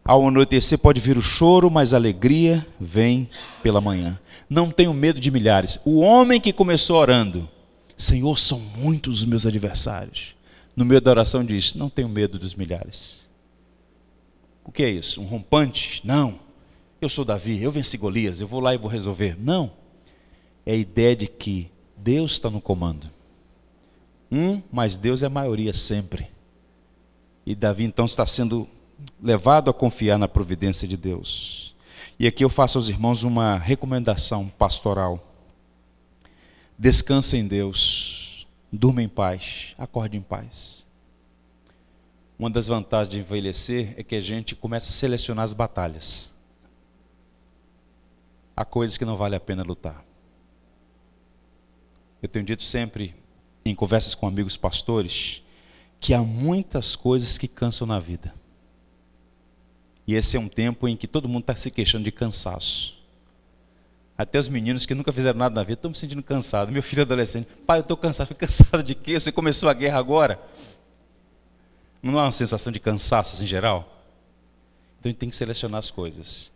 ao 0.03 0.27
anoitecer 0.27 0.79
pode 0.79 0.99
vir 0.99 1.17
o 1.17 1.21
choro, 1.21 1.69
mas 1.69 1.93
a 1.93 1.97
alegria 1.97 2.65
vem 2.79 3.29
pela 3.61 3.79
manhã. 3.79 4.19
Não 4.49 4.71
tenho 4.71 4.93
medo 4.93 5.19
de 5.19 5.29
milhares. 5.29 5.79
O 5.85 5.99
homem 5.99 6.41
que 6.41 6.51
começou 6.51 6.97
orando, 6.97 7.47
Senhor, 7.95 8.37
são 8.37 8.59
muitos 8.59 9.19
os 9.19 9.25
meus 9.25 9.45
adversários. 9.45 10.35
No 10.75 10.85
meio 10.85 11.01
da 11.01 11.11
oração 11.11 11.43
diz: 11.43 11.73
Não 11.73 11.89
tenho 11.89 12.09
medo 12.09 12.39
dos 12.39 12.55
milhares. 12.55 13.21
O 14.63 14.71
que 14.71 14.83
é 14.83 14.89
isso? 14.89 15.21
Um 15.21 15.25
rompante? 15.25 16.01
Não. 16.03 16.39
Eu 16.99 17.09
sou 17.09 17.25
Davi, 17.25 17.61
eu 17.61 17.71
venci 17.71 17.97
Golias, 17.97 18.41
eu 18.41 18.47
vou 18.47 18.59
lá 18.59 18.73
e 18.73 18.77
vou 18.77 18.89
resolver. 18.89 19.35
Não. 19.39 19.71
É 20.65 20.73
a 20.73 20.75
ideia 20.75 21.15
de 21.15 21.27
que 21.27 21.69
Deus 21.97 22.33
está 22.33 22.49
no 22.49 22.61
comando. 22.61 23.07
Um, 24.31 24.61
mas 24.71 24.97
Deus 24.97 25.23
é 25.23 25.25
a 25.25 25.29
maioria 25.29 25.73
sempre. 25.73 26.30
E 27.45 27.55
Davi 27.55 27.83
então 27.83 28.05
está 28.05 28.25
sendo 28.25 28.67
levado 29.21 29.69
a 29.69 29.73
confiar 29.73 30.17
na 30.17 30.27
providência 30.27 30.87
de 30.87 30.95
Deus. 30.95 31.75
E 32.19 32.27
aqui 32.27 32.43
eu 32.43 32.49
faço 32.49 32.77
aos 32.77 32.87
irmãos 32.87 33.23
uma 33.23 33.57
recomendação 33.57 34.47
pastoral. 34.47 35.27
Descanse 36.77 37.37
em 37.37 37.47
Deus, 37.47 38.47
durma 38.71 39.01
em 39.01 39.07
paz, 39.07 39.73
acorde 39.77 40.17
em 40.17 40.21
paz. 40.21 40.85
Uma 42.37 42.49
das 42.49 42.67
vantagens 42.67 43.11
de 43.11 43.19
envelhecer 43.19 43.93
é 43.97 44.03
que 44.03 44.15
a 44.15 44.21
gente 44.21 44.55
começa 44.55 44.89
a 44.89 44.93
selecionar 44.93 45.45
as 45.45 45.53
batalhas. 45.53 46.31
Há 48.55 48.65
coisas 48.65 48.97
que 48.97 49.05
não 49.05 49.17
vale 49.17 49.35
a 49.35 49.39
pena 49.39 49.63
lutar. 49.63 50.03
Eu 52.21 52.29
tenho 52.29 52.45
dito 52.45 52.63
sempre 52.63 53.15
em 53.63 53.73
conversas 53.73 54.13
com 54.13 54.27
amigos 54.27 54.57
pastores 54.57 55.43
que 56.01 56.15
há 56.15 56.23
muitas 56.23 56.95
coisas 56.95 57.37
que 57.37 57.47
cansam 57.47 57.85
na 57.85 57.99
vida. 57.99 58.33
E 60.07 60.15
esse 60.15 60.35
é 60.35 60.39
um 60.39 60.49
tempo 60.49 60.87
em 60.87 60.97
que 60.97 61.07
todo 61.07 61.29
mundo 61.29 61.43
está 61.43 61.55
se 61.55 61.69
queixando 61.69 62.03
de 62.03 62.11
cansaço. 62.11 62.99
Até 64.17 64.39
os 64.39 64.47
meninos 64.47 64.85
que 64.85 64.95
nunca 64.95 65.13
fizeram 65.13 65.37
nada 65.37 65.53
na 65.53 65.63
vida 65.63 65.73
estão 65.73 65.91
me 65.91 65.97
sentindo 65.97 66.23
cansado. 66.23 66.71
Meu 66.71 66.81
filho 66.81 67.03
adolescente, 67.03 67.47
pai, 67.67 67.77
eu 67.77 67.81
estou 67.81 67.95
cansado. 67.95 68.27
Fico 68.27 68.39
cansado 68.41 68.81
de 68.81 68.95
quê? 68.95 69.19
Você 69.19 69.31
começou 69.31 69.69
a 69.69 69.73
guerra 69.73 69.99
agora? 69.99 70.41
Não 72.01 72.17
há 72.17 72.25
uma 72.25 72.31
sensação 72.31 72.73
de 72.73 72.79
cansaço 72.79 73.35
assim, 73.35 73.43
em 73.43 73.47
geral? 73.47 74.03
Então 74.99 75.09
a 75.09 75.11
gente 75.11 75.19
tem 75.19 75.29
que 75.29 75.35
selecionar 75.35 75.77
as 75.77 75.91
coisas. 75.91 76.51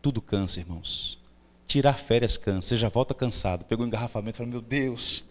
Tudo 0.00 0.22
cansa, 0.22 0.60
irmãos. 0.60 1.18
Tirar 1.66 1.94
férias 1.94 2.36
cansa. 2.36 2.68
Você 2.68 2.76
já 2.76 2.88
volta 2.88 3.14
cansado. 3.14 3.64
Pegou 3.64 3.84
um 3.84 3.88
engarrafamento 3.88 4.36
e 4.36 4.38
fala: 4.38 4.48
Meu 4.48 4.60
Deus, 4.60 5.24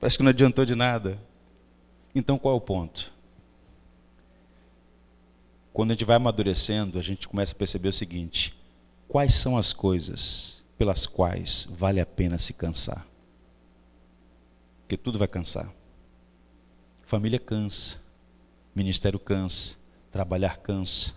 parece 0.00 0.16
que 0.16 0.22
não 0.22 0.30
adiantou 0.30 0.64
de 0.64 0.74
nada. 0.74 1.20
Então 2.14 2.38
qual 2.38 2.54
é 2.54 2.56
o 2.56 2.60
ponto? 2.60 3.12
Quando 5.72 5.92
a 5.92 5.94
gente 5.94 6.04
vai 6.04 6.16
amadurecendo, 6.16 6.98
a 6.98 7.02
gente 7.02 7.28
começa 7.28 7.52
a 7.52 7.56
perceber 7.56 7.88
o 7.88 7.92
seguinte: 7.92 8.56
quais 9.06 9.34
são 9.34 9.56
as 9.56 9.72
coisas 9.72 10.62
pelas 10.76 11.06
quais 11.06 11.68
vale 11.70 12.00
a 12.00 12.06
pena 12.06 12.38
se 12.38 12.52
cansar? 12.52 13.06
Porque 14.82 14.96
tudo 14.96 15.18
vai 15.18 15.28
cansar. 15.28 15.70
Família 17.02 17.38
cansa, 17.38 18.00
ministério 18.74 19.18
cansa, 19.18 19.76
trabalhar 20.10 20.58
cansa, 20.58 21.14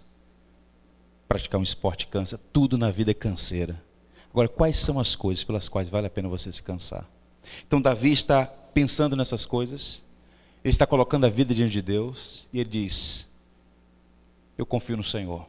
praticar 1.27 1.59
um 1.59 1.63
esporte 1.63 2.07
cansa, 2.07 2.39
tudo 2.51 2.77
na 2.77 2.91
vida 2.91 3.11
é 3.11 3.13
canseira. 3.13 3.81
Agora, 4.29 4.47
quais 4.47 4.77
são 4.77 4.99
as 4.99 5.15
coisas 5.15 5.43
pelas 5.43 5.69
quais 5.69 5.89
vale 5.89 6.07
a 6.07 6.09
pena 6.09 6.27
você 6.27 6.51
se 6.51 6.61
cansar? 6.61 7.07
Então, 7.67 7.81
Davi 7.81 8.11
está 8.11 8.51
pensando 8.73 9.15
nessas 9.15 9.45
coisas, 9.45 10.03
ele 10.63 10.71
está 10.71 10.87
colocando 10.87 11.25
a 11.25 11.29
vida 11.29 11.53
diante 11.53 11.73
de 11.73 11.81
Deus, 11.81 12.47
e 12.51 12.59
ele 12.59 12.69
diz: 12.69 13.27
eu 14.57 14.65
confio 14.65 14.97
no 14.97 15.03
Senhor. 15.03 15.47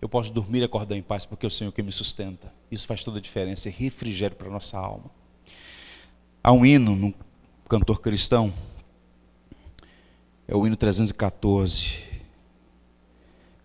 Eu 0.00 0.08
posso 0.08 0.32
dormir 0.32 0.60
e 0.60 0.64
acordar 0.64 0.96
em 0.96 1.02
paz 1.02 1.24
porque 1.24 1.44
é 1.46 1.48
o 1.48 1.50
Senhor 1.50 1.72
que 1.72 1.82
me 1.82 1.90
sustenta. 1.90 2.52
Isso 2.70 2.86
faz 2.86 3.02
toda 3.02 3.18
a 3.18 3.20
diferença, 3.20 3.68
é 3.68 3.72
refrigério 3.72 4.36
para 4.36 4.48
a 4.48 4.50
nossa 4.50 4.78
alma. 4.78 5.10
Há 6.42 6.52
um 6.52 6.64
hino 6.64 6.94
no 6.94 7.14
cantor 7.68 8.00
cristão, 8.00 8.52
é 10.46 10.54
o 10.54 10.66
hino 10.66 10.76
314. 10.76 12.04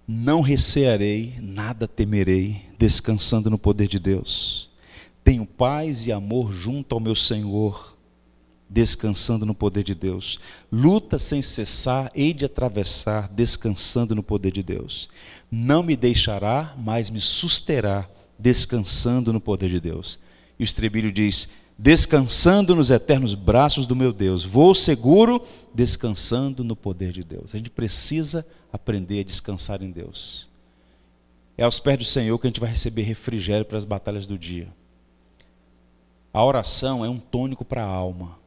Não 0.08 0.42
recearei, 0.42 1.36
nada 1.40 1.88
temerei, 1.88 2.66
descansando 2.78 3.50
no 3.50 3.58
poder 3.58 3.88
de 3.88 4.00
Deus. 4.00 4.70
Tenho 5.24 5.46
paz 5.46 6.08
e 6.08 6.12
amor 6.12 6.52
junto 6.52 6.96
ao 6.96 7.00
meu 7.00 7.16
Senhor 7.16 7.91
descansando 8.72 9.46
no 9.46 9.54
poder 9.54 9.84
de 9.84 9.94
Deus. 9.94 10.40
Luta 10.72 11.20
sem 11.20 11.42
cessar, 11.42 12.10
hei 12.16 12.34
de 12.34 12.46
atravessar, 12.46 13.28
descansando 13.28 14.16
no 14.16 14.24
poder 14.24 14.52
de 14.52 14.64
Deus. 14.64 15.10
Não 15.52 15.84
me 15.84 15.98
deixará, 15.98 16.74
mas 16.80 17.10
me 17.10 17.20
susterá, 17.20 18.10
descansando 18.40 19.34
no 19.34 19.42
poder 19.42 19.70
de 19.70 19.82
Deus. 19.82 20.18
E 20.58 20.64
o 20.64 20.66
estribilho 20.66 21.12
diz: 21.12 21.50
descansando 21.78 22.74
nos 22.74 22.90
eternos 22.90 23.36
braços 23.36 23.86
do 23.86 23.96
meu 23.96 24.14
Deus. 24.14 24.46
Vou 24.46 24.74
seguro, 24.74 25.46
descansando 25.74 26.64
no 26.64 26.76
poder 26.76 27.12
de 27.12 27.26
Deus. 27.26 27.54
A 27.54 27.58
gente 27.58 27.70
precisa 27.70 28.46
aprender 28.72 29.20
a 29.20 29.24
descansar 29.24 29.84
em 29.84 29.92
Deus. 29.92 30.48
É 31.58 31.66
aos 31.66 31.78
pés 31.78 31.98
do 31.98 32.06
Senhor 32.06 32.40
que 32.40 32.48
a 32.48 32.50
gente 32.50 32.62
vai 32.62 32.70
receber 32.70 33.02
refrigério 33.02 33.66
para 33.66 33.78
as 33.78 33.84
batalhas 33.84 34.26
do 34.26 34.38
dia. 34.38 34.70
A 36.34 36.42
oração 36.46 37.04
é 37.04 37.10
um 37.10 37.20
tônico 37.20 37.66
para 37.66 37.84
a 37.84 37.88
alma. 37.88 38.40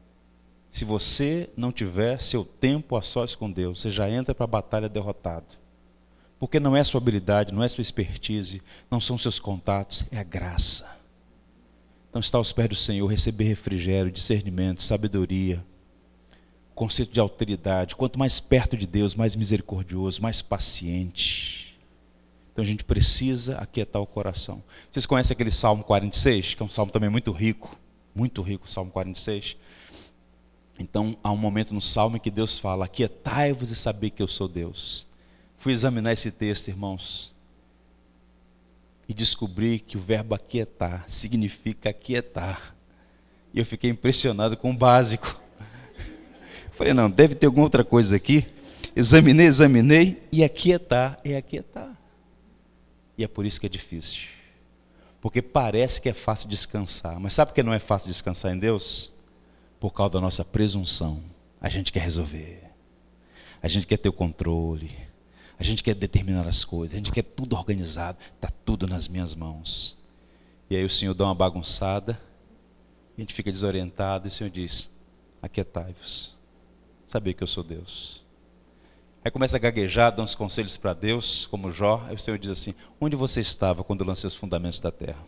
Se 0.75 0.83
você 0.83 1.49
não 1.55 1.71
tiver 1.71 2.21
seu 2.21 2.43
tempo 2.43 2.97
a 2.97 3.01
sós 3.01 3.33
com 3.33 3.49
Deus, 3.49 3.79
você 3.79 3.89
já 3.89 4.09
entra 4.09 4.35
para 4.35 4.43
a 4.43 4.47
batalha 4.47 4.89
derrotado. 4.89 5.45
Porque 6.37 6.59
não 6.59 6.75
é 6.75 6.83
sua 6.83 6.99
habilidade, 6.99 7.53
não 7.53 7.63
é 7.63 7.69
sua 7.69 7.81
expertise, 7.81 8.61
não 8.91 8.99
são 8.99 9.17
seus 9.17 9.39
contatos, 9.39 10.03
é 10.11 10.17
a 10.17 10.23
graça. 10.23 10.85
Então 12.09 12.19
está 12.19 12.37
aos 12.37 12.51
pés 12.51 12.67
do 12.67 12.75
Senhor, 12.75 13.07
receber 13.07 13.45
refrigério, 13.45 14.11
discernimento, 14.11 14.83
sabedoria, 14.83 15.65
conceito 16.73 17.13
de 17.13 17.21
alteridade. 17.21 17.95
Quanto 17.95 18.19
mais 18.19 18.41
perto 18.41 18.75
de 18.75 18.85
Deus, 18.85 19.15
mais 19.15 19.33
misericordioso, 19.33 20.21
mais 20.21 20.41
paciente. 20.41 21.79
Então 22.51 22.61
a 22.61 22.67
gente 22.67 22.83
precisa 22.83 23.55
aquietar 23.59 24.01
o 24.01 24.05
coração. 24.05 24.61
Vocês 24.91 25.05
conhecem 25.05 25.33
aquele 25.33 25.51
Salmo 25.51 25.85
46, 25.85 26.55
que 26.55 26.61
é 26.61 26.65
um 26.65 26.69
salmo 26.69 26.91
também 26.91 27.09
muito 27.09 27.31
rico, 27.31 27.79
muito 28.13 28.41
rico, 28.41 28.69
Salmo 28.69 28.91
46. 28.91 29.55
Então 30.77 31.17
há 31.23 31.31
um 31.31 31.37
momento 31.37 31.73
no 31.73 31.81
Salmo 31.81 32.17
em 32.17 32.19
que 32.19 32.31
Deus 32.31 32.57
fala: 32.57 32.85
Aquietai-vos 32.85 33.71
e 33.71 33.75
saber 33.75 34.09
que 34.09 34.21
eu 34.21 34.27
sou 34.27 34.47
Deus. 34.47 35.05
Fui 35.57 35.71
examinar 35.71 36.13
esse 36.13 36.31
texto, 36.31 36.67
irmãos, 36.67 37.33
e 39.07 39.13
descobri 39.13 39.79
que 39.79 39.97
o 39.97 40.01
verbo 40.01 40.35
aquietar 40.35 41.05
significa 41.07 41.89
aquietar. 41.89 42.75
E 43.53 43.59
eu 43.59 43.65
fiquei 43.65 43.89
impressionado 43.89 44.57
com 44.57 44.71
o 44.71 44.77
básico. 44.77 45.39
Falei, 46.73 46.93
não, 46.93 47.09
deve 47.09 47.35
ter 47.35 47.45
alguma 47.45 47.65
outra 47.65 47.83
coisa 47.83 48.15
aqui. 48.15 48.45
Examinei, 48.95 49.47
examinei, 49.47 50.21
e 50.31 50.43
aquietar 50.43 51.17
é 51.23 51.37
aquietar. 51.37 51.95
E 53.17 53.23
é 53.23 53.27
por 53.27 53.45
isso 53.45 53.59
que 53.59 53.65
é 53.65 53.69
difícil. 53.69 54.27
Porque 55.21 55.41
parece 55.41 56.01
que 56.01 56.09
é 56.09 56.13
fácil 56.13 56.47
descansar. 56.49 57.19
Mas 57.19 57.33
sabe 57.33 57.49
por 57.49 57.55
que 57.55 57.63
não 57.63 57.73
é 57.73 57.79
fácil 57.79 58.09
descansar 58.09 58.53
em 58.53 58.59
Deus? 58.59 59.11
Por 59.79 59.93
causa 59.93 60.13
da 60.13 60.21
nossa 60.21 60.43
presunção. 60.43 61.23
A 61.59 61.69
gente 61.69 61.91
quer 61.91 62.01
resolver. 62.01 62.63
A 63.61 63.67
gente 63.67 63.87
quer 63.87 63.97
ter 63.97 64.09
o 64.09 64.13
controle. 64.13 64.95
A 65.57 65.63
gente 65.63 65.83
quer 65.83 65.93
determinar 65.93 66.47
as 66.47 66.65
coisas, 66.65 66.95
a 66.95 66.97
gente 66.97 67.11
quer 67.11 67.23
tudo 67.23 67.55
organizado, 67.55 68.17
está 68.35 68.49
tudo 68.65 68.87
nas 68.87 69.07
minhas 69.07 69.33
mãos. 69.33 69.97
E 70.69 70.75
aí 70.75 70.83
o 70.83 70.89
Senhor 70.89 71.13
dá 71.13 71.25
uma 71.25 71.35
bagunçada, 71.35 72.19
a 73.17 73.21
gente 73.21 73.33
fica 73.33 73.51
desorientado, 73.51 74.27
e 74.27 74.29
o 74.29 74.31
Senhor 74.31 74.49
diz: 74.49 74.89
Aquietai-vos, 75.41 76.35
sabia 77.07 77.33
que 77.33 77.41
eu 77.41 77.47
sou 77.47 77.63
Deus. 77.63 78.21
Aí 79.23 79.31
começa 79.31 79.55
a 79.55 79.59
gaguejar, 79.59 80.13
dá 80.13 80.21
uns 80.21 80.35
conselhos 80.35 80.75
para 80.75 80.93
Deus, 80.93 81.45
como 81.45 81.71
Jó, 81.71 82.03
aí 82.07 82.15
o 82.15 82.19
Senhor 82.19 82.37
diz 82.37 82.49
assim: 82.49 82.75
Onde 82.99 83.15
você 83.15 83.39
estava 83.39 83.83
quando 83.83 84.03
lancei 84.03 84.27
os 84.27 84.35
fundamentos 84.35 84.79
da 84.79 84.91
terra? 84.91 85.25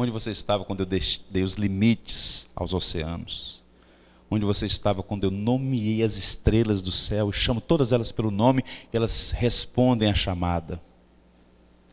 Onde 0.00 0.12
você 0.12 0.30
estava 0.30 0.64
quando 0.64 0.78
eu 0.78 0.86
dei 0.86 1.42
os 1.42 1.54
limites 1.54 2.46
aos 2.54 2.72
oceanos? 2.72 3.60
Onde 4.30 4.44
você 4.44 4.64
estava 4.64 5.02
quando 5.02 5.24
eu 5.24 5.30
nomeei 5.32 6.04
as 6.04 6.16
estrelas 6.16 6.80
do 6.80 6.92
céu 6.92 7.30
e 7.30 7.32
chamo 7.32 7.60
todas 7.60 7.90
elas 7.90 8.12
pelo 8.12 8.30
nome 8.30 8.62
e 8.92 8.96
elas 8.96 9.32
respondem 9.32 10.08
à 10.08 10.14
chamada? 10.14 10.80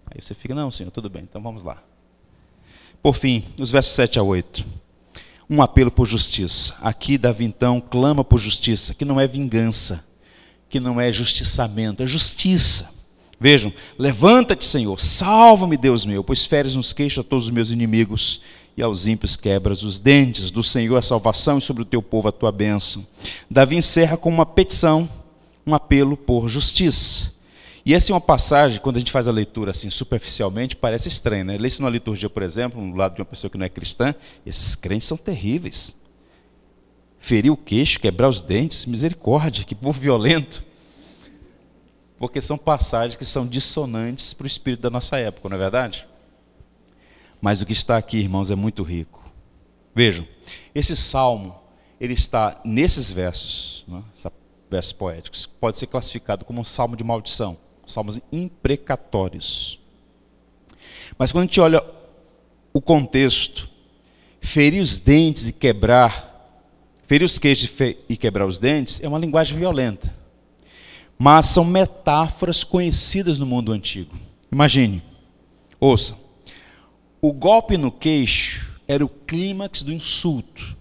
Aí 0.05 0.21
você 0.21 0.35
fica, 0.35 0.53
não, 0.53 0.69
Senhor, 0.69 0.91
tudo 0.91 1.09
bem, 1.09 1.23
então 1.23 1.41
vamos 1.41 1.63
lá. 1.63 1.81
Por 3.01 3.15
fim, 3.15 3.43
os 3.57 3.71
versos 3.71 3.95
7 3.95 4.19
a 4.19 4.23
8. 4.23 4.63
Um 5.49 5.59
apelo 5.63 5.89
por 5.89 6.05
justiça. 6.05 6.75
Aqui 6.81 7.17
Davi 7.17 7.45
então 7.45 7.81
clama 7.81 8.23
por 8.23 8.37
justiça, 8.37 8.93
que 8.93 9.03
não 9.03 9.19
é 9.19 9.25
vingança, 9.25 10.05
que 10.69 10.79
não 10.79 11.01
é 11.01 11.11
justiçamento, 11.11 12.03
é 12.03 12.05
justiça. 12.05 12.93
Vejam, 13.39 13.73
levanta-te, 13.97 14.65
Senhor, 14.65 14.99
salva-me, 14.99 15.75
Deus 15.75 16.05
meu, 16.05 16.23
pois 16.23 16.45
feres 16.45 16.75
nos 16.75 16.93
queixos 16.93 17.19
a 17.19 17.27
todos 17.27 17.45
os 17.45 17.51
meus 17.51 17.69
inimigos 17.69 18.41
e 18.77 18.81
aos 18.81 19.07
ímpios 19.07 19.35
quebras 19.35 19.83
os 19.83 19.99
dentes. 19.99 20.51
Do 20.51 20.63
Senhor 20.63 20.97
a 20.97 21.01
salvação 21.01 21.57
e 21.57 21.61
sobre 21.61 21.83
o 21.83 21.85
teu 21.85 22.01
povo 22.01 22.27
a 22.27 22.31
tua 22.31 22.51
bênção. 22.51 23.05
Davi 23.49 23.75
encerra 23.75 24.17
com 24.17 24.29
uma 24.29 24.45
petição, 24.45 25.09
um 25.65 25.75
apelo 25.75 26.15
por 26.15 26.47
justiça. 26.47 27.33
E 27.85 27.93
essa 27.93 28.11
é 28.11 28.13
uma 28.13 28.21
passagem, 28.21 28.79
quando 28.79 28.95
a 28.95 28.99
gente 28.99 29.11
faz 29.11 29.27
a 29.27 29.31
leitura 29.31 29.69
assim 29.69 29.89
superficialmente, 29.89 30.75
parece 30.75 31.07
estranha. 31.07 31.43
Né? 31.43 31.57
Lê-se 31.57 31.79
numa 31.79 31.89
liturgia, 31.89 32.29
por 32.29 32.41
exemplo, 32.41 32.81
no 32.81 32.95
lado 32.95 33.15
de 33.15 33.21
uma 33.21 33.25
pessoa 33.25 33.51
que 33.51 33.57
não 33.57 33.65
é 33.65 33.69
cristã, 33.69 34.15
esses 34.45 34.75
crentes 34.75 35.07
são 35.07 35.17
terríveis. 35.17 35.95
Ferir 37.19 37.51
o 37.51 37.57
queixo, 37.57 37.99
quebrar 37.99 38.27
os 38.27 38.41
dentes, 38.41 38.85
misericórdia, 38.85 39.63
que 39.63 39.75
povo 39.75 39.99
violento 39.99 40.63
porque 42.17 42.39
são 42.39 42.57
passagens 42.57 43.15
que 43.15 43.25
são 43.25 43.45
dissonantes 43.45 44.33
para 44.33 44.45
o 44.45 44.47
espírito 44.47 44.81
da 44.81 44.89
nossa 44.89 45.17
época, 45.17 45.49
não 45.49 45.55
é 45.55 45.59
verdade? 45.59 46.07
Mas 47.41 47.61
o 47.61 47.65
que 47.65 47.73
está 47.73 47.97
aqui, 47.97 48.17
irmãos, 48.17 48.49
é 48.49 48.55
muito 48.55 48.83
rico. 48.83 49.23
Vejam, 49.93 50.27
esse 50.73 50.95
salmo, 50.95 51.59
ele 51.99 52.13
está 52.13 52.59
nesses 52.63 53.11
versos, 53.11 53.85
né, 53.87 54.03
versos 54.69 54.93
poéticos, 54.93 55.45
pode 55.45 55.77
ser 55.77 55.87
classificado 55.87 56.45
como 56.45 56.61
um 56.61 56.63
salmo 56.63 56.95
de 56.95 57.03
maldição, 57.03 57.57
salmos 57.85 58.19
imprecatórios. 58.31 59.79
Mas 61.17 61.31
quando 61.31 61.43
a 61.43 61.45
gente 61.45 61.61
olha 61.61 61.83
o 62.73 62.81
contexto, 62.81 63.69
ferir 64.41 64.81
os 64.81 64.97
dentes 64.97 65.47
e 65.47 65.53
quebrar, 65.53 66.33
ferir 67.07 67.25
os 67.25 67.37
queixos 67.37 67.69
e 68.09 68.17
quebrar 68.17 68.45
os 68.45 68.59
dentes, 68.59 69.01
é 69.03 69.07
uma 69.07 69.19
linguagem 69.19 69.57
violenta 69.57 70.24
mas 71.17 71.47
são 71.47 71.63
metáforas 71.63 72.63
conhecidas 72.63 73.39
no 73.39 73.45
mundo 73.45 73.71
antigo. 73.71 74.15
Imagine, 74.51 75.01
ouça, 75.79 76.17
o 77.21 77.31
golpe 77.33 77.77
no 77.77 77.91
queixo 77.91 78.71
era 78.87 79.03
o 79.03 79.09
clímax 79.09 79.81
do 79.81 79.91
insulto 79.91 80.75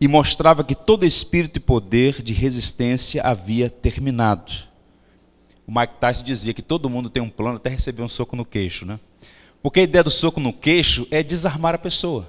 e 0.00 0.06
mostrava 0.06 0.62
que 0.62 0.74
todo 0.74 1.04
espírito 1.04 1.56
e 1.56 1.60
poder 1.60 2.22
de 2.22 2.32
resistência 2.32 3.22
havia 3.22 3.68
terminado. 3.68 4.52
O 5.66 5.72
Mike 5.76 5.94
Tyson 6.00 6.24
dizia 6.24 6.54
que 6.54 6.62
todo 6.62 6.88
mundo 6.88 7.10
tem 7.10 7.22
um 7.22 7.28
plano 7.28 7.56
até 7.56 7.68
receber 7.70 8.02
um 8.02 8.08
soco 8.08 8.36
no 8.36 8.44
queixo, 8.44 8.86
né? 8.86 8.98
Porque 9.60 9.80
a 9.80 9.82
ideia 9.82 10.04
do 10.04 10.10
soco 10.10 10.40
no 10.40 10.52
queixo 10.52 11.06
é 11.10 11.22
desarmar 11.22 11.74
a 11.74 11.78
pessoa. 11.78 12.28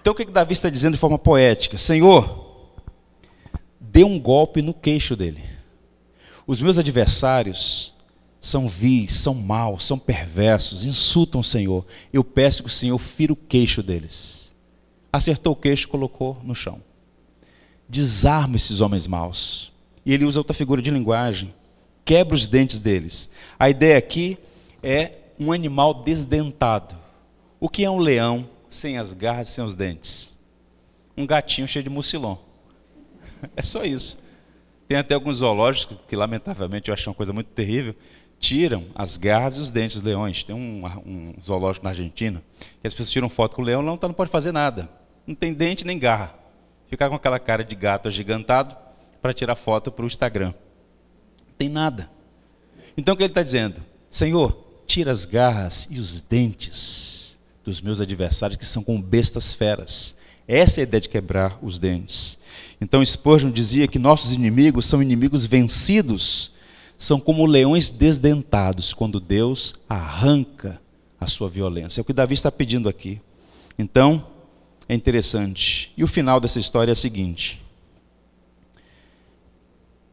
Então 0.00 0.12
o 0.12 0.16
que, 0.16 0.24
que 0.24 0.32
Davi 0.32 0.52
está 0.52 0.70
dizendo 0.70 0.94
de 0.94 1.00
forma 1.00 1.18
poética? 1.18 1.76
Senhor, 1.76 2.70
dê 3.80 4.04
um 4.04 4.18
golpe 4.18 4.62
no 4.62 4.72
queixo 4.72 5.16
dele. 5.16 5.53
Os 6.46 6.60
meus 6.60 6.76
adversários 6.78 7.94
são 8.40 8.68
vis, 8.68 9.14
são 9.14 9.34
maus, 9.34 9.86
são 9.86 9.98
perversos, 9.98 10.84
insultam 10.84 11.40
o 11.40 11.44
Senhor. 11.44 11.86
Eu 12.12 12.22
peço 12.22 12.62
que 12.62 12.68
o 12.68 12.72
Senhor 12.72 12.98
fira 12.98 13.32
o 13.32 13.36
queixo 13.36 13.82
deles. 13.82 14.52
Acertou 15.10 15.54
o 15.54 15.56
queixo, 15.56 15.88
colocou 15.88 16.38
no 16.42 16.54
chão. 16.54 16.82
Desarma 17.88 18.56
esses 18.56 18.80
homens 18.80 19.06
maus. 19.06 19.72
E 20.04 20.12
ele 20.12 20.26
usa 20.26 20.40
outra 20.40 20.52
figura 20.52 20.82
de 20.82 20.90
linguagem. 20.90 21.54
Quebra 22.04 22.34
os 22.34 22.46
dentes 22.46 22.78
deles. 22.78 23.30
A 23.58 23.70
ideia 23.70 23.96
aqui 23.96 24.36
é 24.82 25.12
um 25.40 25.50
animal 25.50 26.02
desdentado. 26.02 26.94
O 27.58 27.68
que 27.68 27.84
é 27.84 27.90
um 27.90 27.98
leão 27.98 28.46
sem 28.68 28.98
as 28.98 29.14
garras, 29.14 29.48
sem 29.48 29.64
os 29.64 29.74
dentes? 29.74 30.34
Um 31.16 31.26
gatinho 31.26 31.66
cheio 31.66 31.82
de 31.82 31.90
mucilon. 31.90 32.36
É 33.56 33.62
só 33.62 33.84
isso. 33.84 34.18
Tem 34.94 35.00
até 35.00 35.12
alguns 35.12 35.38
zoológicos 35.38 35.98
que, 36.06 36.14
lamentavelmente, 36.14 36.88
eu 36.88 36.94
acho 36.94 37.10
uma 37.10 37.16
coisa 37.16 37.32
muito 37.32 37.48
terrível, 37.48 37.96
tiram 38.38 38.84
as 38.94 39.16
garras 39.16 39.56
e 39.56 39.60
os 39.60 39.72
dentes 39.72 39.96
dos 39.96 40.04
leões. 40.04 40.44
Tem 40.44 40.54
um, 40.54 40.86
um 41.04 41.34
zoológico 41.42 41.82
na 41.82 41.90
Argentina 41.90 42.40
que 42.80 42.86
as 42.86 42.94
pessoas 42.94 43.10
tiram 43.10 43.28
foto 43.28 43.56
com 43.56 43.62
o 43.62 43.64
leão, 43.64 43.80
o 43.80 43.84
leão 43.84 43.98
não 44.00 44.12
pode 44.12 44.30
fazer 44.30 44.52
nada. 44.52 44.88
Não 45.26 45.34
tem 45.34 45.52
dente 45.52 45.84
nem 45.84 45.98
garra. 45.98 46.32
Ficar 46.86 47.08
com 47.08 47.16
aquela 47.16 47.40
cara 47.40 47.64
de 47.64 47.74
gato 47.74 48.06
agigantado 48.06 48.76
para 49.20 49.32
tirar 49.32 49.56
foto 49.56 49.90
para 49.90 50.04
o 50.04 50.06
Instagram. 50.06 50.54
Não 51.44 51.54
tem 51.58 51.68
nada. 51.68 52.08
Então 52.96 53.14
o 53.14 53.16
que 53.16 53.24
ele 53.24 53.32
está 53.32 53.42
dizendo? 53.42 53.82
Senhor, 54.08 54.56
tira 54.86 55.10
as 55.10 55.24
garras 55.24 55.88
e 55.90 55.98
os 55.98 56.20
dentes 56.20 57.36
dos 57.64 57.80
meus 57.80 57.98
adversários 57.98 58.56
que 58.56 58.64
são 58.64 58.84
como 58.84 59.02
bestas 59.02 59.52
feras. 59.52 60.14
Essa 60.46 60.80
é 60.80 60.82
a 60.82 60.84
ideia 60.84 61.00
de 61.00 61.08
quebrar 61.08 61.58
os 61.60 61.80
dentes. 61.80 62.38
Então 62.84 63.02
Spurgeon 63.02 63.50
dizia 63.50 63.88
que 63.88 63.98
nossos 63.98 64.34
inimigos 64.34 64.84
são 64.84 65.00
inimigos 65.00 65.46
vencidos, 65.46 66.52
são 66.98 67.18
como 67.18 67.46
leões 67.46 67.88
desdentados 67.88 68.92
quando 68.92 69.18
Deus 69.18 69.74
arranca 69.88 70.78
a 71.18 71.26
sua 71.26 71.48
violência. 71.48 71.98
É 71.98 72.02
o 72.02 72.04
que 72.04 72.12
Davi 72.12 72.34
está 72.34 72.52
pedindo 72.52 72.86
aqui. 72.86 73.22
Então, 73.78 74.26
é 74.86 74.94
interessante. 74.94 75.94
E 75.96 76.04
o 76.04 76.06
final 76.06 76.38
dessa 76.38 76.60
história 76.60 76.90
é 76.90 76.92
o 76.92 76.96
seguinte: 76.96 77.58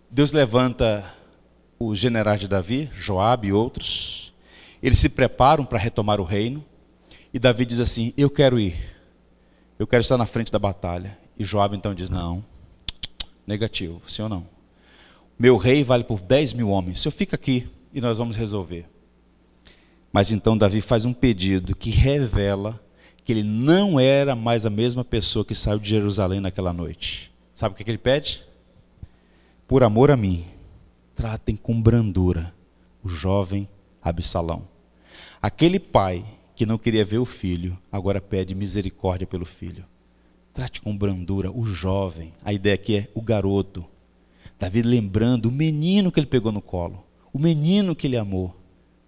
Deus 0.09 0.31
levanta 0.31 1.13
os 1.77 1.99
generais 1.99 2.39
de 2.39 2.47
Davi, 2.47 2.89
Joabe 2.95 3.49
e 3.49 3.53
outros. 3.53 4.31
Eles 4.81 4.97
se 4.97 5.09
preparam 5.09 5.65
para 5.65 5.77
retomar 5.77 6.21
o 6.21 6.23
reino. 6.23 6.63
E 7.33 7.37
Davi 7.37 7.65
diz 7.65 7.81
assim: 7.81 8.13
Eu 8.15 8.29
quero 8.29 8.57
ir. 8.57 8.77
Eu 9.77 9.85
quero 9.85 10.01
estar 10.03 10.17
na 10.17 10.25
frente 10.25 10.53
da 10.53 10.57
batalha. 10.57 11.19
E 11.37 11.43
Joabe 11.43 11.75
então 11.75 11.93
diz: 11.93 12.09
Não, 12.09 12.41
negativo, 13.45 14.01
sim 14.07 14.21
ou 14.21 14.29
não? 14.29 14.47
Meu 15.37 15.57
rei 15.57 15.83
vale 15.83 16.03
por 16.03 16.19
10 16.19 16.53
mil 16.53 16.69
homens. 16.69 16.99
Se 17.01 17.07
eu 17.07 17.11
fico 17.11 17.33
aqui 17.33 17.67
e 17.93 17.99
nós 17.99 18.17
vamos 18.17 18.35
resolver. 18.35 18.85
Mas 20.11 20.31
então 20.31 20.57
Davi 20.57 20.81
faz 20.81 21.05
um 21.05 21.13
pedido 21.13 21.75
que 21.75 21.89
revela 21.89 22.79
que 23.23 23.31
ele 23.31 23.43
não 23.43 23.99
era 23.99 24.35
mais 24.35 24.65
a 24.65 24.69
mesma 24.69 25.03
pessoa 25.03 25.45
que 25.45 25.55
saiu 25.55 25.79
de 25.79 25.89
Jerusalém 25.89 26.39
naquela 26.39 26.73
noite. 26.73 27.31
Sabe 27.55 27.73
o 27.73 27.75
que 27.75 27.89
ele 27.89 27.97
pede? 27.97 28.43
Por 29.67 29.83
amor 29.83 30.11
a 30.11 30.17
mim, 30.17 30.45
tratem 31.15 31.55
com 31.55 31.81
brandura 31.81 32.53
o 33.03 33.09
jovem 33.09 33.69
Absalão. 34.01 34.67
Aquele 35.41 35.79
pai 35.79 36.25
que 36.55 36.65
não 36.65 36.77
queria 36.77 37.05
ver 37.05 37.19
o 37.19 37.25
filho, 37.25 37.77
agora 37.91 38.19
pede 38.19 38.53
misericórdia 38.53 39.25
pelo 39.25 39.45
filho. 39.45 39.85
Trate 40.53 40.81
com 40.81 40.95
brandura 40.95 41.51
o 41.51 41.65
jovem. 41.65 42.33
A 42.43 42.51
ideia 42.51 42.75
aqui 42.75 42.97
é 42.97 43.07
o 43.13 43.21
garoto. 43.21 43.85
Davi 44.59 44.81
lembrando 44.81 45.47
o 45.47 45.51
menino 45.51 46.11
que 46.11 46.19
ele 46.19 46.27
pegou 46.27 46.51
no 46.51 46.61
colo, 46.61 47.03
o 47.33 47.39
menino 47.39 47.95
que 47.95 48.05
ele 48.05 48.17
amou. 48.17 48.55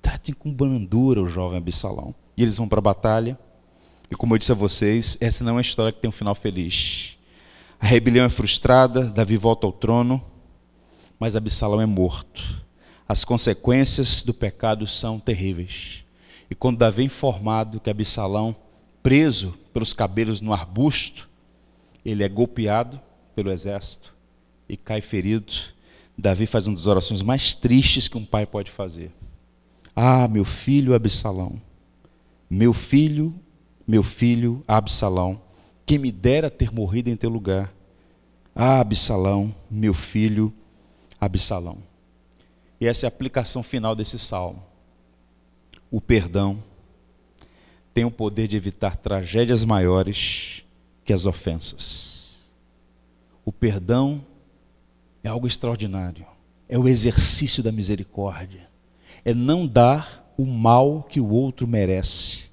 Trate 0.02 0.34
com 0.34 0.52
brandura 0.52 1.22
o 1.22 1.30
jovem 1.30 1.58
Absalão. 1.58 2.16
E 2.36 2.42
eles 2.42 2.58
vão 2.58 2.68
para 2.68 2.80
a 2.80 2.82
batalha. 2.82 3.38
E 4.10 4.16
como 4.16 4.34
eu 4.34 4.38
disse 4.38 4.52
a 4.52 4.56
vocês, 4.56 5.18
essa 5.20 5.44
não 5.44 5.52
é 5.52 5.56
uma 5.56 5.62
história 5.62 5.92
que 5.92 6.00
tem 6.00 6.10
um 6.10 6.14
final 6.14 6.34
feliz. 6.34 7.18
A 7.80 7.86
rebelião 7.86 8.26
é 8.26 8.30
frustrada, 8.30 9.10
Davi 9.10 9.38
volta 9.38 9.68
ao 9.68 9.74
trono, 9.74 10.22
mas 11.20 11.36
Absalão 11.36 11.82
é 11.82 11.86
morto. 11.86 12.64
As 13.08 13.24
consequências 13.24 14.24
do 14.24 14.34
pecado 14.34 14.88
são 14.88 15.20
terríveis. 15.20 16.04
E 16.50 16.56
quando 16.56 16.78
Davi 16.78 17.02
é 17.02 17.06
informado 17.06 17.80
que 17.80 17.90
Absalão, 17.90 18.56
preso 19.02 19.58
pelos 19.74 19.94
cabelos 19.94 20.40
no 20.40 20.54
arbusto, 20.54 21.30
ele 22.06 22.24
é 22.24 22.30
golpeado 22.30 23.00
pelo 23.36 23.52
exército 23.52 24.14
e 24.68 24.76
cai 24.76 25.02
ferido. 25.02 25.54
Davi 26.18 26.46
faz 26.46 26.68
uma 26.68 26.76
das 26.76 26.88
orações 26.88 27.22
mais 27.22 27.56
tristes 27.56 28.08
que 28.08 28.18
um 28.18 28.26
pai 28.26 28.46
pode 28.46 28.72
fazer. 28.72 29.12
Ah, 29.96 30.28
meu 30.28 30.44
filho 30.46 30.94
Absalão, 30.94 31.62
meu 32.50 32.74
filho, 32.74 33.34
meu 33.88 34.04
filho 34.04 34.64
Absalão, 34.68 35.42
que 35.86 35.98
me 35.98 36.12
dera 36.12 36.50
ter 36.50 36.74
morrido 36.74 37.10
em 37.10 37.16
teu 37.16 37.30
lugar. 37.30 37.74
Ah, 38.56 38.80
Absalão, 38.80 39.54
meu 39.70 39.94
filho 39.94 40.54
Absalão. 41.20 41.78
E 42.80 42.88
essa 42.88 43.06
é 43.06 43.08
a 43.08 43.10
aplicação 43.10 43.64
final 43.64 43.96
desse 43.96 44.20
salmo. 44.20 44.64
O 45.90 46.02
perdão 46.02 46.62
tem 47.94 48.04
o 48.04 48.12
poder 48.12 48.48
de 48.48 48.58
evitar 48.58 48.98
tragédias 48.98 49.64
maiores 49.64 50.63
que 51.04 51.14
as 51.14 51.26
ofensas. 51.26 52.38
O 53.46 53.52
perdão 53.52 54.24
é 55.24 55.30
algo 55.30 55.48
extraordinário. 55.48 56.26
É 56.68 56.78
o 56.78 56.88
exercício 56.88 57.62
da 57.62 57.72
misericórdia. 57.72 58.70
É 59.24 59.34
não 59.34 59.68
dar 59.68 60.34
o 60.38 60.46
mal 60.46 61.04
que 61.04 61.20
o 61.20 61.30
outro 61.30 61.68
merece. 61.68 62.44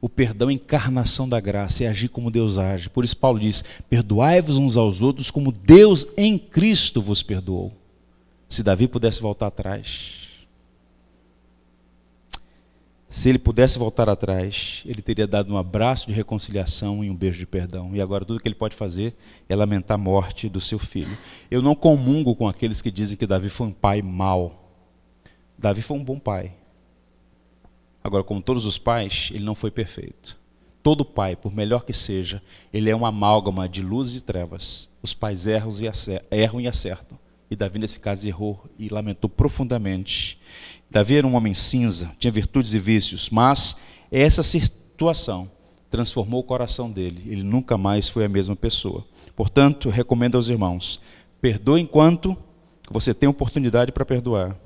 O 0.00 0.08
perdão 0.08 0.48
é 0.48 0.52
a 0.52 0.54
encarnação 0.54 1.26
da 1.28 1.40
graça, 1.40 1.84
é 1.84 1.88
agir 1.88 2.08
como 2.08 2.30
Deus 2.30 2.58
age. 2.58 2.90
Por 2.90 3.04
isso 3.04 3.16
Paulo 3.16 3.40
diz: 3.40 3.64
"Perdoai-vos 3.88 4.58
uns 4.58 4.76
aos 4.76 5.00
outros 5.00 5.30
como 5.30 5.50
Deus 5.50 6.06
em 6.16 6.36
Cristo 6.36 7.00
vos 7.00 7.22
perdoou". 7.22 7.72
Se 8.46 8.62
Davi 8.62 8.86
pudesse 8.86 9.22
voltar 9.22 9.46
atrás, 9.46 10.23
se 13.14 13.28
ele 13.28 13.38
pudesse 13.38 13.78
voltar 13.78 14.08
atrás, 14.08 14.82
ele 14.84 15.00
teria 15.00 15.24
dado 15.24 15.54
um 15.54 15.56
abraço 15.56 16.08
de 16.08 16.12
reconciliação 16.12 17.04
e 17.04 17.08
um 17.08 17.14
beijo 17.14 17.38
de 17.38 17.46
perdão. 17.46 17.94
E 17.94 18.00
agora 18.00 18.24
tudo 18.24 18.40
que 18.40 18.48
ele 18.48 18.56
pode 18.56 18.74
fazer 18.74 19.14
é 19.48 19.54
lamentar 19.54 19.94
a 19.94 19.98
morte 19.98 20.48
do 20.48 20.60
seu 20.60 20.80
filho. 20.80 21.16
Eu 21.48 21.62
não 21.62 21.76
comungo 21.76 22.34
com 22.34 22.48
aqueles 22.48 22.82
que 22.82 22.90
dizem 22.90 23.16
que 23.16 23.24
Davi 23.24 23.48
foi 23.48 23.68
um 23.68 23.72
pai 23.72 24.02
mau. 24.02 24.68
Davi 25.56 25.80
foi 25.80 25.96
um 25.96 26.02
bom 26.02 26.18
pai. 26.18 26.54
Agora, 28.02 28.24
como 28.24 28.42
todos 28.42 28.66
os 28.66 28.78
pais, 28.78 29.30
ele 29.32 29.44
não 29.44 29.54
foi 29.54 29.70
perfeito. 29.70 30.36
Todo 30.82 31.04
pai, 31.04 31.36
por 31.36 31.54
melhor 31.54 31.84
que 31.84 31.92
seja, 31.92 32.42
ele 32.72 32.90
é 32.90 32.96
uma 32.96 33.10
amálgama 33.10 33.68
de 33.68 33.80
luz 33.80 34.16
e 34.16 34.22
trevas. 34.22 34.88
Os 35.00 35.14
pais 35.14 35.46
erram 35.46 36.60
e 36.60 36.66
acertam. 36.66 37.16
E 37.48 37.54
Davi, 37.54 37.78
nesse 37.78 38.00
caso, 38.00 38.26
errou 38.26 38.64
e 38.76 38.88
lamentou 38.88 39.30
profundamente. 39.30 40.36
Davi 40.94 41.16
era 41.16 41.26
um 41.26 41.34
homem 41.34 41.52
cinza, 41.52 42.12
tinha 42.20 42.30
virtudes 42.30 42.72
e 42.72 42.78
vícios, 42.78 43.28
mas 43.28 43.76
essa 44.12 44.44
situação 44.44 45.50
transformou 45.90 46.38
o 46.38 46.44
coração 46.44 46.88
dele. 46.88 47.20
Ele 47.26 47.42
nunca 47.42 47.76
mais 47.76 48.08
foi 48.08 48.24
a 48.24 48.28
mesma 48.28 48.54
pessoa. 48.54 49.04
Portanto, 49.34 49.88
recomendo 49.88 50.36
aos 50.36 50.48
irmãos: 50.48 51.00
perdoe 51.40 51.80
enquanto 51.80 52.36
você 52.88 53.12
tem 53.12 53.28
oportunidade 53.28 53.90
para 53.90 54.04
perdoar. 54.04 54.56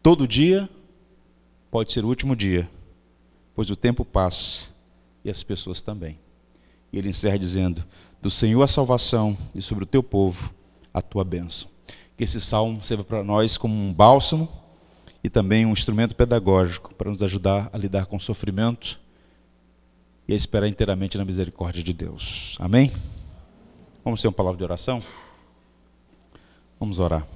Todo 0.00 0.28
dia 0.28 0.70
pode 1.68 1.92
ser 1.92 2.04
o 2.04 2.08
último 2.08 2.36
dia, 2.36 2.70
pois 3.52 3.68
o 3.70 3.74
tempo 3.74 4.04
passa 4.04 4.68
e 5.24 5.30
as 5.30 5.42
pessoas 5.42 5.80
também. 5.80 6.16
E 6.92 6.98
ele 6.98 7.08
encerra 7.08 7.36
dizendo: 7.36 7.84
Do 8.22 8.30
Senhor 8.30 8.62
a 8.62 8.68
salvação 8.68 9.36
e 9.52 9.60
sobre 9.60 9.82
o 9.82 9.86
teu 9.88 10.00
povo 10.00 10.54
a 10.94 11.02
tua 11.02 11.24
bênção. 11.24 11.68
Que 12.16 12.22
esse 12.22 12.40
salmo 12.40 12.84
sirva 12.84 13.02
para 13.02 13.24
nós 13.24 13.58
como 13.58 13.74
um 13.74 13.92
bálsamo 13.92 14.59
e 15.22 15.28
também 15.28 15.66
um 15.66 15.72
instrumento 15.72 16.14
pedagógico 16.14 16.94
para 16.94 17.10
nos 17.10 17.22
ajudar 17.22 17.68
a 17.72 17.78
lidar 17.78 18.06
com 18.06 18.16
o 18.16 18.20
sofrimento 18.20 18.98
e 20.26 20.32
a 20.32 20.36
esperar 20.36 20.66
inteiramente 20.66 21.18
na 21.18 21.24
misericórdia 21.24 21.82
de 21.82 21.92
Deus. 21.92 22.56
Amém? 22.58 22.90
Vamos 24.04 24.22
ter 24.22 24.28
uma 24.28 24.32
palavra 24.32 24.56
de 24.58 24.64
oração? 24.64 25.02
Vamos 26.78 26.98
orar. 26.98 27.26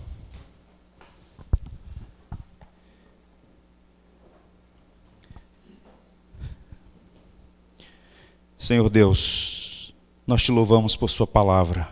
Senhor 8.57 8.89
Deus, 8.89 9.95
nós 10.27 10.43
te 10.43 10.51
louvamos 10.51 10.97
por 10.97 11.11
Sua 11.11 11.27
palavra, 11.27 11.91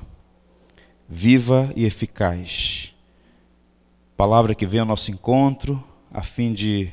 viva 1.07 1.71
e 1.77 1.85
eficaz 1.85 2.92
palavra 4.17 4.55
que 4.55 4.67
vem 4.67 4.81
ao 4.81 4.87
nosso 4.87 5.11
encontro 5.11 5.83
a 6.13 6.23
fim 6.23 6.53
de 6.53 6.91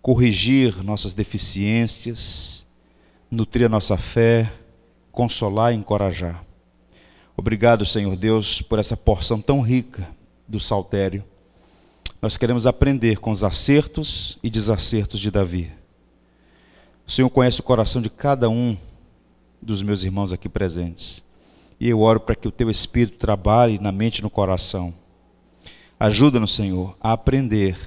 corrigir 0.00 0.84
nossas 0.84 1.12
deficiências, 1.12 2.64
nutrir 3.30 3.66
a 3.66 3.68
nossa 3.68 3.96
fé, 3.96 4.52
consolar 5.10 5.72
e 5.72 5.76
encorajar. 5.76 6.44
Obrigado, 7.36 7.84
Senhor 7.84 8.14
Deus, 8.16 8.62
por 8.62 8.78
essa 8.78 8.96
porção 8.96 9.40
tão 9.40 9.60
rica 9.60 10.08
do 10.46 10.60
saltério. 10.60 11.24
Nós 12.22 12.36
queremos 12.36 12.66
aprender 12.66 13.18
com 13.18 13.30
os 13.30 13.42
acertos 13.42 14.38
e 14.42 14.48
desacertos 14.48 15.18
de 15.18 15.30
Davi. 15.30 15.72
O 17.06 17.10
Senhor 17.10 17.28
conhece 17.28 17.60
o 17.60 17.64
coração 17.64 18.00
de 18.00 18.08
cada 18.08 18.48
um 18.48 18.76
dos 19.60 19.82
meus 19.82 20.04
irmãos 20.04 20.32
aqui 20.32 20.48
presentes. 20.48 21.22
E 21.78 21.88
eu 21.88 22.00
oro 22.00 22.20
para 22.20 22.34
que 22.34 22.48
o 22.48 22.52
teu 22.52 22.70
espírito 22.70 23.18
trabalhe 23.18 23.78
na 23.78 23.92
mente 23.92 24.18
e 24.20 24.22
no 24.22 24.30
coração 24.30 24.94
Ajuda-nos, 25.98 26.54
Senhor, 26.54 26.94
a 27.00 27.12
aprender 27.12 27.78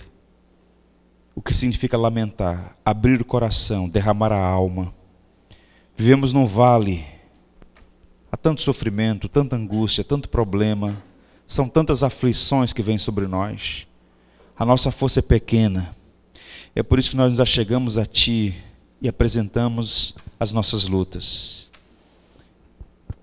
o 1.35 1.41
que 1.41 1.53
significa 1.53 1.95
lamentar, 1.95 2.75
abrir 2.83 3.21
o 3.21 3.25
coração, 3.25 3.87
derramar 3.87 4.31
a 4.31 4.43
alma. 4.43 4.91
Vivemos 5.95 6.33
num 6.33 6.45
vale, 6.45 7.05
há 8.31 8.35
tanto 8.35 8.61
sofrimento, 8.61 9.29
tanta 9.29 9.55
angústia, 9.55 10.03
tanto 10.03 10.27
problema, 10.27 11.01
são 11.45 11.69
tantas 11.69 12.01
aflições 12.01 12.73
que 12.73 12.81
vêm 12.81 12.97
sobre 12.97 13.27
nós. 13.27 13.85
A 14.57 14.65
nossa 14.65 14.91
força 14.91 15.19
é 15.19 15.21
pequena. 15.21 15.95
É 16.75 16.81
por 16.81 16.97
isso 16.97 17.11
que 17.11 17.17
nós 17.17 17.31
nos 17.31 17.39
achegamos 17.39 17.97
a 17.97 18.05
Ti 18.05 18.55
e 19.01 19.07
apresentamos 19.07 20.15
as 20.39 20.51
nossas 20.51 20.87
lutas. 20.87 21.69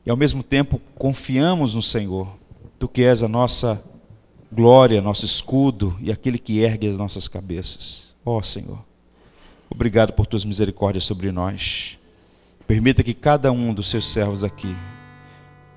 E 0.04 0.10
ao 0.10 0.16
mesmo 0.16 0.42
tempo 0.42 0.80
confiamos 0.94 1.74
no 1.74 1.82
Senhor, 1.82 2.36
Tu 2.78 2.86
que 2.88 3.02
és 3.02 3.22
a 3.22 3.28
nossa 3.28 3.82
glória, 4.52 5.02
nosso 5.02 5.24
escudo 5.24 5.96
e 6.00 6.10
aquele 6.10 6.38
que 6.38 6.60
ergue 6.60 6.88
as 6.88 6.96
nossas 6.96 7.28
cabeças. 7.28 8.14
Ó 8.24 8.38
oh, 8.38 8.42
Senhor, 8.42 8.84
obrigado 9.70 10.12
por 10.12 10.26
tuas 10.26 10.44
misericórdias 10.44 11.04
sobre 11.04 11.30
nós. 11.30 11.98
Permita 12.66 13.02
que 13.02 13.14
cada 13.14 13.52
um 13.52 13.72
dos 13.72 13.88
seus 13.88 14.10
servos 14.10 14.42
aqui 14.42 14.74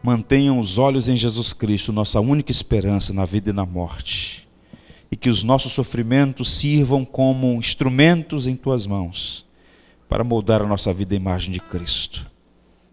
mantenham 0.02 0.60
os 0.60 0.78
olhos 0.78 1.08
em 1.08 1.16
Jesus 1.16 1.54
Cristo, 1.54 1.92
nossa 1.92 2.20
única 2.20 2.52
esperança 2.52 3.14
na 3.14 3.26
vida 3.26 3.50
e 3.50 3.54
na 3.54 3.66
morte. 3.66 4.48
E 5.12 5.16
que 5.16 5.30
os 5.30 5.44
nossos 5.44 5.74
sofrimentos 5.74 6.52
sirvam 6.52 7.04
como 7.04 7.54
instrumentos 7.54 8.48
em 8.48 8.56
tuas 8.56 8.86
mãos 8.86 9.46
para 10.08 10.24
moldar 10.24 10.62
a 10.62 10.68
nossa 10.68 10.94
vida 10.94 11.14
à 11.14 11.18
imagem 11.18 11.52
de 11.52 11.60
Cristo. 11.60 12.26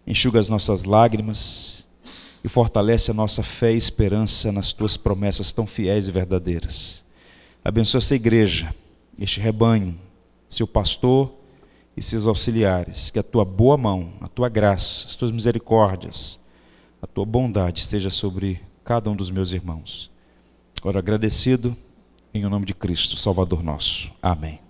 Enxuga 0.05 0.39
as 0.39 0.49
nossas 0.49 0.83
lágrimas 0.83 1.86
e 2.43 2.49
fortalece 2.49 3.11
a 3.11 3.13
nossa 3.13 3.43
fé 3.43 3.73
e 3.73 3.77
esperança 3.77 4.51
nas 4.51 4.71
tuas 4.71 4.97
promessas 4.97 5.51
tão 5.51 5.65
fiéis 5.65 6.07
e 6.07 6.11
verdadeiras. 6.11 7.03
Abençoa 7.63 7.99
essa 7.99 8.15
igreja, 8.15 8.73
este 9.19 9.39
rebanho, 9.39 9.99
seu 10.47 10.67
pastor 10.67 11.33
e 11.95 12.01
seus 12.01 12.27
auxiliares, 12.27 13.09
que 13.09 13.19
a 13.19 13.23
tua 13.23 13.43
boa 13.43 13.77
mão, 13.77 14.13
a 14.21 14.27
tua 14.27 14.49
graça, 14.49 15.07
as 15.07 15.15
tuas 15.15 15.31
misericórdias, 15.31 16.39
a 17.01 17.07
tua 17.07 17.25
bondade 17.25 17.81
esteja 17.81 18.09
sobre 18.09 18.61
cada 18.83 19.09
um 19.09 19.15
dos 19.15 19.29
meus 19.29 19.51
irmãos. 19.51 20.09
Ora, 20.83 20.99
agradecido 20.99 21.75
em 22.33 22.43
nome 22.43 22.65
de 22.65 22.73
Cristo, 22.73 23.17
Salvador 23.17 23.63
nosso. 23.63 24.11
Amém. 24.21 24.66